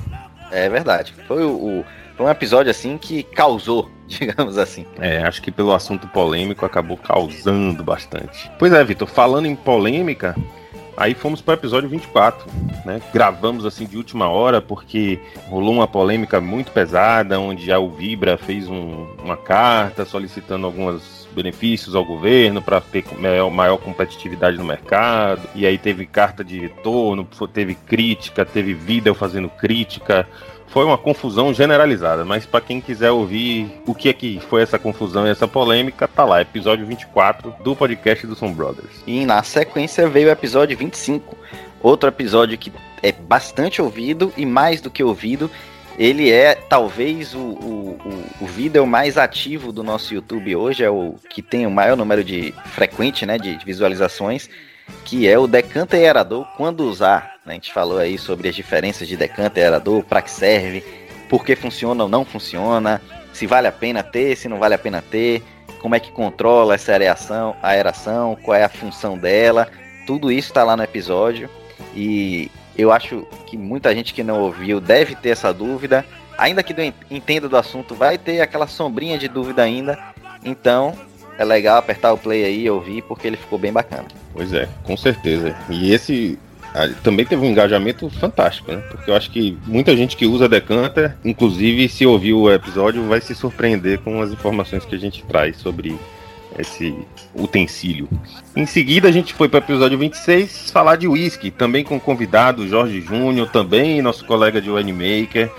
É 0.51 0.69
verdade. 0.69 1.13
Foi 1.27 1.43
o, 1.43 1.49
o 1.49 1.85
foi 2.21 2.25
um 2.25 2.29
episódio 2.29 2.69
assim 2.69 2.97
que 2.97 3.23
causou, 3.23 3.89
digamos 4.07 4.57
assim. 4.57 4.85
É, 4.99 5.23
acho 5.23 5.41
que 5.41 5.51
pelo 5.51 5.73
assunto 5.73 6.07
polêmico 6.07 6.65
acabou 6.65 6.97
causando 6.97 7.83
bastante. 7.83 8.51
Pois 8.59 8.71
é, 8.71 8.83
Vitor, 8.83 9.07
falando 9.07 9.47
em 9.47 9.55
polêmica, 9.55 10.35
Aí 10.95 11.13
fomos 11.13 11.41
para 11.41 11.53
o 11.53 11.55
episódio 11.55 11.89
24, 11.89 12.45
né? 12.85 13.01
Gravamos 13.13 13.65
assim 13.65 13.85
de 13.85 13.97
última 13.97 14.27
hora 14.27 14.61
porque 14.61 15.19
rolou 15.47 15.73
uma 15.73 15.87
polêmica 15.87 16.41
muito 16.41 16.71
pesada, 16.71 17.39
onde 17.39 17.71
a 17.71 17.79
Vibra 17.79 18.37
fez 18.37 18.67
um, 18.67 19.07
uma 19.23 19.37
carta 19.37 20.05
solicitando 20.05 20.65
alguns 20.65 21.27
benefícios 21.33 21.95
ao 21.95 22.05
governo 22.05 22.61
para 22.61 22.81
ter 22.81 23.05
maior, 23.17 23.49
maior, 23.49 23.77
competitividade 23.77 24.57
no 24.57 24.65
mercado. 24.65 25.41
E 25.55 25.65
aí 25.65 25.77
teve 25.77 26.05
carta 26.05 26.43
de 26.43 26.59
retorno, 26.59 27.27
teve 27.53 27.75
crítica, 27.75 28.45
teve 28.45 28.73
Videl 28.73 29.15
fazendo 29.15 29.49
crítica, 29.49 30.27
foi 30.71 30.85
uma 30.85 30.97
confusão 30.97 31.53
generalizada, 31.53 32.23
mas 32.23 32.45
para 32.45 32.61
quem 32.61 32.79
quiser 32.79 33.11
ouvir 33.11 33.69
o 33.85 33.93
que 33.93 34.07
é 34.07 34.13
que 34.13 34.39
foi 34.49 34.61
essa 34.61 34.79
confusão 34.79 35.27
e 35.27 35.29
essa 35.29 35.47
polêmica, 35.47 36.07
tá 36.07 36.23
lá, 36.23 36.41
episódio 36.41 36.85
24 36.85 37.53
do 37.61 37.75
podcast 37.75 38.25
do 38.25 38.35
Som 38.35 38.53
Brothers. 38.53 39.03
E 39.05 39.25
na 39.25 39.43
sequência 39.43 40.07
veio 40.07 40.29
o 40.29 40.31
episódio 40.31 40.77
25, 40.77 41.37
outro 41.81 42.07
episódio 42.07 42.57
que 42.57 42.71
é 43.03 43.11
bastante 43.11 43.81
ouvido 43.81 44.33
e 44.37 44.45
mais 44.45 44.79
do 44.79 44.89
que 44.89 45.03
ouvido, 45.03 45.51
ele 45.99 46.31
é 46.31 46.55
talvez 46.55 47.35
o, 47.35 47.39
o, 47.39 47.97
o, 48.05 48.45
o 48.45 48.45
vídeo 48.45 48.87
mais 48.87 49.17
ativo 49.17 49.73
do 49.73 49.83
nosso 49.83 50.13
YouTube 50.13 50.55
hoje, 50.55 50.85
é 50.85 50.89
o 50.89 51.15
que 51.29 51.41
tem 51.41 51.67
o 51.67 51.71
maior 51.71 51.97
número 51.97 52.23
de 52.23 52.53
frequente, 52.67 53.25
né, 53.25 53.37
de 53.37 53.57
visualizações, 53.65 54.49
que 55.03 55.27
é 55.27 55.37
o 55.37 55.47
Decanta 55.47 55.97
e 55.97 56.05
Aerador 56.05 56.45
quando 56.55 56.85
usar 56.85 57.30
a 57.45 57.53
gente 57.53 57.73
falou 57.73 57.97
aí 57.97 58.17
sobre 58.17 58.47
as 58.47 58.55
diferenças 58.55 59.07
de 59.07 59.17
decanter, 59.17 59.63
aerador, 59.63 60.03
para 60.03 60.21
que 60.21 60.29
serve, 60.29 60.83
por 61.27 61.43
que 61.43 61.55
funciona 61.55 62.03
ou 62.03 62.09
não 62.09 62.23
funciona, 62.23 63.01
se 63.33 63.47
vale 63.47 63.67
a 63.67 63.71
pena 63.71 64.03
ter, 64.03 64.35
se 64.35 64.47
não 64.47 64.59
vale 64.59 64.75
a 64.75 64.77
pena 64.77 65.01
ter, 65.01 65.41
como 65.81 65.95
é 65.95 65.99
que 65.99 66.11
controla 66.11 66.75
essa 66.75 66.91
aeração, 66.91 67.55
aeração, 67.63 68.37
qual 68.43 68.55
é 68.55 68.63
a 68.63 68.69
função 68.69 69.17
dela. 69.17 69.67
Tudo 70.05 70.31
isso 70.31 70.49
está 70.49 70.63
lá 70.63 70.77
no 70.77 70.83
episódio 70.83 71.49
e 71.95 72.51
eu 72.77 72.91
acho 72.91 73.25
que 73.47 73.57
muita 73.57 73.93
gente 73.95 74.13
que 74.13 74.23
não 74.23 74.41
ouviu 74.41 74.79
deve 74.79 75.15
ter 75.15 75.29
essa 75.29 75.51
dúvida. 75.51 76.05
Ainda 76.37 76.61
que 76.63 76.93
entenda 77.09 77.49
do 77.49 77.57
assunto, 77.57 77.95
vai 77.95 78.17
ter 78.17 78.41
aquela 78.41 78.67
sombrinha 78.67 79.17
de 79.17 79.27
dúvida 79.27 79.63
ainda. 79.63 79.97
Então, 80.43 80.95
é 81.37 81.43
legal 81.43 81.77
apertar 81.77 82.13
o 82.13 82.17
play 82.17 82.43
aí 82.43 82.63
e 82.63 82.69
ouvir, 82.69 83.01
porque 83.03 83.27
ele 83.27 83.37
ficou 83.37 83.57
bem 83.57 83.71
bacana. 83.71 84.07
Pois 84.33 84.53
é, 84.53 84.67
com 84.83 84.95
certeza. 84.95 85.55
E 85.69 85.91
esse 85.93 86.37
também 87.03 87.25
teve 87.25 87.45
um 87.45 87.49
engajamento 87.49 88.09
fantástico, 88.09 88.71
né? 88.71 88.81
Porque 88.89 89.09
eu 89.09 89.15
acho 89.15 89.29
que 89.29 89.57
muita 89.65 89.95
gente 89.95 90.15
que 90.15 90.25
usa 90.25 90.47
Decanter, 90.47 91.15
inclusive 91.23 91.89
se 91.89 92.05
ouvir 92.05 92.33
o 92.33 92.51
episódio, 92.51 93.07
vai 93.07 93.19
se 93.19 93.35
surpreender 93.35 93.99
com 93.99 94.21
as 94.21 94.31
informações 94.31 94.85
que 94.85 94.95
a 94.95 94.99
gente 94.99 95.23
traz 95.23 95.57
sobre 95.57 95.97
esse 96.57 96.95
utensílio. 97.33 98.07
Em 98.55 98.65
seguida, 98.65 99.07
a 99.07 99.11
gente 99.11 99.33
foi 99.33 99.49
para 99.49 99.59
o 99.59 99.63
episódio 99.63 99.97
26 99.97 100.71
falar 100.71 100.95
de 100.95 101.07
whisky, 101.07 101.51
também 101.51 101.83
com 101.83 101.97
o 101.97 101.99
convidado 101.99 102.67
Jorge 102.67 103.01
Júnior, 103.01 103.49
também 103.49 104.01
nosso 104.01 104.25
colega 104.25 104.61
de 104.61 104.69
Winemaker, 104.69 105.51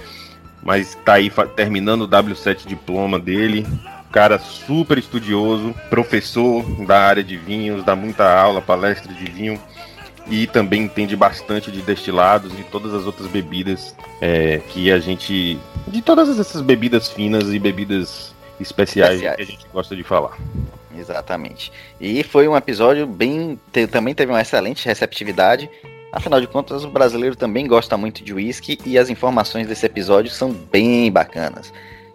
mas 0.62 0.90
está 0.90 1.14
aí 1.14 1.30
terminando 1.56 2.02
o 2.02 2.08
W7 2.08 2.66
diploma 2.66 3.18
dele. 3.18 3.66
Cara 4.10 4.38
super 4.38 4.98
estudioso, 4.98 5.74
professor 5.88 6.62
da 6.86 7.00
área 7.00 7.24
de 7.24 7.36
vinhos, 7.36 7.82
dá 7.82 7.96
muita 7.96 8.30
aula, 8.30 8.60
palestra 8.60 9.12
de 9.12 9.24
vinho 9.24 9.58
e 10.28 10.46
também 10.46 10.82
entende 10.82 11.16
bastante 11.16 11.70
de 11.70 11.82
destilados 11.82 12.52
e 12.58 12.64
todas 12.64 12.94
as 12.94 13.04
outras 13.04 13.28
bebidas 13.28 13.94
é, 14.20 14.58
que 14.68 14.90
a 14.90 14.98
gente. 14.98 15.58
de 15.86 16.02
todas 16.02 16.38
essas 16.38 16.62
bebidas 16.62 17.10
finas 17.10 17.52
e 17.52 17.58
bebidas 17.58 18.34
especiais, 18.60 19.14
especiais. 19.14 19.36
que 19.36 19.42
a 19.42 19.46
gente 19.46 19.66
gosta 19.72 19.96
de 19.96 20.02
falar. 20.02 20.36
Exatamente. 20.96 21.72
E 22.00 22.22
foi 22.22 22.46
um 22.46 22.56
episódio 22.56 23.06
bem. 23.06 23.58
Te, 23.72 23.86
também 23.86 24.14
teve 24.14 24.32
uma 24.32 24.40
excelente 24.40 24.86
receptividade. 24.86 25.68
Afinal 26.12 26.40
de 26.40 26.46
contas, 26.46 26.84
o 26.84 26.90
brasileiro 26.90 27.34
também 27.34 27.66
gosta 27.66 27.96
muito 27.96 28.22
de 28.22 28.34
whisky 28.34 28.78
e 28.84 28.98
as 28.98 29.08
informações 29.08 29.66
desse 29.66 29.86
episódio 29.86 30.30
são 30.30 30.52
bem 30.52 31.10
bacanas 31.10 31.72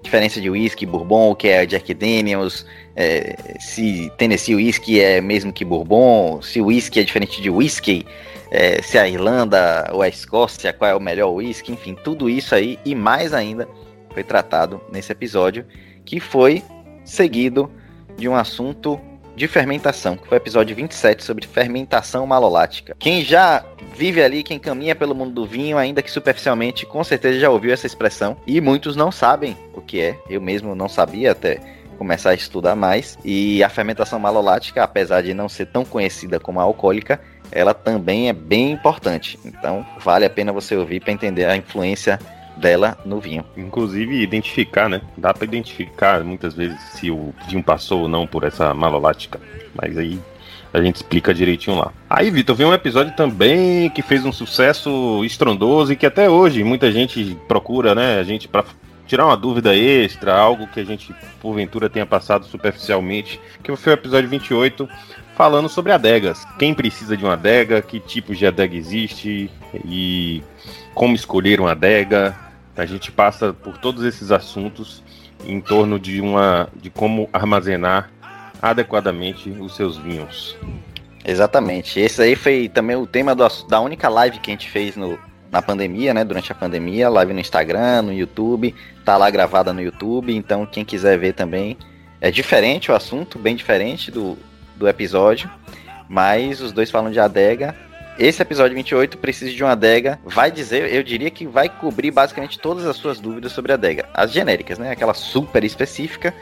diferença 0.08 0.40
de 0.40 0.50
whisky, 0.50 0.86
bourbon, 0.86 1.36
que 1.36 1.50
é 1.50 1.66
Jack 1.66 1.94
Daniels, 1.94 2.66
é, 2.96 3.36
se 3.60 4.10
Tennessee 4.18 4.56
whisky 4.56 5.02
é 5.02 5.20
mesmo 5.20 5.52
que 5.52 5.66
bourbon, 5.66 6.42
se 6.42 6.62
whisky 6.62 7.02
é 7.02 7.04
diferente 7.04 7.42
de 7.42 7.50
whisky, 7.50 8.06
é, 8.50 8.82
se 8.82 8.98
a 8.98 9.08
Irlanda 9.08 9.90
ou 9.92 10.02
a 10.02 10.08
Escócia, 10.08 10.72
qual 10.72 10.90
é 10.90 10.96
o 10.96 11.00
melhor 11.00 11.32
whisky, 11.32 11.74
enfim, 11.74 11.94
tudo 11.94 12.30
isso 12.30 12.56
aí 12.56 12.80
e 12.86 12.96
mais 12.96 13.34
ainda 13.34 13.68
foi 14.14 14.24
tratado 14.24 14.82
nesse 14.92 15.12
episódio, 15.12 15.66
que 16.06 16.22
foi 16.22 16.64
seguido 17.04 17.70
de 18.18 18.30
um 18.30 18.36
assunto 18.36 19.00
de 19.38 19.48
fermentação, 19.48 20.18
que 20.18 20.28
foi 20.28 20.36
o 20.36 20.42
episódio 20.42 20.76
27 20.76 21.24
sobre 21.24 21.46
fermentação 21.46 22.26
malolática. 22.26 22.96
Quem 22.98 23.24
já 23.24 23.64
vive 23.96 24.20
ali, 24.20 24.42
quem 24.42 24.58
caminha 24.58 24.96
pelo 24.96 25.14
mundo 25.14 25.32
do 25.32 25.46
vinho, 25.46 25.78
ainda 25.78 26.02
que 26.02 26.10
superficialmente, 26.10 26.88
com 26.88 27.04
certeza 27.04 27.40
já 27.40 27.48
ouviu 27.48 27.72
essa 27.72 27.86
expressão. 27.86 28.36
E 28.48 28.60
muitos 28.60 28.96
não 28.96 29.12
sabem 29.12 29.56
o 29.76 29.82
que 29.82 30.02
é. 30.02 30.20
Eu 30.28 30.42
mesmo 30.42 30.74
não 30.74 30.90
sabia 30.90 31.34
até 31.34 31.60
começar 32.00 32.32
a 32.32 32.34
estudar 32.34 32.76
mais. 32.76 33.16
E 33.24 33.64
a 33.64 33.70
fermentação 33.70 34.18
malolática, 34.18 34.84
apesar 34.84 35.22
de 35.22 35.36
não 35.36 35.48
ser 35.48 35.68
tão 35.68 35.86
conhecida 35.86 36.40
como 36.40 36.60
a 36.60 36.64
alcoólica, 36.64 37.22
ela 37.52 37.76
também 37.76 38.30
é 38.30 38.34
bem 38.34 38.72
importante. 38.72 39.38
Então, 39.46 39.86
vale 40.00 40.26
a 40.26 40.30
pena 40.32 40.52
você 40.52 40.76
ouvir 40.76 41.00
para 41.00 41.14
entender 41.14 41.46
a 41.46 41.56
influência 41.56 42.20
dela 42.58 42.98
no 43.06 43.20
vinho. 43.20 43.46
Inclusive, 43.56 44.22
identificar, 44.22 44.90
né? 44.90 45.02
Dá 45.18 45.34
para 45.34 45.46
identificar 45.46 46.24
muitas 46.24 46.54
vezes 46.54 46.80
se 46.94 47.10
o 47.10 47.34
vinho 47.48 47.64
passou 47.64 48.02
ou 48.02 48.08
não 48.08 48.28
por 48.28 48.44
essa 48.44 48.74
malolática. 48.74 49.40
Mas 49.74 49.98
aí 49.98 50.20
a 50.74 50.82
gente 50.82 50.98
explica 50.98 51.34
direitinho 51.34 51.78
lá. 51.78 51.92
Aí, 52.10 52.30
Vitor, 52.30 52.56
vem 52.56 52.68
um 52.68 52.74
episódio 52.74 53.16
também 53.16 53.90
que 53.90 54.02
fez 54.02 54.26
um 54.26 54.32
sucesso 54.32 55.24
estrondoso 55.24 55.94
e 55.94 55.96
que 55.96 56.06
até 56.06 56.30
hoje 56.30 56.64
muita 56.64 56.92
gente 56.92 57.38
procura, 57.48 57.96
né? 57.96 58.20
A 58.20 58.24
gente 58.24 58.48
para 58.48 58.66
tirar 59.06 59.26
uma 59.26 59.38
dúvida 59.38 59.76
extra, 59.76 60.36
algo 60.36 60.68
que 60.68 60.80
a 60.80 60.84
gente 60.84 61.16
porventura 61.42 61.90
tenha 61.90 62.06
passado 62.06 62.46
superficialmente, 62.46 63.40
que 63.64 63.74
foi 63.76 63.94
o 63.94 63.96
episódio 63.96 64.30
28, 64.30 64.88
falando 65.36 65.70
sobre 65.70 65.94
adegas. 65.94 66.46
Quem 66.60 66.74
precisa 66.74 67.16
de 67.16 67.24
uma 67.24 67.34
adega, 67.34 67.82
que 67.82 68.00
tipos 68.00 68.38
de 68.38 68.46
adega 68.46 68.76
existe 68.76 69.50
e 69.86 70.44
como 70.94 71.16
escolher 71.16 71.62
uma 71.62 71.72
adega. 71.72 72.36
A 72.78 72.86
gente 72.86 73.12
passa 73.12 73.52
por 73.52 73.78
todos 73.78 74.04
esses 74.04 74.32
assuntos 74.32 75.04
em 75.46 75.60
torno 75.60 76.00
de 76.00 76.22
uma 76.22 76.70
de 76.76 76.90
como 76.90 77.30
armazenar 77.34 78.10
adequadamente 78.62 79.50
os 79.50 79.76
seus 79.76 79.98
vinhos. 79.98 80.56
Exatamente. 81.26 82.00
Esse 82.00 82.22
aí 82.22 82.36
foi 82.36 82.70
também 82.70 82.96
o 82.96 83.06
tema 83.06 83.36
do, 83.36 83.46
da 83.68 83.80
única 83.82 84.08
live 84.08 84.40
que 84.40 84.50
a 84.50 84.54
gente 84.54 84.70
fez 84.70 84.96
no, 84.96 85.20
na 85.52 85.62
pandemia, 85.62 86.14
né? 86.14 86.24
Durante 86.24 86.52
a 86.52 86.56
pandemia, 86.56 87.10
live 87.10 87.34
no 87.34 87.40
Instagram, 87.40 88.04
no 88.04 88.14
YouTube, 88.14 88.74
tá 89.04 89.18
lá 89.18 89.30
gravada 89.30 89.74
no 89.74 89.82
YouTube, 89.82 90.36
então 90.36 90.66
quem 90.66 90.86
quiser 90.86 91.18
ver 91.18 91.34
também. 91.34 91.78
É 92.20 92.32
diferente 92.32 92.92
o 92.92 92.96
assunto, 92.96 93.38
bem 93.38 93.56
diferente 93.56 94.10
do, 94.10 94.38
do 94.76 94.88
episódio, 94.88 95.50
mas 96.10 96.62
os 96.62 96.72
dois 96.72 96.90
falam 96.90 97.12
de 97.12 97.20
adega. 97.20 97.76
Esse 98.20 98.42
episódio 98.42 98.74
28 98.74 99.16
precisa 99.20 99.52
de 99.52 99.64
uma 99.64 99.74
adega, 99.74 100.20
vai 100.26 100.52
dizer, 100.52 100.92
eu 100.92 101.04
diria 101.04 101.30
que 101.30 101.46
vai 101.46 101.70
cobrir 101.70 102.10
basicamente 102.10 102.58
todas 102.58 102.84
as 102.86 102.96
suas 102.96 103.20
dúvidas 103.20 103.52
sobre 103.52 103.72
a 103.72 103.76
adega. 103.76 104.10
As 104.12 104.32
genéricas, 104.32 104.80
né? 104.80 104.90
Aquela 104.90 105.14
super 105.14 105.64
específica, 105.64 106.34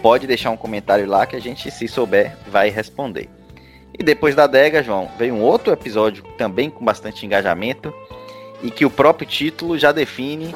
pode 0.00 0.28
deixar 0.28 0.50
um 0.50 0.56
comentário 0.56 1.08
lá 1.08 1.26
que 1.26 1.34
a 1.34 1.40
gente, 1.40 1.72
se 1.72 1.88
souber, 1.88 2.36
vai 2.46 2.70
responder. 2.70 3.28
E 3.98 4.04
depois 4.04 4.36
da 4.36 4.44
adega, 4.44 4.80
João, 4.80 5.10
veio 5.18 5.34
um 5.34 5.40
outro 5.40 5.72
episódio 5.72 6.22
também 6.38 6.70
com 6.70 6.84
bastante 6.84 7.26
engajamento 7.26 7.92
e 8.62 8.70
que 8.70 8.84
o 8.86 8.90
próprio 8.90 9.26
título 9.26 9.76
já 9.76 9.90
define 9.90 10.54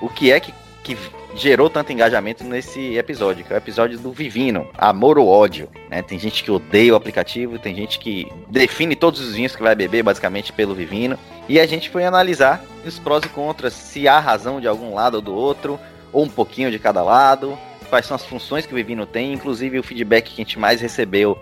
o 0.00 0.08
que 0.08 0.32
é 0.32 0.40
que, 0.40 0.54
que 0.82 0.96
gerou 1.34 1.68
tanto 1.68 1.92
engajamento 1.92 2.44
nesse 2.44 2.96
episódio, 2.96 3.44
que 3.44 3.52
é 3.52 3.56
o 3.56 3.58
episódio 3.58 3.98
do 3.98 4.12
Vivino, 4.12 4.68
amor 4.76 5.18
ou 5.18 5.28
ódio. 5.28 5.68
Né? 5.90 6.02
Tem 6.02 6.18
gente 6.18 6.42
que 6.44 6.50
odeia 6.50 6.92
o 6.92 6.96
aplicativo, 6.96 7.58
tem 7.58 7.74
gente 7.74 7.98
que 7.98 8.30
define 8.48 8.94
todos 8.94 9.20
os 9.20 9.34
vinhos 9.34 9.54
que 9.54 9.62
vai 9.62 9.74
beber 9.74 10.02
basicamente 10.02 10.52
pelo 10.52 10.74
Vivino. 10.74 11.18
E 11.48 11.58
a 11.58 11.66
gente 11.66 11.90
foi 11.90 12.04
analisar 12.04 12.64
os 12.86 12.98
prós 12.98 13.24
e 13.24 13.28
contras, 13.28 13.72
se 13.72 14.06
há 14.06 14.18
razão 14.18 14.60
de 14.60 14.68
algum 14.68 14.94
lado 14.94 15.16
ou 15.16 15.20
do 15.20 15.34
outro, 15.34 15.78
ou 16.12 16.24
um 16.24 16.28
pouquinho 16.28 16.70
de 16.70 16.78
cada 16.78 17.02
lado, 17.02 17.58
quais 17.88 18.06
são 18.06 18.14
as 18.14 18.24
funções 18.24 18.64
que 18.64 18.72
o 18.72 18.76
Vivino 18.76 19.04
tem. 19.04 19.32
Inclusive 19.32 19.78
o 19.78 19.82
feedback 19.82 20.26
que 20.26 20.42
a 20.42 20.44
gente 20.44 20.58
mais 20.58 20.80
recebeu 20.80 21.38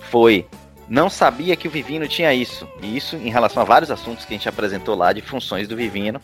foi 0.00 0.46
não 0.88 1.10
sabia 1.10 1.56
que 1.56 1.66
o 1.66 1.70
Vivino 1.70 2.06
tinha 2.06 2.32
isso. 2.32 2.68
E 2.80 2.96
isso 2.96 3.16
em 3.16 3.30
relação 3.30 3.62
a 3.62 3.66
vários 3.66 3.90
assuntos 3.90 4.24
que 4.24 4.32
a 4.32 4.36
gente 4.36 4.48
apresentou 4.48 4.94
lá 4.94 5.12
de 5.12 5.20
funções 5.20 5.66
do 5.66 5.76
Vivino. 5.76 6.20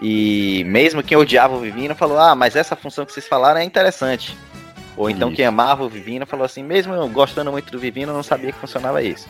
E 0.00 0.62
mesmo 0.66 1.02
quem 1.02 1.16
odiava 1.16 1.54
o 1.54 1.60
Vivino 1.60 1.94
falou: 1.94 2.18
Ah, 2.18 2.34
mas 2.34 2.56
essa 2.56 2.76
função 2.76 3.06
que 3.06 3.12
vocês 3.12 3.26
falaram 3.26 3.60
é 3.60 3.64
interessante. 3.64 4.36
Ou 4.96 5.10
então 5.10 5.28
isso. 5.28 5.36
quem 5.36 5.44
amava 5.44 5.84
o 5.84 5.88
Vivino 5.88 6.26
falou 6.26 6.44
assim: 6.44 6.62
Mesmo 6.62 6.94
eu 6.94 7.08
gostando 7.08 7.50
muito 7.50 7.70
do 7.70 7.78
Vivino, 7.78 8.12
eu 8.12 8.16
não 8.16 8.22
sabia 8.22 8.52
que 8.52 8.58
funcionava 8.58 9.02
isso. 9.02 9.28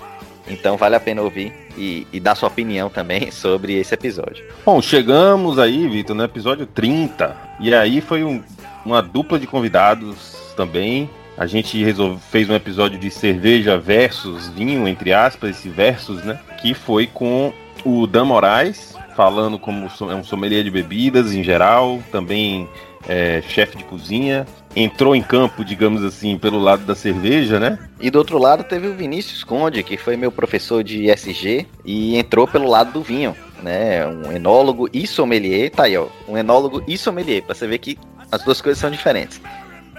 Então 0.49 0.77
vale 0.77 0.95
a 0.95 1.01
pena 1.01 1.23
ouvir 1.23 1.53
e, 1.77 2.07
e 2.12 2.21
dar 2.21 2.35
sua 2.35 2.49
opinião 2.49 2.89
também 2.89 3.31
sobre 3.33 3.75
esse 3.75 3.95
episódio. 3.95 4.45
Bom, 4.64 4.81
chegamos 4.81 5.59
aí, 5.59 5.89
Vitor, 5.89 6.14
no 6.14 6.25
episódio 6.25 6.67
30. 6.67 7.37
E 7.61 7.75
aí 7.75 8.01
foi 8.01 8.23
um, 8.23 8.43
uma 8.85 9.03
dupla 9.03 9.39
de 9.39 9.47
convidados 9.47 10.37
também. 10.57 11.11
A 11.37 11.47
gente 11.47 11.83
resolve, 11.85 12.19
fez 12.31 12.49
um 12.49 12.55
episódio 12.55 12.99
de 12.99 13.11
cerveja 13.11 13.77
versus 13.77 14.49
vinho, 14.49 14.89
entre 14.89 15.12
aspas, 15.12 15.51
esse 15.51 15.69
versus, 15.69 16.25
né? 16.25 16.39
Que 16.62 16.73
foi 16.73 17.07
com 17.07 17.53
o 17.85 18.07
Dan 18.07 18.25
Moraes, 18.25 18.96
falando 19.17 19.59
como 19.59 19.89
é 20.11 20.14
um 20.14 20.23
sommelier 20.23 20.62
de 20.62 20.71
bebidas 20.71 21.33
em 21.33 21.43
geral, 21.43 22.03
também 22.12 22.69
é, 23.09 23.43
chefe 23.49 23.79
de 23.79 23.85
cozinha. 23.85 24.47
Entrou 24.75 25.17
em 25.17 25.23
campo, 25.23 25.64
digamos 25.64 26.05
assim, 26.05 26.37
pelo 26.37 26.59
lado 26.59 26.85
da 26.85 26.95
cerveja, 26.95 27.59
né? 27.59 27.79
E 27.99 28.11
do 28.11 28.19
outro 28.19 28.37
lado 28.39 28.62
teve 28.62 28.87
o 28.87 28.95
Vinícius 28.95 29.43
Conde, 29.43 29.83
que 29.83 29.97
foi 29.97 30.17
meu 30.17 30.31
professor 30.31 30.85
de 30.85 31.09
SG 31.11 31.67
e 31.83 32.17
entrou 32.19 32.47
pelo 32.47 32.69
lado 32.69 32.93
do 32.93 33.03
vinho, 33.03 33.35
né? 33.62 34.07
Um 34.07 34.31
enólogo 34.31 34.87
e 34.93 35.07
sommelier, 35.07 35.71
tá 35.71 35.85
aí, 35.85 35.97
ó. 35.97 36.09
Um 36.29 36.37
enólogo 36.37 36.85
e 36.87 36.99
sommelier, 36.99 37.43
pra 37.43 37.55
você 37.55 37.67
ver 37.67 37.79
que 37.79 37.99
as 38.31 38.43
duas 38.43 38.61
coisas 38.61 38.79
são 38.79 38.91
diferentes 38.91 39.41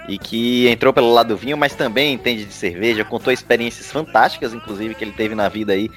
e 0.07 0.17
que 0.17 0.67
entrou 0.69 0.93
pelo 0.93 1.11
lado 1.11 1.29
do 1.29 1.37
vinho, 1.37 1.57
mas 1.57 1.75
também 1.75 2.13
entende 2.13 2.45
de 2.45 2.53
cerveja, 2.53 3.03
contou 3.03 3.33
experiências 3.33 3.91
fantásticas, 3.91 4.53
inclusive, 4.53 4.95
que 4.95 5.03
ele 5.03 5.11
teve 5.11 5.35
na 5.35 5.49
vida 5.49 5.73
aí, 5.73 5.91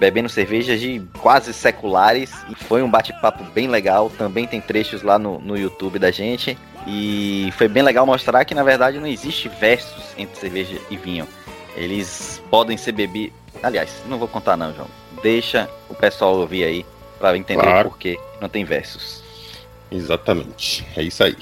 bebendo 0.00 0.30
cervejas 0.30 0.80
de 0.80 1.02
quase 1.18 1.52
seculares, 1.52 2.32
e 2.48 2.54
foi 2.54 2.82
um 2.82 2.90
bate-papo 2.90 3.44
bem 3.52 3.68
legal, 3.68 4.08
também 4.08 4.46
tem 4.46 4.58
trechos 4.58 5.02
lá 5.02 5.18
no, 5.18 5.38
no 5.38 5.58
YouTube 5.58 5.98
da 5.98 6.10
gente, 6.10 6.56
e 6.86 7.52
foi 7.58 7.68
bem 7.68 7.82
legal 7.82 8.06
mostrar 8.06 8.42
que, 8.46 8.54
na 8.54 8.62
verdade, 8.62 8.98
não 8.98 9.06
existe 9.06 9.48
versos 9.48 10.02
entre 10.16 10.40
cerveja 10.40 10.80
e 10.90 10.96
vinho. 10.96 11.28
Eles 11.76 12.42
podem 12.50 12.78
ser 12.78 12.92
bebidos... 12.92 13.38
Aliás, 13.62 14.02
não 14.08 14.18
vou 14.18 14.26
contar 14.26 14.56
não, 14.56 14.74
João. 14.74 14.88
Deixa 15.22 15.68
o 15.90 15.94
pessoal 15.94 16.34
ouvir 16.34 16.64
aí, 16.64 16.86
para 17.18 17.36
entender 17.36 17.62
claro. 17.62 17.88
o 17.88 17.90
porquê 17.90 18.18
não 18.40 18.48
tem 18.48 18.64
versos. 18.64 19.22
Exatamente, 19.92 20.86
é 20.96 21.02
isso 21.02 21.22
aí. 21.22 21.36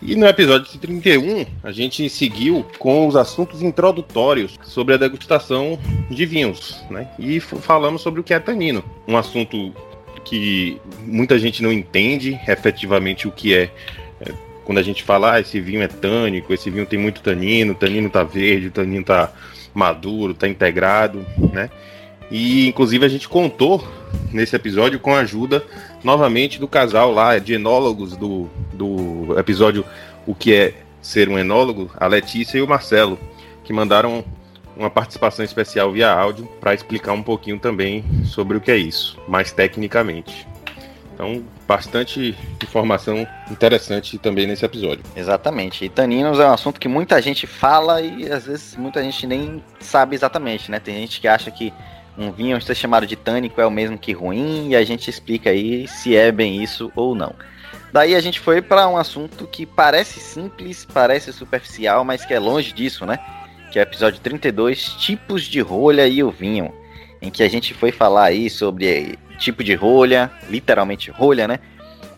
E 0.00 0.14
no 0.14 0.26
episódio 0.26 0.78
31, 0.78 1.44
a 1.62 1.72
gente 1.72 2.08
seguiu 2.08 2.64
com 2.78 3.08
os 3.08 3.16
assuntos 3.16 3.62
introdutórios 3.62 4.56
sobre 4.62 4.94
a 4.94 4.96
degustação 4.96 5.76
de 6.08 6.24
vinhos, 6.24 6.84
né? 6.88 7.08
E 7.18 7.40
falamos 7.40 8.00
sobre 8.00 8.20
o 8.20 8.24
que 8.24 8.32
é 8.32 8.38
tanino, 8.38 8.84
um 9.08 9.16
assunto 9.16 9.74
que 10.24 10.80
muita 11.04 11.36
gente 11.38 11.62
não 11.62 11.72
entende 11.72 12.38
efetivamente 12.46 13.26
o 13.26 13.32
que 13.32 13.54
é. 13.54 13.70
é 14.20 14.32
quando 14.64 14.78
a 14.78 14.82
gente 14.82 15.02
fala, 15.02 15.32
ah, 15.32 15.40
esse 15.40 15.58
vinho 15.60 15.82
é 15.82 15.88
tânico, 15.88 16.52
esse 16.52 16.70
vinho 16.70 16.84
tem 16.84 16.98
muito 16.98 17.22
tanino, 17.22 17.72
o 17.72 17.74
tanino 17.74 18.10
tá 18.10 18.22
verde, 18.22 18.68
o 18.68 18.70
tanino 18.70 19.02
tá 19.02 19.32
maduro, 19.74 20.34
tá 20.34 20.46
integrado, 20.46 21.26
né? 21.52 21.70
E 22.30 22.68
inclusive 22.68 23.04
a 23.04 23.08
gente 23.08 23.28
contou 23.28 23.86
nesse 24.32 24.54
episódio 24.54 24.98
com 25.00 25.14
a 25.14 25.20
ajuda 25.20 25.64
novamente 26.02 26.58
do 26.58 26.68
casal 26.68 27.12
lá 27.12 27.38
de 27.38 27.54
enólogos 27.54 28.16
do, 28.16 28.48
do 28.72 29.38
episódio 29.38 29.84
O 30.26 30.34
que 30.34 30.54
é 30.54 30.74
ser 31.00 31.28
um 31.28 31.38
enólogo, 31.38 31.90
a 31.96 32.06
Letícia 32.06 32.58
e 32.58 32.62
o 32.62 32.68
Marcelo, 32.68 33.18
que 33.64 33.72
mandaram 33.72 34.24
uma 34.76 34.90
participação 34.90 35.44
especial 35.44 35.90
via 35.90 36.12
áudio 36.12 36.46
para 36.60 36.74
explicar 36.74 37.12
um 37.12 37.22
pouquinho 37.22 37.58
também 37.58 38.04
sobre 38.24 38.56
o 38.56 38.60
que 38.60 38.70
é 38.70 38.76
isso, 38.76 39.18
mais 39.26 39.50
tecnicamente. 39.50 40.46
Então, 41.14 41.42
bastante 41.66 42.36
informação 42.62 43.26
interessante 43.50 44.16
também 44.18 44.46
nesse 44.46 44.64
episódio. 44.64 45.02
Exatamente. 45.16 45.84
E 45.84 45.88
taninos 45.88 46.38
é 46.38 46.46
um 46.46 46.52
assunto 46.52 46.78
que 46.78 46.86
muita 46.86 47.20
gente 47.20 47.44
fala 47.44 48.00
e 48.00 48.30
às 48.30 48.46
vezes 48.46 48.76
muita 48.76 49.02
gente 49.02 49.26
nem 49.26 49.60
sabe 49.80 50.14
exatamente, 50.14 50.70
né? 50.70 50.78
Tem 50.78 50.94
gente 50.94 51.20
que 51.20 51.26
acha 51.26 51.50
que 51.50 51.72
um 52.18 52.32
vinho 52.32 52.60
ser 52.60 52.74
chamado 52.74 53.06
de 53.06 53.14
tânico 53.14 53.60
é 53.60 53.66
o 53.66 53.70
mesmo 53.70 53.96
que 53.96 54.12
ruim 54.12 54.70
e 54.70 54.76
a 54.76 54.84
gente 54.84 55.08
explica 55.08 55.50
aí 55.50 55.86
se 55.86 56.16
é 56.16 56.32
bem 56.32 56.60
isso 56.62 56.90
ou 56.96 57.14
não. 57.14 57.32
Daí 57.92 58.14
a 58.14 58.20
gente 58.20 58.40
foi 58.40 58.60
para 58.60 58.88
um 58.88 58.96
assunto 58.96 59.46
que 59.46 59.64
parece 59.64 60.20
simples, 60.20 60.84
parece 60.84 61.32
superficial, 61.32 62.04
mas 62.04 62.24
que 62.24 62.34
é 62.34 62.38
longe 62.38 62.72
disso, 62.72 63.06
né? 63.06 63.18
Que 63.70 63.78
é 63.78 63.82
o 63.82 63.84
episódio 63.84 64.20
32, 64.20 64.94
tipos 64.94 65.44
de 65.44 65.60
rolha 65.60 66.06
e 66.06 66.22
o 66.22 66.30
vinho, 66.30 66.74
em 67.22 67.30
que 67.30 67.42
a 67.42 67.48
gente 67.48 67.72
foi 67.72 67.92
falar 67.92 68.24
aí 68.24 68.50
sobre 68.50 69.18
tipo 69.38 69.62
de 69.62 69.74
rolha, 69.74 70.30
literalmente 70.50 71.10
rolha, 71.10 71.46
né? 71.46 71.60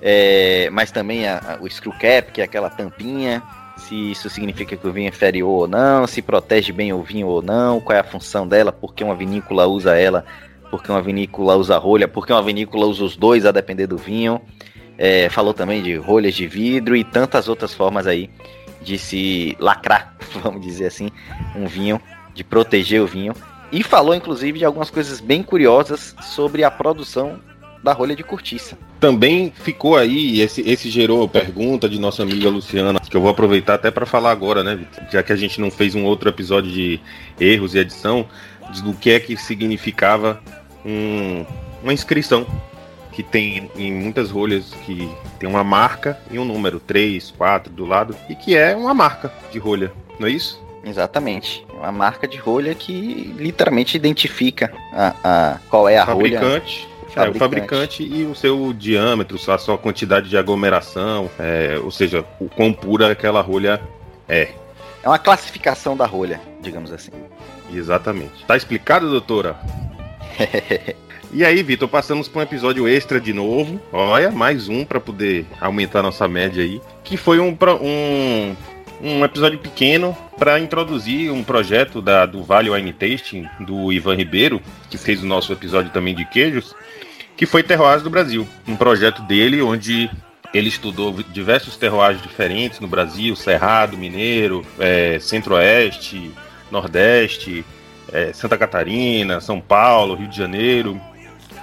É, 0.03 0.70
mas 0.72 0.90
também 0.90 1.28
a, 1.28 1.38
a, 1.38 1.62
o 1.62 1.70
screw 1.70 1.92
cap, 1.92 2.32
que 2.32 2.40
é 2.40 2.44
aquela 2.44 2.70
tampinha, 2.70 3.42
se 3.91 4.12
isso 4.12 4.30
significa 4.30 4.76
que 4.76 4.86
o 4.86 4.93
vinho 4.93 5.07
é 5.07 5.09
inferior 5.09 5.62
ou 5.62 5.66
não, 5.66 6.07
se 6.07 6.22
protege 6.22 6.70
bem 6.70 6.93
o 6.93 7.03
vinho 7.03 7.26
ou 7.26 7.43
não, 7.43 7.80
qual 7.80 7.97
é 7.97 8.01
a 8.01 8.05
função 8.05 8.47
dela, 8.47 8.70
por 8.70 8.95
que 8.95 9.03
uma 9.03 9.16
vinícola 9.16 9.66
usa 9.66 9.99
ela, 9.99 10.24
por 10.70 10.80
que 10.80 10.93
uma 10.93 11.03
vinícola 11.03 11.57
usa 11.57 11.76
rolha, 11.76 12.07
por 12.07 12.24
que 12.24 12.32
uma 12.32 12.43
vinícola 12.43 12.86
usa 12.86 13.03
os 13.03 13.16
dois 13.16 13.45
a 13.45 13.51
depender 13.51 13.88
do 13.88 13.99
vinho. 13.99 14.41
É, 14.97 15.28
falou 15.28 15.53
também 15.53 15.82
de 15.82 15.97
rolhas 15.97 16.34
de 16.34 16.47
vidro 16.47 16.95
e 16.95 17.03
tantas 17.03 17.49
outras 17.49 17.74
formas 17.74 18.07
aí 18.07 18.30
de 18.80 18.97
se 18.97 19.57
lacrar, 19.59 20.14
vamos 20.41 20.61
dizer 20.61 20.86
assim, 20.86 21.11
um 21.57 21.66
vinho 21.66 22.01
de 22.32 22.45
proteger 22.45 23.03
o 23.03 23.09
vinho. 23.09 23.34
E 23.72 23.82
falou, 23.82 24.14
inclusive, 24.14 24.59
de 24.59 24.64
algumas 24.64 24.91
coisas 24.91 25.20
bem 25.20 25.43
curiosas 25.43 26.14
sobre 26.22 26.62
a 26.62 26.70
produção 26.70 27.41
da 27.82 27.92
rolha 27.92 28.14
de 28.14 28.22
cortiça. 28.22 28.76
Também 28.98 29.52
ficou 29.54 29.96
aí, 29.96 30.40
esse, 30.40 30.60
esse 30.68 30.90
gerou 30.90 31.26
pergunta 31.28 31.88
de 31.88 31.98
nossa 31.98 32.22
amiga 32.22 32.48
Luciana, 32.50 33.00
que 33.00 33.16
eu 33.16 33.20
vou 33.20 33.30
aproveitar 33.30 33.74
até 33.74 33.90
para 33.90 34.04
falar 34.04 34.30
agora, 34.30 34.62
né, 34.62 34.78
já 35.10 35.22
que 35.22 35.32
a 35.32 35.36
gente 35.36 35.60
não 35.60 35.70
fez 35.70 35.94
um 35.94 36.04
outro 36.04 36.28
episódio 36.28 36.70
de 36.70 37.00
erros 37.38 37.74
e 37.74 37.78
edição, 37.78 38.26
do 38.84 38.92
que 38.94 39.10
é 39.10 39.18
que 39.18 39.36
significava 39.36 40.40
um, 40.84 41.44
uma 41.82 41.92
inscrição 41.92 42.46
que 43.10 43.22
tem 43.22 43.70
em 43.74 43.92
muitas 43.92 44.30
rolhas 44.30 44.72
que 44.86 45.10
tem 45.38 45.48
uma 45.48 45.64
marca 45.64 46.18
e 46.30 46.38
um 46.38 46.44
número 46.44 46.78
3, 46.78 47.32
4 47.36 47.72
do 47.72 47.84
lado 47.84 48.14
e 48.28 48.34
que 48.34 48.56
é 48.56 48.76
uma 48.76 48.94
marca 48.94 49.32
de 49.50 49.58
rolha, 49.58 49.92
não 50.18 50.28
é 50.28 50.30
isso? 50.30 50.62
Exatamente. 50.84 51.66
É 51.68 51.72
uma 51.72 51.92
marca 51.92 52.26
de 52.26 52.38
rolha 52.38 52.74
que 52.74 53.34
literalmente 53.36 53.96
identifica 53.96 54.72
a, 54.92 55.14
a 55.24 55.58
qual 55.68 55.88
é 55.88 55.98
a 55.98 56.04
rolha. 56.04 56.62
Fabricante. 57.11 57.26
É, 57.26 57.30
o 57.30 57.38
fabricante 57.38 58.02
e 58.02 58.24
o 58.24 58.34
seu 58.34 58.72
diâmetro, 58.72 59.38
a 59.52 59.58
sua 59.58 59.76
quantidade 59.76 60.28
de 60.28 60.36
aglomeração, 60.36 61.30
é, 61.38 61.78
ou 61.82 61.90
seja, 61.90 62.24
o 62.38 62.48
quão 62.48 62.72
pura 62.72 63.11
aquela 63.11 63.40
rolha 63.40 63.80
é. 64.28 64.50
É 65.02 65.08
uma 65.08 65.18
classificação 65.18 65.96
da 65.96 66.06
rolha, 66.06 66.40
digamos 66.61 66.92
assim. 66.92 67.11
Exatamente. 67.72 68.44
Tá 68.46 68.56
explicado, 68.56 69.11
doutora? 69.11 69.56
e 71.32 71.44
aí, 71.44 71.62
Vitor, 71.62 71.88
passamos 71.88 72.28
para 72.28 72.40
um 72.40 72.42
episódio 72.42 72.88
extra 72.88 73.20
de 73.20 73.32
novo. 73.32 73.80
Olha, 73.92 74.30
mais 74.30 74.68
um 74.68 74.84
para 74.84 75.00
poder 75.00 75.46
aumentar 75.61 76.02
nossa 76.02 76.28
média 76.28 76.62
aí. 76.62 76.80
Que 77.02 77.16
foi 77.16 77.40
um, 77.40 77.56
um, 77.80 78.56
um 79.02 79.24
episódio 79.24 79.58
pequeno 79.58 80.16
para 80.38 80.58
introduzir 80.61 81.30
um 81.30 81.42
projeto 81.42 82.02
da, 82.02 82.26
do 82.26 82.42
Vale 82.42 82.70
Wine 82.70 82.92
Tasting, 82.92 83.48
do 83.61 83.92
Ivan 83.92 84.14
Ribeiro, 84.14 84.61
que 84.88 84.98
fez 84.98 85.22
o 85.22 85.26
nosso 85.26 85.52
episódio 85.52 85.90
também 85.90 86.14
de 86.14 86.24
queijos, 86.24 86.74
que 87.41 87.47
foi 87.47 87.62
Terroirs 87.62 88.03
do 88.03 88.11
Brasil. 88.11 88.47
Um 88.68 88.76
projeto 88.76 89.22
dele 89.22 89.62
onde 89.62 90.11
ele 90.53 90.68
estudou 90.68 91.22
diversos 91.22 91.74
terroirs 91.74 92.20
diferentes 92.20 92.78
no 92.80 92.86
Brasil, 92.86 93.34
Cerrado, 93.34 93.97
Mineiro, 93.97 94.62
é, 94.78 95.18
Centro-Oeste, 95.18 96.32
Nordeste, 96.70 97.64
é, 98.12 98.30
Santa 98.34 98.59
Catarina, 98.59 99.41
São 99.41 99.59
Paulo, 99.59 100.16
Rio 100.16 100.28
de 100.28 100.36
Janeiro. 100.36 101.01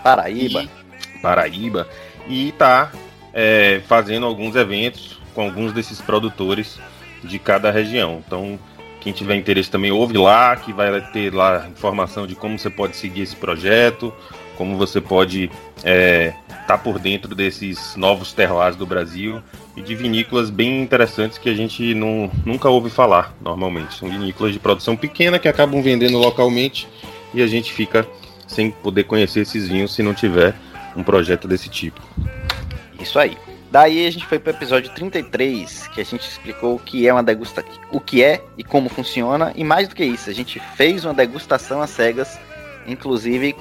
Paraíba. 0.04 0.64
E, 0.64 1.20
Paraíba. 1.22 1.88
E 2.28 2.50
está 2.50 2.92
é, 3.32 3.80
fazendo 3.88 4.26
alguns 4.26 4.56
eventos 4.56 5.20
com 5.36 5.44
alguns 5.44 5.74
desses 5.74 6.02
produtores 6.02 6.80
de 7.24 7.38
cada 7.38 7.70
região. 7.70 8.24
Então, 8.26 8.60
quem 9.00 9.14
tiver 9.14 9.36
interesse 9.36 9.70
também 9.70 9.92
ouve 9.92 10.18
lá, 10.18 10.56
que 10.56 10.74
vai 10.74 11.00
ter 11.12 11.32
lá 11.32 11.68
informação 11.68 12.26
de 12.26 12.34
como 12.34 12.58
você 12.58 12.72
pode 12.72 12.96
seguir 12.96 13.22
esse 13.22 13.36
projeto, 13.36 14.12
como 14.58 14.76
você 14.78 15.00
pode 15.00 15.52
estar 15.78 15.90
é, 15.90 16.34
tá 16.66 16.78
por 16.78 17.00
dentro 17.00 17.36
desses 17.36 17.96
novos 17.96 18.34
terroirs 18.34 18.76
do 18.76 18.86
Brasil 18.86 19.42
e 19.76 19.82
de 19.82 19.96
vinícolas 19.96 20.50
bem 20.50 20.82
interessantes 20.82 21.38
que 21.38 21.50
a 21.50 21.54
gente 21.54 21.94
não, 21.94 22.32
nunca 22.46 22.68
ouve 22.70 22.90
falar 22.90 23.34
normalmente. 23.40 23.96
São 23.96 24.10
vinícolas 24.10 24.52
de 24.52 24.60
produção 24.60 24.98
pequena 24.98 25.38
que 25.38 25.48
acabam 25.48 25.82
vendendo 25.82 26.18
localmente 26.18 26.88
e 27.34 27.42
a 27.42 27.48
gente 27.48 27.72
fica 27.72 28.08
sem 28.48 28.72
poder 28.72 29.04
conhecer 29.04 29.42
esses 29.42 29.68
vinhos 29.68 29.94
se 29.94 30.02
não 30.02 30.14
tiver 30.14 30.56
um 30.96 31.04
projeto 31.04 31.48
desse 31.48 31.70
tipo. 31.70 32.02
Isso 33.00 33.20
aí. 33.20 33.38
Daí 33.70 34.08
a 34.08 34.12
gente 34.12 34.26
foi 34.26 34.40
para 34.40 34.54
o 34.54 34.56
episódio 34.56 34.90
33, 34.94 35.90
que 35.90 36.00
a 36.00 36.04
gente 36.04 36.28
explicou 36.28 36.76
o 36.76 36.80
que 36.80 37.06
é 37.06 37.12
uma 37.12 37.22
degustação, 37.22 37.70
o 37.92 38.00
que 38.00 38.24
é 38.24 38.42
e 38.58 38.64
como 38.64 38.88
funciona, 38.88 39.52
e 39.56 39.64
mais 39.64 39.90
do 39.90 39.96
que 39.96 40.06
isso, 40.06 40.30
a 40.30 40.34
gente 40.34 40.60
fez 40.76 41.04
uma 41.04 41.14
degustação 41.14 41.82
às 41.82 41.90
cegas, 41.90 42.40
inclusive 42.88 43.56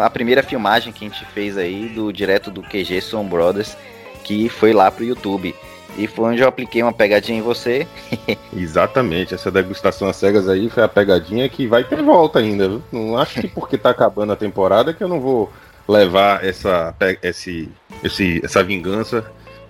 a 0.00 0.10
primeira 0.10 0.42
filmagem 0.42 0.92
que 0.92 1.04
a 1.04 1.08
gente 1.08 1.24
fez 1.26 1.56
aí 1.56 1.88
do 1.88 2.12
direto 2.12 2.50
do 2.50 2.62
QG 2.62 3.00
Som 3.00 3.24
Brothers, 3.26 3.76
que 4.24 4.48
foi 4.48 4.72
lá 4.72 4.90
pro 4.90 5.04
YouTube. 5.04 5.54
E 5.96 6.06
foi 6.06 6.32
onde 6.32 6.40
eu 6.40 6.48
apliquei 6.48 6.82
uma 6.82 6.92
pegadinha 6.92 7.38
em 7.38 7.42
você. 7.42 7.86
Exatamente, 8.56 9.34
essa 9.34 9.50
degustação 9.50 10.08
às 10.08 10.16
cegas 10.16 10.48
aí 10.48 10.70
foi 10.70 10.82
a 10.82 10.88
pegadinha 10.88 11.48
que 11.48 11.66
vai 11.66 11.82
ter 11.82 12.02
volta 12.02 12.38
ainda? 12.38 12.80
Não 12.92 13.18
acho 13.18 13.40
que 13.40 13.48
porque 13.48 13.76
tá 13.76 13.90
acabando 13.90 14.32
a 14.32 14.36
temporada 14.36 14.94
que 14.94 15.02
eu 15.02 15.08
não 15.08 15.20
vou 15.20 15.52
levar 15.88 16.44
essa, 16.44 16.94
esse, 17.22 17.68
esse, 18.04 18.40
essa 18.44 18.62
vingança 18.62 19.24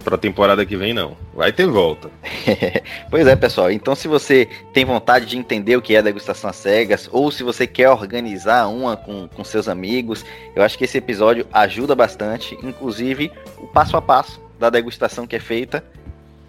para 0.05 0.15
a 0.15 0.19
temporada 0.19 0.65
que 0.65 0.77
vem, 0.77 0.93
não. 0.93 1.17
Vai 1.35 1.53
ter 1.53 1.67
volta. 1.67 2.11
pois 3.11 3.27
é, 3.27 3.37
pessoal. 3.37 3.71
Então, 3.71 3.95
se 3.95 4.09
você 4.09 4.49
tem 4.73 4.85
vontade 4.85 5.27
de 5.27 5.37
entender 5.37 5.77
o 5.77 5.83
que 5.83 5.95
é 5.95 6.03
degustação 6.03 6.51
às 6.51 6.57
cegas, 6.57 7.09
ou 7.13 7.31
se 7.31 7.43
você 7.43 7.67
quer 7.67 7.91
organizar 7.91 8.67
uma 8.69 8.97
com, 8.97 9.29
com 9.29 9.45
seus 9.45 9.69
amigos, 9.69 10.25
eu 10.55 10.63
acho 10.63 10.77
que 10.77 10.85
esse 10.85 10.99
episódio 10.99 11.47
ajuda 11.53 11.95
bastante, 11.95 12.59
inclusive 12.63 13.31
o 13.59 13.67
passo 13.67 13.97
a 13.97 14.03
passo 14.03 14.41
da 14.59 14.71
degustação 14.71 15.27
que 15.27 15.37
é 15.37 15.41
feita, 15.41 15.85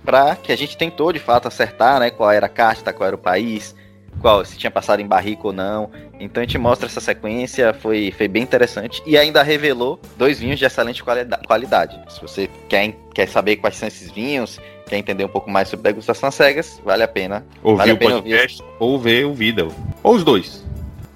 para 0.03 0.35
que 0.35 0.51
a 0.51 0.55
gente 0.55 0.77
tentou 0.77 1.11
de 1.13 1.19
fato 1.19 1.47
acertar, 1.47 1.99
né, 1.99 2.09
qual 2.09 2.31
era 2.31 2.47
a 2.47 2.49
casta, 2.49 2.91
qual 2.91 3.07
era 3.07 3.15
o 3.15 3.19
país, 3.19 3.75
qual 4.21 4.45
se 4.45 4.57
tinha 4.57 4.71
passado 4.71 5.01
em 5.01 5.07
barrico 5.07 5.47
ou 5.47 5.53
não. 5.53 5.89
Então 6.19 6.41
a 6.41 6.45
gente 6.45 6.57
mostra 6.57 6.85
essa 6.87 7.01
sequência, 7.01 7.73
foi, 7.73 8.13
foi 8.15 8.27
bem 8.27 8.43
interessante 8.43 9.01
e 9.05 9.17
ainda 9.17 9.41
revelou 9.41 9.99
dois 10.17 10.39
vinhos 10.39 10.59
de 10.59 10.65
excelente 10.65 11.03
qualidade. 11.03 11.99
Se 12.09 12.21
você 12.21 12.49
quer, 12.69 12.95
quer 13.13 13.27
saber 13.27 13.57
quais 13.57 13.75
são 13.75 13.87
esses 13.87 14.11
vinhos, 14.11 14.59
quer 14.87 14.97
entender 14.97 15.25
um 15.25 15.29
pouco 15.29 15.49
mais 15.49 15.67
sobre 15.67 15.83
degustação 15.83 16.29
cegas, 16.29 16.79
vale 16.85 17.03
a 17.03 17.07
pena. 17.07 17.45
Ouvir 17.63 17.77
vale 17.77 17.91
o 17.93 17.97
pena 17.97 18.11
podcast 18.21 18.61
ouvir. 18.61 18.75
ou 18.79 18.99
ver 18.99 19.25
o 19.25 19.33
vídeo. 19.33 19.67
Ou 20.03 20.15
os 20.15 20.23
dois. 20.23 20.63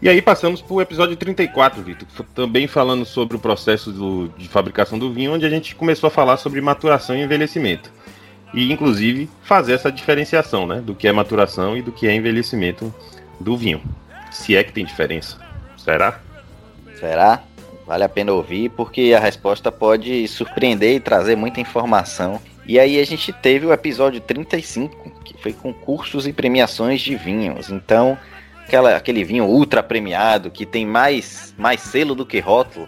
E 0.02 0.10
aí 0.10 0.22
passamos 0.22 0.62
para 0.62 0.74
o 0.74 0.82
episódio 0.82 1.16
34, 1.16 1.82
Vitor, 1.82 2.08
também 2.36 2.68
falando 2.68 3.06
sobre 3.06 3.38
o 3.38 3.40
processo 3.40 3.92
do, 3.92 4.28
de 4.38 4.48
fabricação 4.48 5.00
do 5.00 5.12
vinho, 5.12 5.34
onde 5.34 5.46
a 5.46 5.50
gente 5.50 5.74
começou 5.74 6.08
a 6.08 6.12
falar 6.12 6.38
sobre 6.38 6.60
maturação 6.62 7.16
e 7.16 7.22
envelhecimento 7.22 7.95
e 8.56 8.72
inclusive 8.72 9.30
fazer 9.44 9.74
essa 9.74 9.92
diferenciação, 9.92 10.66
né, 10.66 10.80
do 10.80 10.96
que 10.96 11.08
é 11.08 11.12
maturação 11.12 11.78
e 11.78 11.82
do 11.82 11.92
que 11.92 12.08
é 12.08 12.16
envelhecimento 12.16 12.92
do 13.38 13.58
vinho. 13.58 13.84
Se 14.32 14.56
é 14.56 14.64
que 14.64 14.72
tem 14.72 14.86
diferença. 14.86 15.38
Será? 15.78 16.22
Será? 16.98 17.44
Vale 17.86 18.06
a 18.06 18.10
pena 18.10 18.32
ouvir 18.32 18.70
porque 18.70 19.14
a 19.16 19.20
resposta 19.20 19.72
pode 19.72 20.26
surpreender 20.30 20.96
e 20.96 21.00
trazer 21.02 21.36
muita 21.36 21.60
informação. 21.60 22.42
E 22.66 22.80
aí 22.80 23.00
a 23.00 23.06
gente 23.06 23.32
teve 23.34 23.66
o 23.66 23.74
episódio 23.74 24.22
35, 24.22 25.12
que 25.24 25.40
foi 25.40 25.52
concursos 25.52 26.26
e 26.26 26.34
premiações 26.34 27.02
de 27.02 27.16
vinhos. 27.16 27.70
Então, 27.70 28.18
aquela, 28.66 28.96
aquele 28.96 29.24
vinho 29.24 29.46
ultra 29.46 29.84
premiado 29.84 30.50
que 30.50 30.66
tem 30.66 30.86
mais, 30.86 31.54
mais 31.58 31.82
selo 31.82 32.16
do 32.16 32.26
que 32.26 32.40
rótulo, 32.40 32.88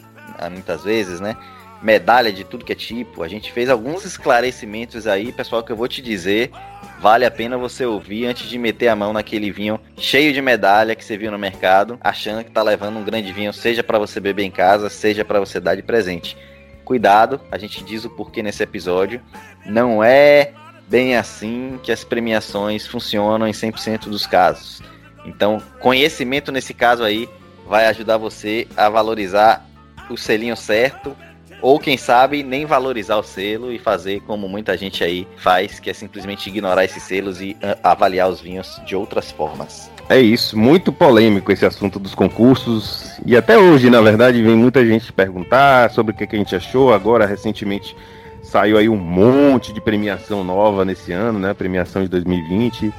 muitas 0.50 0.84
vezes, 0.84 1.20
né? 1.20 1.36
Medalha 1.82 2.32
de 2.32 2.44
tudo 2.44 2.66
que 2.66 2.72
é 2.72 2.76
tipo. 2.76 3.24
A 3.24 3.28
gente 3.28 3.52
fez 3.52 3.70
alguns 3.70 4.06
esclarecimentos 4.06 5.08
aí, 5.08 5.32
pessoal, 5.32 5.64
que 5.64 5.72
eu 5.72 5.76
vou 5.76 5.88
te 5.88 6.02
dizer. 6.02 6.52
Vale 7.00 7.26
a 7.26 7.32
pena 7.32 7.58
você 7.58 7.86
ouvir 7.86 8.26
antes 8.26 8.50
de 8.50 8.58
meter 8.58 8.88
a 8.88 8.96
mão 8.96 9.14
naquele 9.14 9.52
vinho 9.52 9.80
cheio 9.98 10.34
de 10.34 10.42
medalha 10.42 10.96
que 10.96 11.06
você 11.06 11.16
viu 11.16 11.32
no 11.32 11.38
mercado, 11.38 11.98
achando 12.02 12.44
que 12.44 12.50
tá 12.50 12.64
levando 12.64 12.98
um 12.98 13.04
grande 13.04 13.32
vinho, 13.32 13.54
seja 13.54 13.84
para 13.84 14.00
você 14.00 14.20
beber 14.20 14.44
em 14.44 14.52
casa, 14.52 14.90
seja 14.90 15.24
para 15.24 15.40
você 15.40 15.60
dar 15.60 15.76
de 15.76 15.84
presente. 15.84 16.36
Cuidado, 16.84 17.40
a 17.52 17.58
gente 17.58 17.84
diz 17.84 18.04
o 18.04 18.10
porquê 18.10 18.42
nesse 18.42 18.64
episódio. 18.64 19.22
Não 19.66 20.04
é 20.04 20.54
bem 20.88 21.16
assim 21.16 21.80
que 21.84 21.92
as 21.92 22.04
premiações 22.04 22.88
funcionam 22.88 23.48
em 23.48 23.52
100% 23.52 24.08
dos 24.08 24.26
casos. 24.26 24.82
Então, 25.26 25.62
conhecimento 25.80 26.52
nesse 26.52 26.74
caso 26.74 27.04
aí 27.04 27.30
vai 27.68 27.86
ajudar 27.88 28.18
você 28.18 28.66
a 28.76 28.90
valorizar 28.90 29.68
o 30.10 30.18
selinho 30.18 30.56
certo 30.56 31.16
ou 31.62 31.80
quem 31.80 31.98
sabe 31.98 32.44
nem 32.44 32.66
valorizar 32.66 33.18
o 33.18 33.24
selo 33.24 33.72
e 33.72 33.80
fazer 33.80 34.22
como 34.22 34.48
muita 34.48 34.78
gente 34.78 35.04
aí 35.04 35.28
faz, 35.38 35.80
que 35.80 35.90
é 35.90 35.94
simplesmente 35.94 36.48
ignorar 36.50 36.86
esses 36.86 37.04
selos 37.04 37.42
e 37.42 37.52
uh, 37.64 37.78
avaliar 37.84 38.30
os 38.30 38.40
vinhos 38.40 38.80
de 38.86 38.96
outras 38.96 39.32
formas. 39.32 39.90
É 40.10 40.20
isso, 40.20 40.58
muito 40.58 40.94
polêmico 40.94 41.52
esse 41.52 41.66
assunto 41.66 42.00
dos 42.00 42.16
concursos. 42.16 43.20
E 43.26 43.36
até 43.36 43.58
hoje, 43.58 43.90
na 43.90 44.00
verdade, 44.00 44.42
vem 44.42 44.56
muita 44.56 44.86
gente 44.86 45.12
perguntar 45.12 45.90
sobre 45.92 46.14
o 46.14 46.16
que 46.16 46.24
a 46.24 46.40
gente 46.40 46.56
achou. 46.56 46.94
Agora, 46.94 47.26
recentemente, 47.26 47.94
saiu 48.42 48.78
aí 48.78 48.88
um 48.88 48.96
monte 48.96 49.74
de 49.74 49.82
premiação 49.82 50.46
nova 50.46 50.86
nesse 50.86 51.12
ano, 51.12 51.40
né? 51.40 51.54
Premiação 51.54 52.02
de 52.04 52.08
2020. 52.08 52.94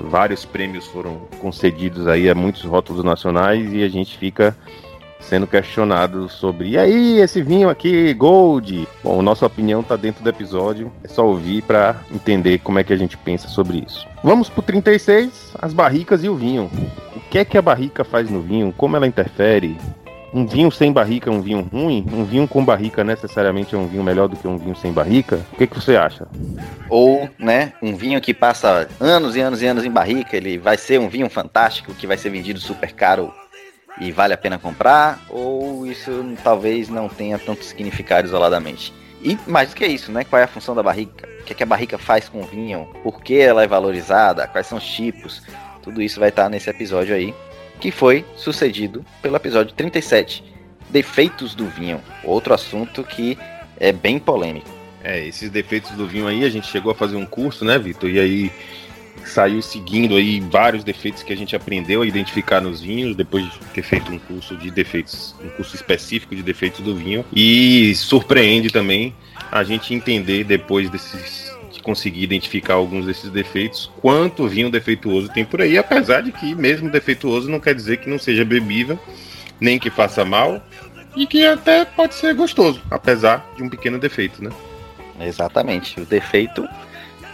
Vários 0.00 0.46
prêmios 0.46 0.86
foram 0.86 1.16
concedidos 1.38 2.06
aí 2.06 2.30
a 2.30 2.34
muitos 2.34 2.64
rótulos 2.64 3.04
nacionais 3.04 3.70
e 3.72 3.82
a 3.82 3.88
gente 3.88 4.16
fica 4.16 4.56
sendo 5.28 5.46
questionado 5.46 6.28
sobre. 6.28 6.70
E 6.70 6.78
aí, 6.78 7.20
esse 7.20 7.42
vinho 7.42 7.68
aqui, 7.68 8.14
Gold? 8.14 8.88
Bom, 9.04 9.20
nossa 9.20 9.46
opinião 9.46 9.82
tá 9.82 9.94
dentro 9.94 10.24
do 10.24 10.30
episódio. 10.30 10.90
É 11.04 11.08
só 11.08 11.26
ouvir 11.26 11.62
para 11.62 11.96
entender 12.10 12.58
como 12.58 12.78
é 12.78 12.84
que 12.84 12.92
a 12.92 12.96
gente 12.96 13.16
pensa 13.16 13.46
sobre 13.46 13.84
isso. 13.86 14.06
Vamos 14.24 14.48
pro 14.48 14.62
36, 14.62 15.52
as 15.60 15.74
barricas 15.74 16.24
e 16.24 16.28
o 16.28 16.34
vinho. 16.34 16.70
O 17.14 17.20
que 17.30 17.38
é 17.38 17.44
que 17.44 17.58
a 17.58 17.62
barrica 17.62 18.04
faz 18.04 18.30
no 18.30 18.40
vinho? 18.40 18.72
Como 18.76 18.96
ela 18.96 19.06
interfere? 19.06 19.76
um 20.32 20.46
vinho 20.46 20.70
sem 20.70 20.92
barrica 20.92 21.30
é 21.30 21.32
um 21.32 21.40
vinho 21.40 21.62
ruim? 21.72 22.04
Um 22.12 22.24
vinho 22.24 22.46
com 22.46 22.64
barrica 22.64 23.02
necessariamente 23.02 23.74
é 23.74 23.78
um 23.78 23.86
vinho 23.86 24.04
melhor 24.04 24.28
do 24.28 24.36
que 24.36 24.46
um 24.46 24.58
vinho 24.58 24.76
sem 24.76 24.92
barrica? 24.92 25.40
O 25.52 25.56
que, 25.56 25.66
que 25.66 25.74
você 25.74 25.96
acha? 25.96 26.26
Ou, 26.88 27.28
né, 27.38 27.72
um 27.82 27.96
vinho 27.96 28.20
que 28.20 28.34
passa 28.34 28.88
anos 29.00 29.36
e 29.36 29.40
anos 29.40 29.62
e 29.62 29.66
anos 29.66 29.84
em 29.84 29.90
barrica, 29.90 30.36
ele 30.36 30.58
vai 30.58 30.76
ser 30.76 31.00
um 31.00 31.08
vinho 31.08 31.30
fantástico 31.30 31.94
que 31.94 32.06
vai 32.06 32.18
ser 32.18 32.30
vendido 32.30 32.60
super 32.60 32.92
caro 32.92 33.32
e 34.00 34.12
vale 34.12 34.34
a 34.34 34.38
pena 34.38 34.58
comprar? 34.58 35.20
Ou 35.28 35.86
isso 35.86 36.10
talvez 36.42 36.88
não 36.88 37.08
tenha 37.08 37.38
tanto 37.38 37.64
significado 37.64 38.26
isoladamente? 38.26 38.92
E 39.22 39.38
mais 39.46 39.70
do 39.70 39.76
que 39.76 39.86
isso, 39.86 40.12
né? 40.12 40.24
Qual 40.24 40.40
é 40.40 40.44
a 40.44 40.48
função 40.48 40.74
da 40.74 40.82
barrica? 40.82 41.28
O 41.40 41.44
que, 41.44 41.52
é 41.52 41.56
que 41.56 41.62
a 41.62 41.66
barrica 41.66 41.98
faz 41.98 42.28
com 42.28 42.40
o 42.40 42.46
vinho? 42.46 42.88
Por 43.02 43.20
que 43.22 43.38
ela 43.38 43.62
é 43.62 43.66
valorizada? 43.66 44.46
Quais 44.46 44.66
são 44.66 44.78
os 44.78 44.84
tipos? 44.84 45.42
Tudo 45.82 46.02
isso 46.02 46.20
vai 46.20 46.28
estar 46.28 46.48
nesse 46.48 46.70
episódio 46.70 47.14
aí 47.14 47.34
que 47.80 47.90
foi 47.90 48.24
sucedido 48.36 49.04
pelo 49.22 49.36
episódio 49.36 49.72
37, 49.74 50.44
Defeitos 50.90 51.54
do 51.54 51.66
Vinho, 51.66 52.00
outro 52.24 52.52
assunto 52.52 53.04
que 53.04 53.38
é 53.78 53.92
bem 53.92 54.18
polêmico. 54.18 54.68
É, 55.02 55.24
esses 55.24 55.48
defeitos 55.48 55.92
do 55.92 56.06
vinho 56.06 56.26
aí, 56.26 56.44
a 56.44 56.50
gente 56.50 56.66
chegou 56.66 56.90
a 56.90 56.94
fazer 56.94 57.16
um 57.16 57.24
curso, 57.24 57.64
né, 57.64 57.78
Vitor? 57.78 58.10
E 58.10 58.18
aí 58.18 58.52
saiu 59.24 59.62
seguindo 59.62 60.16
aí 60.16 60.40
vários 60.40 60.84
defeitos 60.84 61.22
que 61.22 61.32
a 61.32 61.36
gente 61.36 61.54
aprendeu 61.56 62.02
a 62.02 62.06
identificar 62.06 62.60
nos 62.60 62.80
vinhos, 62.80 63.16
depois 63.16 63.44
de 63.44 63.58
ter 63.74 63.82
feito 63.82 64.12
um 64.12 64.18
curso 64.18 64.56
de 64.56 64.70
defeitos, 64.70 65.34
um 65.42 65.48
curso 65.50 65.74
específico 65.74 66.34
de 66.34 66.42
defeitos 66.42 66.80
do 66.80 66.94
vinho. 66.94 67.24
E 67.32 67.94
surpreende 67.94 68.70
também 68.70 69.14
a 69.50 69.64
gente 69.64 69.94
entender 69.94 70.44
depois 70.44 70.90
desses 70.90 71.48
conseguir 71.88 72.22
identificar 72.22 72.74
alguns 72.74 73.06
desses 73.06 73.30
defeitos, 73.30 73.90
quanto 74.02 74.46
vinho 74.46 74.70
defeituoso 74.70 75.30
tem 75.30 75.42
por 75.42 75.62
aí, 75.62 75.78
apesar 75.78 76.20
de 76.20 76.30
que 76.30 76.54
mesmo 76.54 76.90
defeituoso 76.90 77.48
não 77.48 77.58
quer 77.58 77.74
dizer 77.74 77.96
que 77.96 78.10
não 78.10 78.18
seja 78.18 78.44
bebível, 78.44 78.98
nem 79.58 79.78
que 79.78 79.88
faça 79.88 80.22
mal, 80.22 80.62
e 81.16 81.26
que 81.26 81.46
até 81.46 81.86
pode 81.86 82.14
ser 82.14 82.34
gostoso, 82.34 82.82
apesar 82.90 83.50
de 83.56 83.62
um 83.62 83.70
pequeno 83.70 83.98
defeito, 83.98 84.44
né? 84.44 84.50
Exatamente, 85.18 85.98
o 85.98 86.04
defeito 86.04 86.68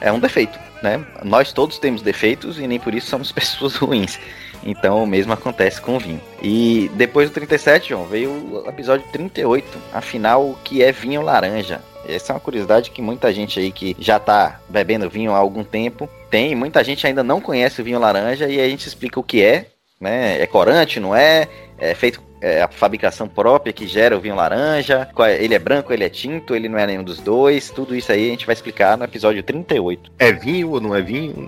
é 0.01 0.13
um 0.13 0.21
defeito, 0.21 0.57
né? 0.85 1.03
Nós 1.25 1.51
todos 1.51 1.79
temos 1.79 2.03
defeitos 2.03 2.59
e 2.59 2.69
nem 2.69 2.79
por 2.79 2.95
isso 2.95 3.09
somos 3.09 3.33
pessoas 3.33 3.75
ruins. 3.75 4.21
Então 4.63 5.03
o 5.03 5.07
mesmo 5.07 5.33
acontece 5.33 5.81
com 5.81 5.97
o 5.97 5.99
vinho. 5.99 6.21
E 6.43 6.91
depois 6.95 7.31
do 7.31 7.35
37, 7.35 7.89
João, 7.89 8.05
veio 8.05 8.31
o 8.31 8.69
episódio 8.69 9.07
38, 9.11 9.67
afinal, 9.93 10.51
o 10.51 10.59
que 10.63 10.83
é 10.83 10.93
vinho 10.93 11.23
laranja? 11.23 11.81
Essa 12.07 12.33
é 12.33 12.35
uma 12.35 12.41
curiosidade 12.41 12.91
que 12.91 13.01
muita 13.01 13.33
gente 13.33 13.59
aí 13.59 13.73
que 13.73 13.97
já 13.99 14.19
tá 14.19 14.61
bebendo 14.69 15.09
vinho 15.09 15.33
há 15.33 15.39
algum 15.39 15.65
tempo 15.65 16.09
tem. 16.31 16.55
Muita 16.55 16.85
gente 16.85 17.07
ainda 17.07 17.23
não 17.23 17.41
conhece 17.41 17.81
o 17.81 17.85
vinho 17.85 17.99
laranja 17.99 18.47
e 18.47 18.61
a 18.61 18.69
gente 18.69 18.87
explica 18.87 19.19
o 19.19 19.23
que 19.25 19.43
é, 19.43 19.69
né? 19.99 20.41
É 20.41 20.47
corante, 20.47 21.01
não 21.01 21.17
é? 21.17 21.49
É 21.79 21.95
feito 21.95 22.21
é, 22.45 22.61
a 22.63 22.69
fabricação 22.69 23.27
própria 23.27 23.73
que 23.73 23.87
gera 23.87 24.15
o 24.15 24.21
vinho 24.21 24.35
laranja, 24.35 25.09
é, 25.21 25.43
ele 25.43 25.55
é 25.55 25.59
branco, 25.59 25.95
ele 25.95 26.05
é 26.05 26.11
tinto, 26.11 26.55
ele 26.55 26.69
não 26.69 26.79
é 26.79 26.87
nenhum 26.87 27.03
dos 27.03 27.19
dois, 27.19 27.71
tudo 27.71 27.97
isso 27.97 28.13
aí 28.13 28.27
a 28.27 28.31
gente 28.31 28.45
vai 28.45 28.53
explicar 28.53 28.99
no 28.99 29.05
episódio 29.05 29.43
38. 29.43 30.13
É 30.19 30.31
vinho 30.31 30.73
ou 30.73 30.81
não 30.81 30.95
é 30.95 31.01
vinho? 31.01 31.47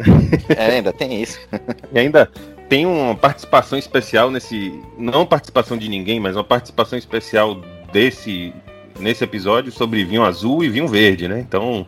é, 0.48 0.76
ainda 0.76 0.94
tem 0.94 1.22
isso. 1.22 1.38
e 1.92 1.98
ainda 1.98 2.30
tem 2.66 2.86
uma 2.86 3.14
participação 3.14 3.78
especial 3.78 4.30
nesse, 4.30 4.72
não 4.96 5.26
participação 5.26 5.76
de 5.76 5.86
ninguém, 5.86 6.18
mas 6.18 6.34
uma 6.34 6.44
participação 6.44 6.98
especial 6.98 7.60
desse 7.92 8.54
nesse 8.98 9.22
episódio 9.22 9.70
sobre 9.70 10.02
vinho 10.06 10.24
azul 10.24 10.64
e 10.64 10.70
vinho 10.70 10.88
verde, 10.88 11.28
né? 11.28 11.38
Então, 11.38 11.86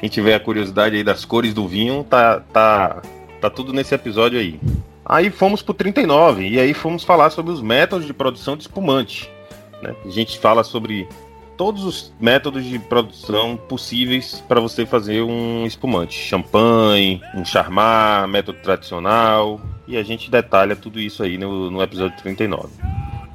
quem 0.00 0.08
tiver 0.08 0.34
a 0.34 0.40
curiosidade 0.40 0.96
aí 0.96 1.04
das 1.04 1.22
cores 1.22 1.52
do 1.52 1.68
vinho, 1.68 2.02
tá, 2.02 2.40
tá, 2.40 3.02
tá 3.38 3.50
tudo 3.50 3.74
nesse 3.74 3.94
episódio 3.94 4.38
aí. 4.38 4.58
Aí 5.08 5.30
fomos 5.30 5.62
pro 5.62 5.72
39 5.72 6.48
e 6.48 6.58
aí 6.58 6.74
fomos 6.74 7.04
falar 7.04 7.30
sobre 7.30 7.52
os 7.52 7.62
métodos 7.62 8.06
de 8.06 8.12
produção 8.12 8.56
de 8.56 8.62
espumante. 8.62 9.30
Né? 9.80 9.94
A 10.04 10.10
gente 10.10 10.38
fala 10.38 10.64
sobre 10.64 11.08
todos 11.56 11.84
os 11.84 12.12
métodos 12.20 12.64
de 12.64 12.78
produção 12.78 13.56
possíveis 13.56 14.42
para 14.48 14.60
você 14.60 14.84
fazer 14.84 15.22
um 15.22 15.64
espumante. 15.64 16.18
Champanhe, 16.18 17.22
um 17.34 17.44
charmar, 17.44 18.26
método 18.26 18.58
tradicional. 18.62 19.60
E 19.86 19.96
a 19.96 20.02
gente 20.02 20.28
detalha 20.28 20.74
tudo 20.74 20.98
isso 20.98 21.22
aí 21.22 21.38
no, 21.38 21.70
no 21.70 21.80
episódio 21.80 22.16
39. 22.18 22.68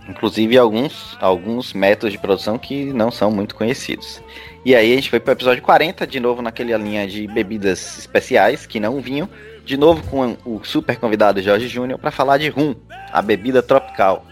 Inclusive 0.09 0.57
alguns, 0.57 1.17
alguns 1.21 1.71
métodos 1.71 2.11
de 2.11 2.19
produção 2.19 2.57
que 2.57 2.91
não 2.91 3.09
são 3.09 3.31
muito 3.31 3.55
conhecidos. 3.55 4.21
E 4.65 4.75
aí 4.75 4.91
a 4.91 4.95
gente 4.95 5.09
foi 5.09 5.21
para 5.21 5.31
o 5.31 5.33
episódio 5.33 5.63
40, 5.63 6.05
de 6.05 6.19
novo 6.19 6.41
naquela 6.41 6.77
linha 6.77 7.07
de 7.07 7.27
bebidas 7.27 7.97
especiais 7.97 8.65
que 8.65 8.79
não 8.79 8.99
vinham, 8.99 9.29
de 9.65 9.77
novo 9.77 10.03
com 10.09 10.37
o 10.45 10.61
super 10.63 10.97
convidado 10.97 11.41
Jorge 11.41 11.67
Júnior 11.67 11.99
para 11.99 12.11
falar 12.11 12.37
de 12.37 12.49
rum, 12.49 12.75
a 13.11 13.21
bebida 13.21 13.61
tropical. 13.61 14.25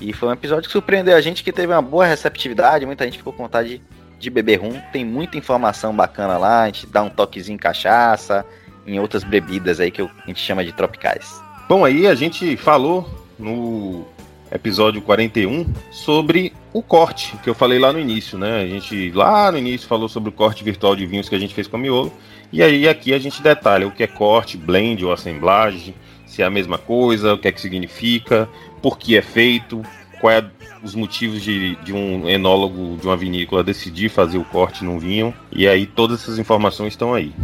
E 0.00 0.12
foi 0.12 0.28
um 0.28 0.32
episódio 0.32 0.64
que 0.64 0.72
surpreendeu 0.72 1.16
a 1.16 1.20
gente, 1.20 1.42
que 1.42 1.52
teve 1.52 1.72
uma 1.72 1.82
boa 1.82 2.06
receptividade, 2.06 2.86
muita 2.86 3.04
gente 3.04 3.18
ficou 3.18 3.32
com 3.32 3.42
vontade 3.42 3.78
de, 3.78 3.82
de 4.18 4.30
beber 4.30 4.60
rum. 4.60 4.80
Tem 4.92 5.04
muita 5.04 5.36
informação 5.36 5.94
bacana 5.94 6.38
lá, 6.38 6.62
a 6.62 6.66
gente 6.66 6.86
dá 6.86 7.02
um 7.02 7.10
toquezinho 7.10 7.56
em 7.56 7.58
cachaça, 7.58 8.46
em 8.86 8.98
outras 9.00 9.24
bebidas 9.24 9.80
aí 9.80 9.90
que 9.90 10.00
a 10.00 10.08
gente 10.26 10.40
chama 10.40 10.64
de 10.64 10.72
tropicais. 10.72 11.42
Bom, 11.68 11.84
aí 11.84 12.06
a 12.06 12.14
gente 12.14 12.56
falou 12.56 13.08
no 13.38 14.06
episódio 14.50 15.02
41, 15.02 15.66
sobre 15.90 16.52
o 16.72 16.82
corte, 16.82 17.36
que 17.42 17.50
eu 17.50 17.54
falei 17.54 17.78
lá 17.78 17.92
no 17.92 18.00
início, 18.00 18.38
né? 18.38 18.62
A 18.62 18.66
gente 18.66 19.10
lá 19.12 19.52
no 19.52 19.58
início 19.58 19.86
falou 19.86 20.08
sobre 20.08 20.30
o 20.30 20.32
corte 20.32 20.64
virtual 20.64 20.96
de 20.96 21.06
vinhos 21.06 21.28
que 21.28 21.34
a 21.34 21.38
gente 21.38 21.54
fez 21.54 21.66
com 21.66 21.76
a 21.76 21.78
Miolo. 21.78 22.12
E 22.52 22.62
aí 22.62 22.88
aqui 22.88 23.12
a 23.12 23.18
gente 23.18 23.42
detalha 23.42 23.86
o 23.86 23.90
que 23.90 24.02
é 24.02 24.06
corte, 24.06 24.56
blend 24.56 25.04
ou 25.04 25.12
assemblagem, 25.12 25.94
se 26.26 26.42
é 26.42 26.44
a 26.44 26.50
mesma 26.50 26.78
coisa, 26.78 27.34
o 27.34 27.38
que 27.38 27.48
é 27.48 27.52
que 27.52 27.60
significa, 27.60 28.48
por 28.80 28.98
que 28.98 29.16
é 29.16 29.22
feito, 29.22 29.82
quais 30.20 30.44
é 30.44 30.50
os 30.82 30.94
motivos 30.94 31.42
de, 31.42 31.76
de 31.76 31.92
um 31.92 32.28
enólogo 32.28 32.96
de 32.96 33.06
uma 33.06 33.16
vinícola 33.16 33.64
decidir 33.64 34.08
fazer 34.08 34.38
o 34.38 34.44
corte 34.44 34.84
num 34.84 34.98
vinho. 34.98 35.34
E 35.50 35.66
aí 35.66 35.86
todas 35.86 36.22
essas 36.22 36.38
informações 36.38 36.92
estão 36.92 37.14
aí. 37.14 37.34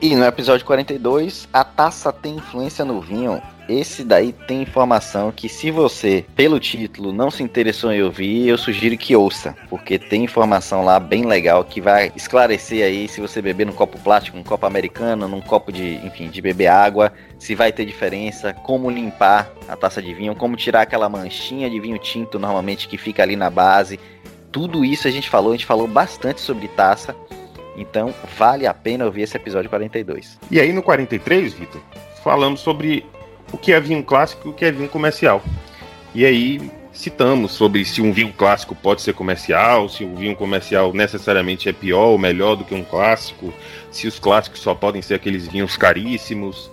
E 0.00 0.14
no 0.14 0.24
episódio 0.24 0.64
42, 0.64 1.48
a 1.52 1.64
taça 1.64 2.12
tem 2.12 2.36
influência 2.36 2.84
no 2.84 3.00
vinho. 3.00 3.42
Esse 3.68 4.02
daí 4.02 4.32
tem 4.32 4.62
informação 4.62 5.30
que 5.30 5.46
se 5.46 5.70
você, 5.70 6.24
pelo 6.34 6.58
título, 6.58 7.12
não 7.12 7.30
se 7.30 7.42
interessou 7.42 7.92
em 7.92 8.02
ouvir, 8.02 8.48
eu 8.48 8.56
sugiro 8.56 8.96
que 8.96 9.14
ouça, 9.14 9.54
porque 9.68 9.98
tem 9.98 10.24
informação 10.24 10.82
lá 10.82 10.98
bem 10.98 11.26
legal 11.26 11.62
que 11.62 11.78
vai 11.78 12.10
esclarecer 12.16 12.82
aí 12.82 13.06
se 13.06 13.20
você 13.20 13.42
beber 13.42 13.66
num 13.66 13.74
copo 13.74 13.98
plástico, 13.98 14.38
num 14.38 14.42
copo 14.42 14.64
americano, 14.64 15.28
num 15.28 15.42
copo 15.42 15.70
de, 15.70 15.96
enfim, 15.96 16.30
de 16.30 16.40
beber 16.40 16.68
água, 16.68 17.12
se 17.38 17.54
vai 17.54 17.70
ter 17.70 17.84
diferença, 17.84 18.54
como 18.54 18.88
limpar 18.88 19.52
a 19.68 19.76
taça 19.76 20.00
de 20.00 20.14
vinho, 20.14 20.34
como 20.34 20.56
tirar 20.56 20.80
aquela 20.80 21.10
manchinha 21.10 21.68
de 21.68 21.78
vinho 21.78 21.98
tinto 21.98 22.38
normalmente 22.38 22.88
que 22.88 22.96
fica 22.96 23.22
ali 23.22 23.36
na 23.36 23.50
base. 23.50 24.00
Tudo 24.50 24.82
isso 24.82 25.06
a 25.06 25.10
gente 25.10 25.28
falou, 25.28 25.50
a 25.52 25.56
gente 25.56 25.66
falou 25.66 25.86
bastante 25.86 26.40
sobre 26.40 26.68
taça. 26.68 27.14
Então, 27.76 28.14
vale 28.36 28.66
a 28.66 28.72
pena 28.72 29.04
ouvir 29.04 29.22
esse 29.22 29.36
episódio 29.36 29.68
42. 29.68 30.38
E 30.50 30.58
aí 30.58 30.72
no 30.72 30.82
43, 30.82 31.52
Vitor, 31.52 31.82
falamos 32.24 32.60
sobre 32.60 33.04
o 33.52 33.58
que 33.58 33.72
é 33.72 33.80
vinho 33.80 34.02
clássico 34.02 34.48
e 34.48 34.50
o 34.50 34.54
que 34.54 34.64
é 34.64 34.70
vinho 34.70 34.88
comercial. 34.88 35.42
E 36.14 36.24
aí 36.24 36.70
citamos 36.92 37.52
sobre 37.52 37.84
se 37.84 38.02
um 38.02 38.12
vinho 38.12 38.32
clássico 38.32 38.74
pode 38.74 39.02
ser 39.02 39.14
comercial, 39.14 39.88
se 39.88 40.02
o 40.04 40.16
vinho 40.16 40.34
comercial 40.34 40.92
necessariamente 40.92 41.68
é 41.68 41.72
pior 41.72 42.06
ou 42.08 42.18
melhor 42.18 42.56
do 42.56 42.64
que 42.64 42.74
um 42.74 42.82
clássico, 42.82 43.54
se 43.90 44.08
os 44.08 44.18
clássicos 44.18 44.60
só 44.60 44.74
podem 44.74 45.00
ser 45.00 45.14
aqueles 45.14 45.46
vinhos 45.46 45.76
caríssimos. 45.76 46.70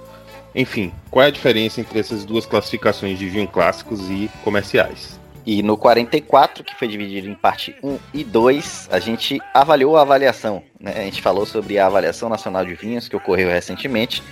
Enfim, 0.55 0.91
qual 1.11 1.23
é 1.23 1.27
a 1.27 1.31
diferença 1.31 1.79
entre 1.79 1.99
essas 1.99 2.25
duas 2.25 2.45
classificações 2.45 3.19
de 3.19 3.29
vinhos 3.29 3.51
clássicos 3.51 4.09
e 4.09 4.29
comerciais? 4.43 5.19
E 5.45 5.61
no 5.61 5.77
44, 5.77 6.63
que 6.63 6.73
foi 6.73 6.87
dividido 6.87 7.29
em 7.29 7.35
parte 7.35 7.75
1 7.83 7.99
e 8.11 8.23
2, 8.23 8.89
a 8.91 8.99
gente 8.99 9.39
avaliou 9.53 9.95
a 9.95 10.01
avaliação. 10.01 10.63
Né? 10.79 10.91
A 10.95 11.01
gente 11.01 11.21
falou 11.21 11.45
sobre 11.45 11.77
a 11.77 11.85
avaliação 11.85 12.29
nacional 12.29 12.65
de 12.65 12.73
vinhos 12.73 13.07
que 13.07 13.15
ocorreu 13.15 13.49
recentemente, 13.49 14.23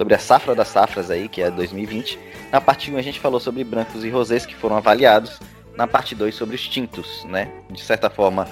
sobre 0.00 0.14
a 0.14 0.18
safra 0.18 0.54
das 0.54 0.68
safras 0.68 1.10
aí, 1.10 1.28
que 1.28 1.42
é 1.42 1.50
2020. 1.50 2.18
Na 2.50 2.58
parte 2.58 2.90
1 2.90 2.96
a 2.96 3.02
gente 3.02 3.20
falou 3.20 3.38
sobre 3.38 3.62
brancos 3.62 4.02
e 4.02 4.08
rosés 4.08 4.46
que 4.46 4.54
foram 4.54 4.78
avaliados. 4.78 5.38
Na 5.76 5.86
parte 5.86 6.14
2 6.14 6.34
sobre 6.34 6.56
os 6.56 6.66
tintos, 6.66 7.22
né? 7.26 7.50
De 7.68 7.82
certa 7.82 8.08
forma, 8.08 8.48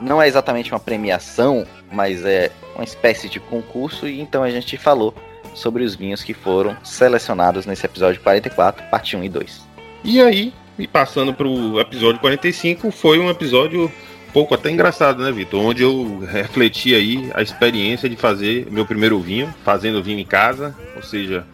não 0.00 0.20
é 0.22 0.26
exatamente 0.26 0.72
uma 0.72 0.80
premiação, 0.80 1.66
mas 1.92 2.24
é 2.24 2.50
uma 2.74 2.84
espécie 2.84 3.28
de 3.28 3.38
concurso. 3.38 4.08
E 4.08 4.18
então 4.18 4.42
a 4.42 4.50
gente 4.50 4.78
falou 4.78 5.14
sobre 5.54 5.84
os 5.84 5.94
vinhos 5.94 6.24
que 6.24 6.32
foram 6.32 6.74
selecionados 6.82 7.66
nesse 7.66 7.84
episódio 7.84 8.22
44, 8.22 8.82
parte 8.88 9.14
1 9.14 9.24
e 9.24 9.28
2. 9.28 9.68
E 10.04 10.22
aí, 10.22 10.54
e 10.78 10.86
passando 10.86 11.34
para 11.34 11.46
o 11.46 11.78
episódio 11.78 12.18
45, 12.18 12.90
foi 12.90 13.18
um 13.18 13.28
episódio 13.28 13.92
pouco 14.32 14.54
até 14.54 14.70
engraçado, 14.70 15.22
né, 15.22 15.32
Vitor? 15.32 15.62
Onde 15.62 15.82
eu 15.82 16.20
refleti 16.20 16.94
aí 16.94 17.30
a 17.34 17.42
experiência 17.42 18.08
de 18.08 18.16
fazer 18.16 18.66
meu 18.70 18.86
primeiro 18.86 19.18
vinho, 19.20 19.52
fazendo 19.64 20.02
vinho 20.02 20.18
em 20.18 20.24
casa, 20.24 20.74
ou 20.96 21.02
seja, 21.02 21.44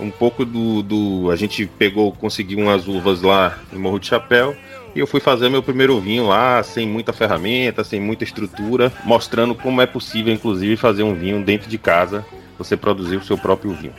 um 0.00 0.10
pouco 0.10 0.44
do, 0.44 0.82
do 0.82 1.30
a 1.30 1.36
gente 1.36 1.66
pegou, 1.66 2.12
conseguiu 2.12 2.58
umas 2.58 2.88
uvas 2.88 3.22
lá 3.22 3.58
em 3.72 3.78
Morro 3.78 3.98
de 3.98 4.06
Chapéu 4.06 4.56
e 4.94 5.00
eu 5.00 5.06
fui 5.06 5.20
fazer 5.20 5.48
meu 5.48 5.62
primeiro 5.62 6.00
vinho 6.00 6.26
lá, 6.26 6.62
sem 6.62 6.86
muita 6.86 7.12
ferramenta, 7.12 7.82
sem 7.82 8.00
muita 8.00 8.22
estrutura, 8.22 8.92
mostrando 9.04 9.54
como 9.54 9.80
é 9.80 9.86
possível, 9.86 10.32
inclusive, 10.32 10.76
fazer 10.76 11.02
um 11.02 11.14
vinho 11.14 11.42
dentro 11.44 11.68
de 11.68 11.78
casa, 11.78 12.24
você 12.56 12.76
produzir 12.76 13.16
o 13.16 13.24
seu 13.24 13.36
próprio 13.36 13.72
vinho. 13.72 13.92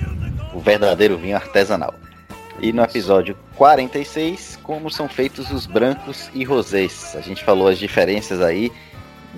O 0.53 0.59
verdadeiro 0.59 1.17
vinho 1.17 1.35
artesanal. 1.35 1.93
E 2.61 2.71
no 2.71 2.83
episódio 2.83 3.37
46, 3.55 4.59
como 4.63 4.89
são 4.89 5.09
feitos 5.09 5.51
os 5.51 5.65
brancos 5.65 6.29
e 6.33 6.43
rosés. 6.43 7.15
A 7.15 7.21
gente 7.21 7.43
falou 7.43 7.67
as 7.67 7.77
diferenças 7.77 8.41
aí 8.41 8.71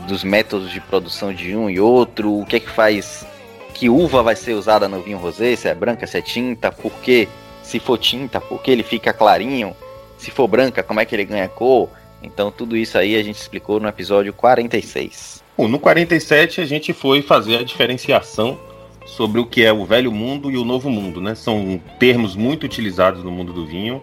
dos 0.08 0.24
métodos 0.24 0.72
de 0.72 0.80
produção 0.80 1.34
de 1.34 1.56
um 1.56 1.70
e 1.70 1.80
outro, 1.80 2.40
o 2.40 2.46
que 2.46 2.58
é 2.58 2.60
que 2.60 2.70
faz 2.70 3.26
que 3.74 3.90
uva 3.90 4.24
vai 4.24 4.36
ser 4.36 4.54
usada 4.54 4.88
no 4.88 5.02
vinho 5.02 5.20
rosé, 5.20 5.56
se 5.56 5.68
é 5.68 5.76
branca, 5.76 6.08
se 6.08 6.18
é 6.18 6.22
tinta, 6.22 6.72
por 6.72 6.92
que 6.94 7.28
se 7.62 7.80
for 7.80 7.98
tinta, 7.98 8.42
por 8.42 8.62
que 8.62 8.72
ele 8.72 8.82
fica 8.82 9.14
clarinho, 9.14 9.76
se 10.18 10.32
for 10.32 10.48
branca, 10.48 10.82
como 10.82 11.00
é 11.00 11.06
que 11.06 11.14
ele 11.14 11.26
ganha 11.26 11.48
cor. 11.48 11.90
Então 12.24 12.52
tudo 12.52 12.76
isso 12.76 12.98
aí 12.98 13.16
a 13.16 13.24
gente 13.24 13.38
explicou 13.38 13.80
no 13.80 13.88
episódio 13.88 14.34
46. 14.34 15.44
Bom, 15.56 15.68
no 15.68 15.80
47 15.80 16.62
a 16.62 16.66
gente 16.66 16.92
foi 16.92 17.22
fazer 17.22 17.58
a 17.58 17.64
diferenciação 17.64 18.60
sobre 19.08 19.40
o 19.40 19.46
que 19.46 19.64
é 19.64 19.74
o 19.74 19.86
velho 19.86 20.12
mundo 20.12 20.52
e 20.52 20.58
o 20.58 20.66
novo 20.66 20.90
mundo, 20.90 21.20
né? 21.20 21.34
São 21.34 21.82
termos 21.98 22.36
muito 22.36 22.66
utilizados 22.66 23.24
no 23.24 23.32
mundo 23.32 23.54
do 23.54 23.66
vinho 23.66 24.02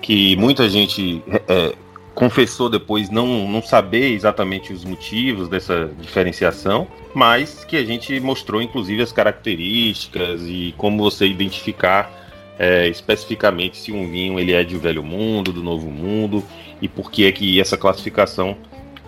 que 0.00 0.36
muita 0.36 0.68
gente 0.68 1.22
é, 1.48 1.74
confessou 2.14 2.68
depois 2.68 3.08
não, 3.08 3.48
não 3.48 3.62
saber 3.62 4.12
exatamente 4.12 4.72
os 4.72 4.84
motivos 4.84 5.48
dessa 5.48 5.90
diferenciação, 6.00 6.86
mas 7.14 7.64
que 7.64 7.76
a 7.76 7.84
gente 7.84 8.18
mostrou 8.20 8.60
inclusive 8.60 9.02
as 9.02 9.12
características 9.12 10.42
e 10.42 10.74
como 10.76 11.02
você 11.02 11.26
identificar 11.26 12.10
é, 12.58 12.88
especificamente 12.88 13.78
se 13.78 13.92
um 13.92 14.10
vinho 14.10 14.38
ele 14.38 14.52
é 14.52 14.62
de 14.62 14.76
velho 14.76 15.02
mundo, 15.02 15.52
do 15.52 15.62
novo 15.62 15.90
mundo 15.90 16.44
e 16.80 16.88
por 16.88 17.10
que 17.10 17.24
é 17.24 17.32
que 17.32 17.60
essa 17.60 17.76
classificação 17.76 18.56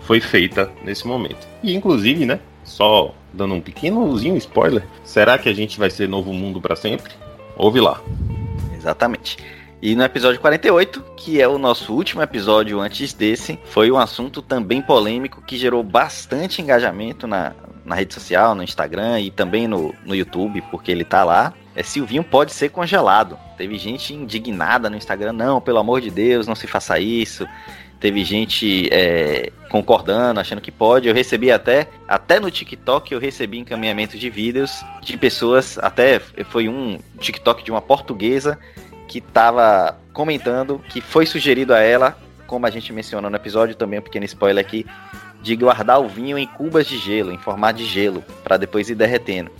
foi 0.01 0.19
feita 0.19 0.71
nesse 0.83 1.05
momento. 1.07 1.47
E 1.61 1.75
inclusive, 1.75 2.25
né, 2.25 2.39
só 2.63 3.13
dando 3.35 3.53
um 3.53 3.61
pequenozinho 3.61 4.37
spoiler, 4.37 4.87
será 5.03 5.37
que 5.37 5.49
a 5.49 5.53
gente 5.53 5.77
vai 5.77 5.89
ser 5.89 6.07
novo 6.09 6.33
mundo 6.33 6.61
para 6.61 6.75
sempre? 6.75 7.13
Ouve 7.55 7.79
lá. 7.79 8.01
Exatamente. 8.75 9.37
E 9.81 9.95
no 9.95 10.03
episódio 10.03 10.39
48, 10.39 11.03
que 11.15 11.41
é 11.41 11.47
o 11.47 11.57
nosso 11.57 11.93
último 11.93 12.21
episódio 12.21 12.79
antes 12.79 13.13
desse, 13.13 13.59
foi 13.65 13.91
um 13.91 13.97
assunto 13.97 14.41
também 14.41 14.81
polêmico 14.81 15.41
que 15.41 15.57
gerou 15.57 15.83
bastante 15.83 16.61
engajamento 16.61 17.27
na, 17.27 17.53
na 17.85 17.93
rede 17.93 18.13
social, 18.13 18.55
no 18.55 18.63
Instagram 18.63 19.19
e 19.19 19.29
também 19.29 19.67
no, 19.67 19.93
no 20.03 20.15
YouTube, 20.15 20.63
porque 20.71 20.91
ele 20.91 21.03
tá 21.03 21.23
lá. 21.23 21.53
É 21.75 21.83
se 21.83 22.01
o 22.01 22.05
vinho 22.05 22.23
pode 22.23 22.53
ser 22.53 22.69
congelado. 22.69 23.37
Teve 23.57 23.77
gente 23.77 24.13
indignada 24.13 24.89
no 24.89 24.95
Instagram, 24.95 25.33
não, 25.33 25.61
pelo 25.61 25.77
amor 25.77 26.01
de 26.01 26.09
Deus, 26.09 26.47
não 26.47 26.55
se 26.55 26.67
faça 26.67 26.97
isso. 26.99 27.45
Teve 27.99 28.23
gente 28.23 28.89
é, 28.91 29.51
concordando, 29.69 30.39
achando 30.39 30.61
que 30.61 30.71
pode. 30.71 31.07
Eu 31.07 31.13
recebi 31.13 31.51
até, 31.51 31.87
até 32.07 32.39
no 32.39 32.51
TikTok, 32.51 33.13
eu 33.13 33.19
recebi 33.19 33.57
encaminhamento 33.57 34.17
de 34.17 34.29
vídeos 34.29 34.83
de 35.01 35.17
pessoas, 35.17 35.77
até 35.79 36.19
foi 36.19 36.67
um 36.69 36.99
TikTok 37.19 37.63
de 37.63 37.71
uma 37.71 37.81
portuguesa 37.81 38.59
que 39.07 39.19
estava 39.19 39.97
comentando 40.13 40.81
que 40.89 41.01
foi 41.01 41.25
sugerido 41.25 41.73
a 41.73 41.79
ela, 41.79 42.17
como 42.47 42.65
a 42.65 42.69
gente 42.69 42.91
mencionou 42.93 43.29
no 43.29 43.35
episódio, 43.35 43.75
também 43.75 43.99
um 43.99 44.03
pequeno 44.03 44.25
spoiler 44.25 44.63
aqui, 44.63 44.85
de 45.41 45.55
guardar 45.55 46.01
o 46.01 46.07
vinho 46.07 46.37
em 46.37 46.47
cubas 46.47 46.87
de 46.87 46.97
gelo, 46.97 47.31
em 47.31 47.37
formato 47.37 47.77
de 47.77 47.85
gelo, 47.85 48.23
para 48.43 48.57
depois 48.57 48.89
ir 48.89 48.95
derretendo. 48.95 49.51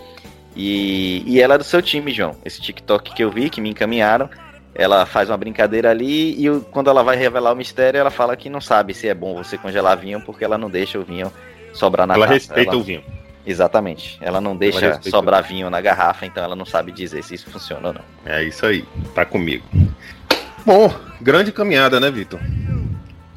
E, 0.55 1.23
e 1.27 1.41
ela 1.41 1.55
é 1.55 1.57
do 1.57 1.63
seu 1.63 1.81
time, 1.81 2.11
João. 2.11 2.36
Esse 2.45 2.61
TikTok 2.61 3.13
que 3.13 3.23
eu 3.23 3.29
vi, 3.29 3.49
que 3.49 3.59
me 3.59 3.69
encaminharam, 3.69 4.29
ela 4.76 5.05
faz 5.05 5.30
uma 5.30 5.38
brincadeira 5.38 5.89
ali 5.89 6.45
e 6.45 6.59
quando 6.69 6.89
ela 6.89 7.01
vai 7.01 7.15
revelar 7.15 7.53
o 7.53 7.55
mistério, 7.55 7.97
ela 7.97 8.11
fala 8.11 8.36
que 8.36 8.49
não 8.49 8.59
sabe 8.59 8.93
se 8.93 9.07
é 9.07 9.13
bom 9.13 9.34
você 9.34 9.57
congelar 9.57 9.97
vinho 9.97 10.19
porque 10.19 10.43
ela 10.43 10.57
não 10.57 10.69
deixa 10.69 10.99
o 10.99 11.03
vinho 11.03 11.32
sobrar 11.73 12.05
na 12.05 12.15
Ela 12.15 12.28
respeita 12.28 12.71
ela... 12.71 12.80
o 12.80 12.84
vinho. 12.84 13.01
Exatamente. 13.47 14.17
Ela 14.21 14.41
não 14.41 14.55
deixa 14.55 14.86
ela 14.86 15.01
sobrar 15.01 15.43
vinho 15.43 15.69
na 15.69 15.80
garrafa, 15.80 16.26
então 16.26 16.43
ela 16.43 16.55
não 16.55 16.65
sabe 16.65 16.91
dizer 16.91 17.23
se 17.23 17.36
isso 17.36 17.49
funciona 17.49 17.89
ou 17.89 17.93
não. 17.93 18.01
É 18.26 18.43
isso 18.43 18.65
aí. 18.65 18.84
Tá 19.13 19.23
comigo. 19.23 19.63
Bom, 20.65 20.91
grande 21.21 21.51
caminhada, 21.51 21.99
né, 21.99 22.09
Vitor? 22.09 22.39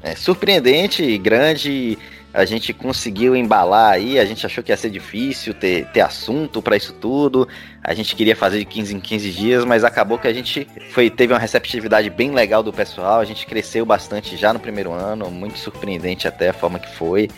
É 0.03 0.15
surpreendente, 0.15 1.19
grande 1.19 1.99
a 2.33 2.45
gente 2.45 2.73
conseguiu 2.73 3.35
embalar 3.35 3.93
aí, 3.93 4.19
a 4.19 4.25
gente 4.25 4.45
achou 4.45 4.63
que 4.63 4.71
ia 4.71 4.77
ser 4.77 4.91
difícil 4.91 5.55
ter, 5.55 5.87
ter 5.87 6.01
assunto 6.01 6.61
para 6.61 6.77
isso 6.77 6.93
tudo. 6.93 7.49
A 7.83 7.95
gente 7.95 8.15
queria 8.15 8.37
fazer 8.37 8.59
de 8.59 8.65
15 8.67 8.95
em 8.95 9.01
15 9.01 9.31
dias, 9.31 9.65
mas 9.65 9.83
acabou 9.83 10.19
que 10.19 10.29
a 10.29 10.33
gente 10.33 10.67
foi 10.91 11.09
teve 11.09 11.33
uma 11.33 11.39
receptividade 11.39 12.11
bem 12.11 12.31
legal 12.33 12.63
do 12.63 12.73
pessoal, 12.73 13.21
a 13.21 13.25
gente 13.25 13.47
cresceu 13.47 13.87
bastante 13.87 14.37
já 14.37 14.53
no 14.53 14.61
primeiro 14.61 14.93
ano, 14.93 15.31
muito 15.31 15.59
surpreendente 15.59 16.29
até 16.29 16.51
a 16.51 16.53
forma 16.53 16.79
que 16.79 16.95
foi. 16.95 17.29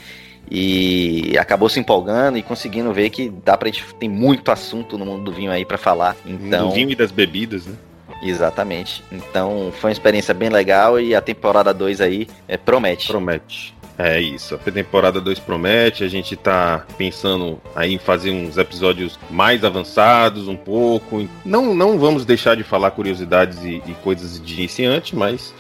E 0.51 1.37
acabou 1.39 1.69
se 1.69 1.79
empolgando 1.79 2.37
e 2.37 2.43
conseguindo 2.43 2.93
ver 2.93 3.11
que 3.11 3.31
dá 3.45 3.57
pra 3.57 3.69
gente 3.69 3.85
tem 3.95 4.09
muito 4.09 4.51
assunto 4.51 4.99
no 4.99 5.07
mundo 5.07 5.25
do 5.25 5.33
vinho 5.33 5.53
aí 5.53 5.65
para 5.65 5.79
falar. 5.79 6.17
Então, 6.27 6.69
do 6.69 6.75
vinho 6.75 6.91
e 6.91 6.97
das 6.97 7.13
bebidas, 7.13 7.67
né? 7.67 7.77
Exatamente. 8.23 9.05
Então 9.13 9.73
foi 9.73 9.91
uma 9.91 9.93
experiência 9.93 10.35
bem 10.35 10.49
legal 10.49 11.01
e 11.01 11.15
a 11.15 11.21
temporada 11.21 11.73
2 11.73 12.01
aí 12.01 12.27
é, 12.49 12.57
promete. 12.57 13.07
Promete. 13.07 13.80
É 14.03 14.19
isso, 14.19 14.55
a 14.55 14.59
temporada 14.59 15.21
2 15.21 15.41
promete, 15.41 16.03
a 16.05 16.09
gente 16.09 16.35
tá 16.35 16.87
pensando 16.97 17.61
aí 17.77 17.93
em 17.93 17.99
fazer 17.99 18.31
uns 18.31 18.57
episódios 18.57 19.19
mais 19.31 19.63
avançados 19.63 20.49
um 20.49 20.57
pouco. 20.57 21.29
Não, 21.45 21.75
não 21.75 21.99
vamos 21.99 22.25
deixar 22.25 22.57
de 22.57 22.63
falar 22.63 22.93
curiosidades 22.93 23.63
e, 23.63 23.83
e 23.87 23.95
coisas 24.03 24.41
de 24.41 24.55
iniciante, 24.55 25.15
mas 25.15 25.53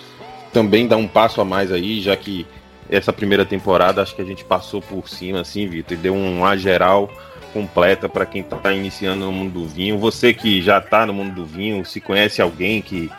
também 0.55 0.89
dar 0.89 0.97
um 0.97 1.07
passo 1.07 1.43
a 1.43 1.45
mais 1.45 1.71
aí, 1.71 2.01
já 2.01 2.17
que 2.17 2.47
essa 2.89 3.13
primeira 3.13 3.45
temporada 3.45 4.01
acho 4.01 4.17
que 4.17 4.23
a 4.23 4.27
gente 4.27 4.43
passou 4.43 4.81
por 4.81 5.07
cima, 5.07 5.43
assim, 5.43 5.69
Vitor, 5.69 5.93
e 5.93 6.01
deu 6.01 6.15
um 6.15 6.43
A 6.43 6.57
geral 6.57 7.11
completa 7.53 8.09
para 8.09 8.25
quem 8.25 8.41
está 8.41 8.73
iniciando 8.73 9.27
no 9.27 9.33
mundo 9.33 9.61
do 9.61 9.67
vinho. 9.67 9.99
Você 9.99 10.33
que 10.33 10.63
já 10.63 10.79
está 10.79 11.05
no 11.05 11.13
mundo 11.13 11.35
do 11.35 11.45
vinho, 11.45 11.85
se 11.85 12.01
conhece 12.01 12.41
alguém 12.41 12.81
que 12.81 13.11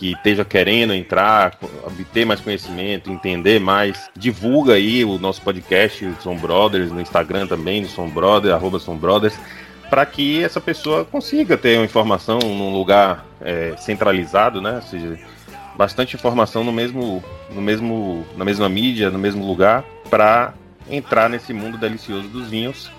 que 0.00 0.12
esteja 0.12 0.46
querendo 0.46 0.94
entrar, 0.94 1.58
obter 1.84 2.24
mais 2.24 2.40
conhecimento, 2.40 3.12
entender 3.12 3.60
mais, 3.60 4.08
divulga 4.16 4.72
aí 4.72 5.04
o 5.04 5.18
nosso 5.18 5.42
podcast, 5.42 6.06
o 6.06 6.16
Som 6.22 6.36
Brothers, 6.36 6.90
no 6.90 7.02
Instagram 7.02 7.46
também, 7.46 7.82
no 7.82 7.88
Som 7.88 8.08
Brothers, 8.08 8.54
arroba 8.54 8.78
Som 8.78 8.96
Brothers, 8.96 9.38
para 9.90 10.06
que 10.06 10.42
essa 10.42 10.58
pessoa 10.58 11.04
consiga 11.04 11.54
ter 11.58 11.76
uma 11.76 11.84
informação 11.84 12.38
num 12.38 12.72
lugar 12.72 13.26
é, 13.42 13.74
centralizado, 13.76 14.62
né? 14.62 14.76
Ou 14.76 14.82
seja, 14.82 15.18
bastante 15.76 16.16
informação 16.16 16.64
no 16.64 16.72
mesmo, 16.72 17.22
no 17.50 17.60
mesmo, 17.60 18.24
na 18.38 18.44
mesma 18.44 18.70
mídia, 18.70 19.10
no 19.10 19.18
mesmo 19.18 19.46
lugar, 19.46 19.84
para 20.08 20.54
entrar 20.88 21.28
nesse 21.28 21.52
mundo 21.52 21.76
delicioso 21.76 22.26
dos 22.28 22.48
vinhos 22.48 22.90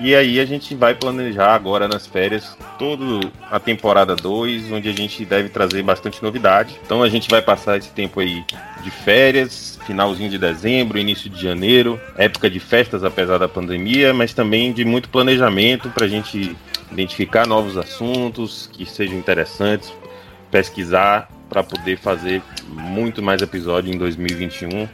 e 0.00 0.14
aí 0.14 0.40
a 0.40 0.44
gente 0.44 0.74
vai 0.74 0.94
planejar 0.94 1.54
agora 1.54 1.86
nas 1.86 2.06
férias 2.06 2.56
toda 2.78 3.30
a 3.50 3.60
temporada 3.60 4.16
2, 4.16 4.72
onde 4.72 4.88
a 4.88 4.92
gente 4.92 5.24
deve 5.24 5.48
trazer 5.48 5.82
bastante 5.82 6.22
novidade. 6.22 6.78
Então 6.84 7.02
a 7.02 7.08
gente 7.08 7.30
vai 7.30 7.40
passar 7.40 7.78
esse 7.78 7.90
tempo 7.90 8.18
aí 8.20 8.44
de 8.82 8.90
férias, 8.90 9.78
finalzinho 9.86 10.28
de 10.28 10.38
dezembro, 10.38 10.98
início 10.98 11.30
de 11.30 11.40
janeiro, 11.40 12.00
época 12.16 12.50
de 12.50 12.58
festas 12.58 13.04
apesar 13.04 13.38
da 13.38 13.48
pandemia, 13.48 14.12
mas 14.12 14.34
também 14.34 14.72
de 14.72 14.84
muito 14.84 15.08
planejamento 15.08 15.88
para 15.90 16.06
a 16.06 16.08
gente 16.08 16.56
identificar 16.90 17.46
novos 17.46 17.76
assuntos 17.76 18.68
que 18.72 18.84
sejam 18.84 19.16
interessantes, 19.16 19.92
pesquisar 20.50 21.28
para 21.48 21.62
poder 21.62 21.98
fazer 21.98 22.42
muito 22.68 23.22
mais 23.22 23.40
episódio 23.42 23.94
em 23.94 23.98
2021, 23.98 24.88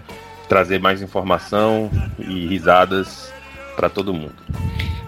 trazer 0.47 0.79
mais 0.79 1.01
informação 1.01 1.91
e 2.19 2.47
risadas 2.47 3.33
para 3.81 3.89
todo 3.89 4.13
mundo. 4.13 4.35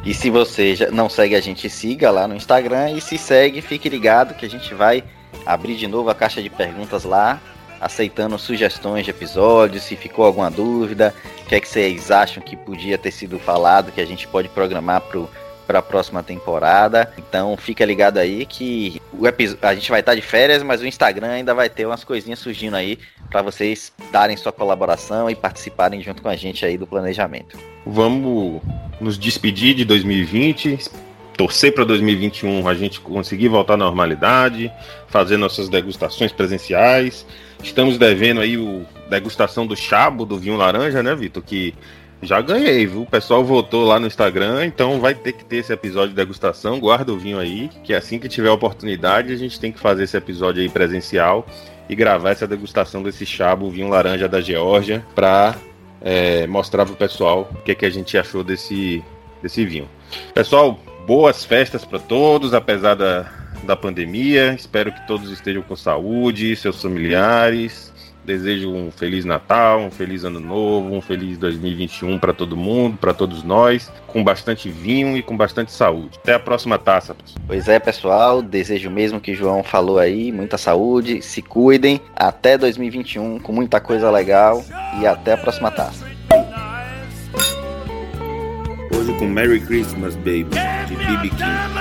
E 0.02 0.14
se 0.14 0.30
você 0.30 0.74
já 0.74 0.90
não 0.90 1.10
segue 1.10 1.36
a 1.36 1.40
gente, 1.42 1.68
siga 1.68 2.10
lá 2.10 2.26
no 2.26 2.34
Instagram 2.34 2.92
e 2.92 3.02
se 3.02 3.18
segue, 3.18 3.60
fique 3.60 3.86
ligado 3.86 4.34
que 4.34 4.46
a 4.46 4.48
gente 4.48 4.72
vai 4.72 5.04
abrir 5.44 5.76
de 5.76 5.86
novo 5.86 6.08
a 6.08 6.14
caixa 6.14 6.42
de 6.42 6.48
perguntas 6.48 7.04
lá, 7.04 7.38
aceitando 7.78 8.38
sugestões 8.38 9.04
de 9.04 9.10
episódios, 9.10 9.82
se 9.82 9.94
ficou 9.94 10.24
alguma 10.24 10.50
dúvida, 10.50 11.14
o 11.42 11.48
que 11.48 11.54
é 11.54 11.60
que 11.60 11.68
vocês 11.68 12.10
acham 12.10 12.42
que 12.42 12.56
podia 12.56 12.96
ter 12.96 13.10
sido 13.10 13.38
falado, 13.38 13.92
que 13.92 14.00
a 14.00 14.06
gente 14.06 14.26
pode 14.26 14.48
programar 14.48 15.02
para 15.02 15.20
a 15.78 15.82
próxima 15.82 16.22
temporada. 16.22 17.12
Então 17.18 17.56
fica 17.56 17.84
ligado 17.84 18.18
aí 18.18 18.46
que 18.46 19.00
a 19.62 19.74
gente 19.74 19.90
vai 19.90 20.00
estar 20.00 20.14
de 20.14 20.22
férias, 20.22 20.62
mas 20.62 20.80
o 20.80 20.86
Instagram 20.86 21.28
ainda 21.28 21.54
vai 21.54 21.68
ter 21.68 21.86
umas 21.86 22.04
coisinhas 22.04 22.38
surgindo 22.38 22.76
aí 22.76 22.98
para 23.30 23.42
vocês 23.42 23.92
darem 24.10 24.36
sua 24.36 24.52
colaboração 24.52 25.30
e 25.30 25.34
participarem 25.34 26.02
junto 26.02 26.22
com 26.22 26.28
a 26.28 26.36
gente 26.36 26.64
aí 26.64 26.76
do 26.76 26.86
planejamento. 26.86 27.58
Vamos 27.86 28.60
nos 29.00 29.18
despedir 29.18 29.74
de 29.74 29.84
2020, 29.84 30.78
torcer 31.36 31.74
para 31.74 31.84
2021 31.84 32.68
a 32.68 32.74
gente 32.74 33.00
conseguir 33.00 33.48
voltar 33.48 33.74
à 33.74 33.76
normalidade, 33.76 34.70
fazer 35.08 35.36
nossas 35.36 35.68
degustações 35.68 36.30
presenciais. 36.30 37.26
Estamos 37.62 37.96
devendo 37.96 38.40
aí 38.40 38.56
o 38.56 38.84
degustação 39.08 39.66
do 39.66 39.76
chabo 39.76 40.24
do 40.24 40.38
vinho 40.38 40.56
laranja, 40.56 41.02
né, 41.02 41.14
Vitor? 41.14 41.42
Que 41.42 41.74
já 42.22 42.40
ganhei, 42.40 42.86
viu? 42.86 43.02
O 43.02 43.06
pessoal 43.06 43.44
votou 43.44 43.84
lá 43.84 43.98
no 43.98 44.06
Instagram, 44.06 44.64
então 44.64 45.00
vai 45.00 45.14
ter 45.14 45.32
que 45.32 45.44
ter 45.44 45.56
esse 45.56 45.72
episódio 45.72 46.10
de 46.10 46.14
degustação. 46.14 46.78
Guarda 46.78 47.12
o 47.12 47.18
vinho 47.18 47.38
aí, 47.38 47.68
que 47.82 47.92
assim 47.92 48.18
que 48.18 48.28
tiver 48.28 48.50
oportunidade, 48.50 49.32
a 49.32 49.36
gente 49.36 49.58
tem 49.58 49.72
que 49.72 49.80
fazer 49.80 50.04
esse 50.04 50.16
episódio 50.16 50.62
aí 50.62 50.68
presencial 50.68 51.44
e 51.88 51.96
gravar 51.96 52.30
essa 52.30 52.46
degustação 52.46 53.02
desse 53.02 53.26
chabo, 53.26 53.70
vinho 53.70 53.88
laranja 53.88 54.28
da 54.28 54.40
Geórgia, 54.40 55.04
para 55.14 55.56
é, 56.00 56.46
mostrar 56.46 56.86
pro 56.86 56.94
pessoal 56.94 57.50
o 57.52 57.62
que, 57.62 57.74
que 57.74 57.84
a 57.84 57.90
gente 57.90 58.16
achou 58.16 58.44
desse, 58.44 59.02
desse 59.42 59.64
vinho. 59.64 59.88
Pessoal, 60.32 60.78
boas 61.06 61.44
festas 61.44 61.84
para 61.84 61.98
todos, 61.98 62.54
apesar 62.54 62.94
da, 62.94 63.30
da 63.64 63.76
pandemia. 63.76 64.54
Espero 64.54 64.92
que 64.92 65.06
todos 65.08 65.30
estejam 65.30 65.62
com 65.62 65.74
saúde, 65.74 66.54
seus 66.54 66.80
familiares. 66.80 67.91
Desejo 68.24 68.72
um 68.72 68.90
feliz 68.90 69.24
Natal, 69.24 69.80
um 69.80 69.90
feliz 69.90 70.24
Ano 70.24 70.38
Novo, 70.38 70.94
um 70.94 71.00
feliz 71.00 71.36
2021 71.38 72.18
para 72.20 72.32
todo 72.32 72.56
mundo, 72.56 72.96
para 72.96 73.12
todos 73.12 73.42
nós, 73.42 73.90
com 74.06 74.22
bastante 74.22 74.70
vinho 74.70 75.16
e 75.16 75.22
com 75.22 75.36
bastante 75.36 75.72
saúde. 75.72 76.18
Até 76.22 76.34
a 76.34 76.38
próxima 76.38 76.78
taça. 76.78 77.16
Pois 77.46 77.66
é, 77.66 77.80
pessoal, 77.80 78.40
desejo 78.40 78.90
mesmo 78.90 79.20
que 79.20 79.34
João 79.34 79.64
falou 79.64 79.98
aí, 79.98 80.30
muita 80.30 80.56
saúde, 80.56 81.20
se 81.20 81.42
cuidem, 81.42 82.00
até 82.14 82.56
2021 82.56 83.40
com 83.40 83.52
muita 83.52 83.80
coisa 83.80 84.08
legal 84.08 84.64
e 85.00 85.06
até 85.06 85.32
a 85.32 85.36
próxima 85.36 85.72
taça. 85.72 86.06
Hoje 88.96 89.12
com 89.18 89.26
Merry 89.26 89.60
Christmas, 89.60 90.14
baby, 90.14 90.46
de 90.86 90.94
BB 90.94 91.30
King. 91.30 91.72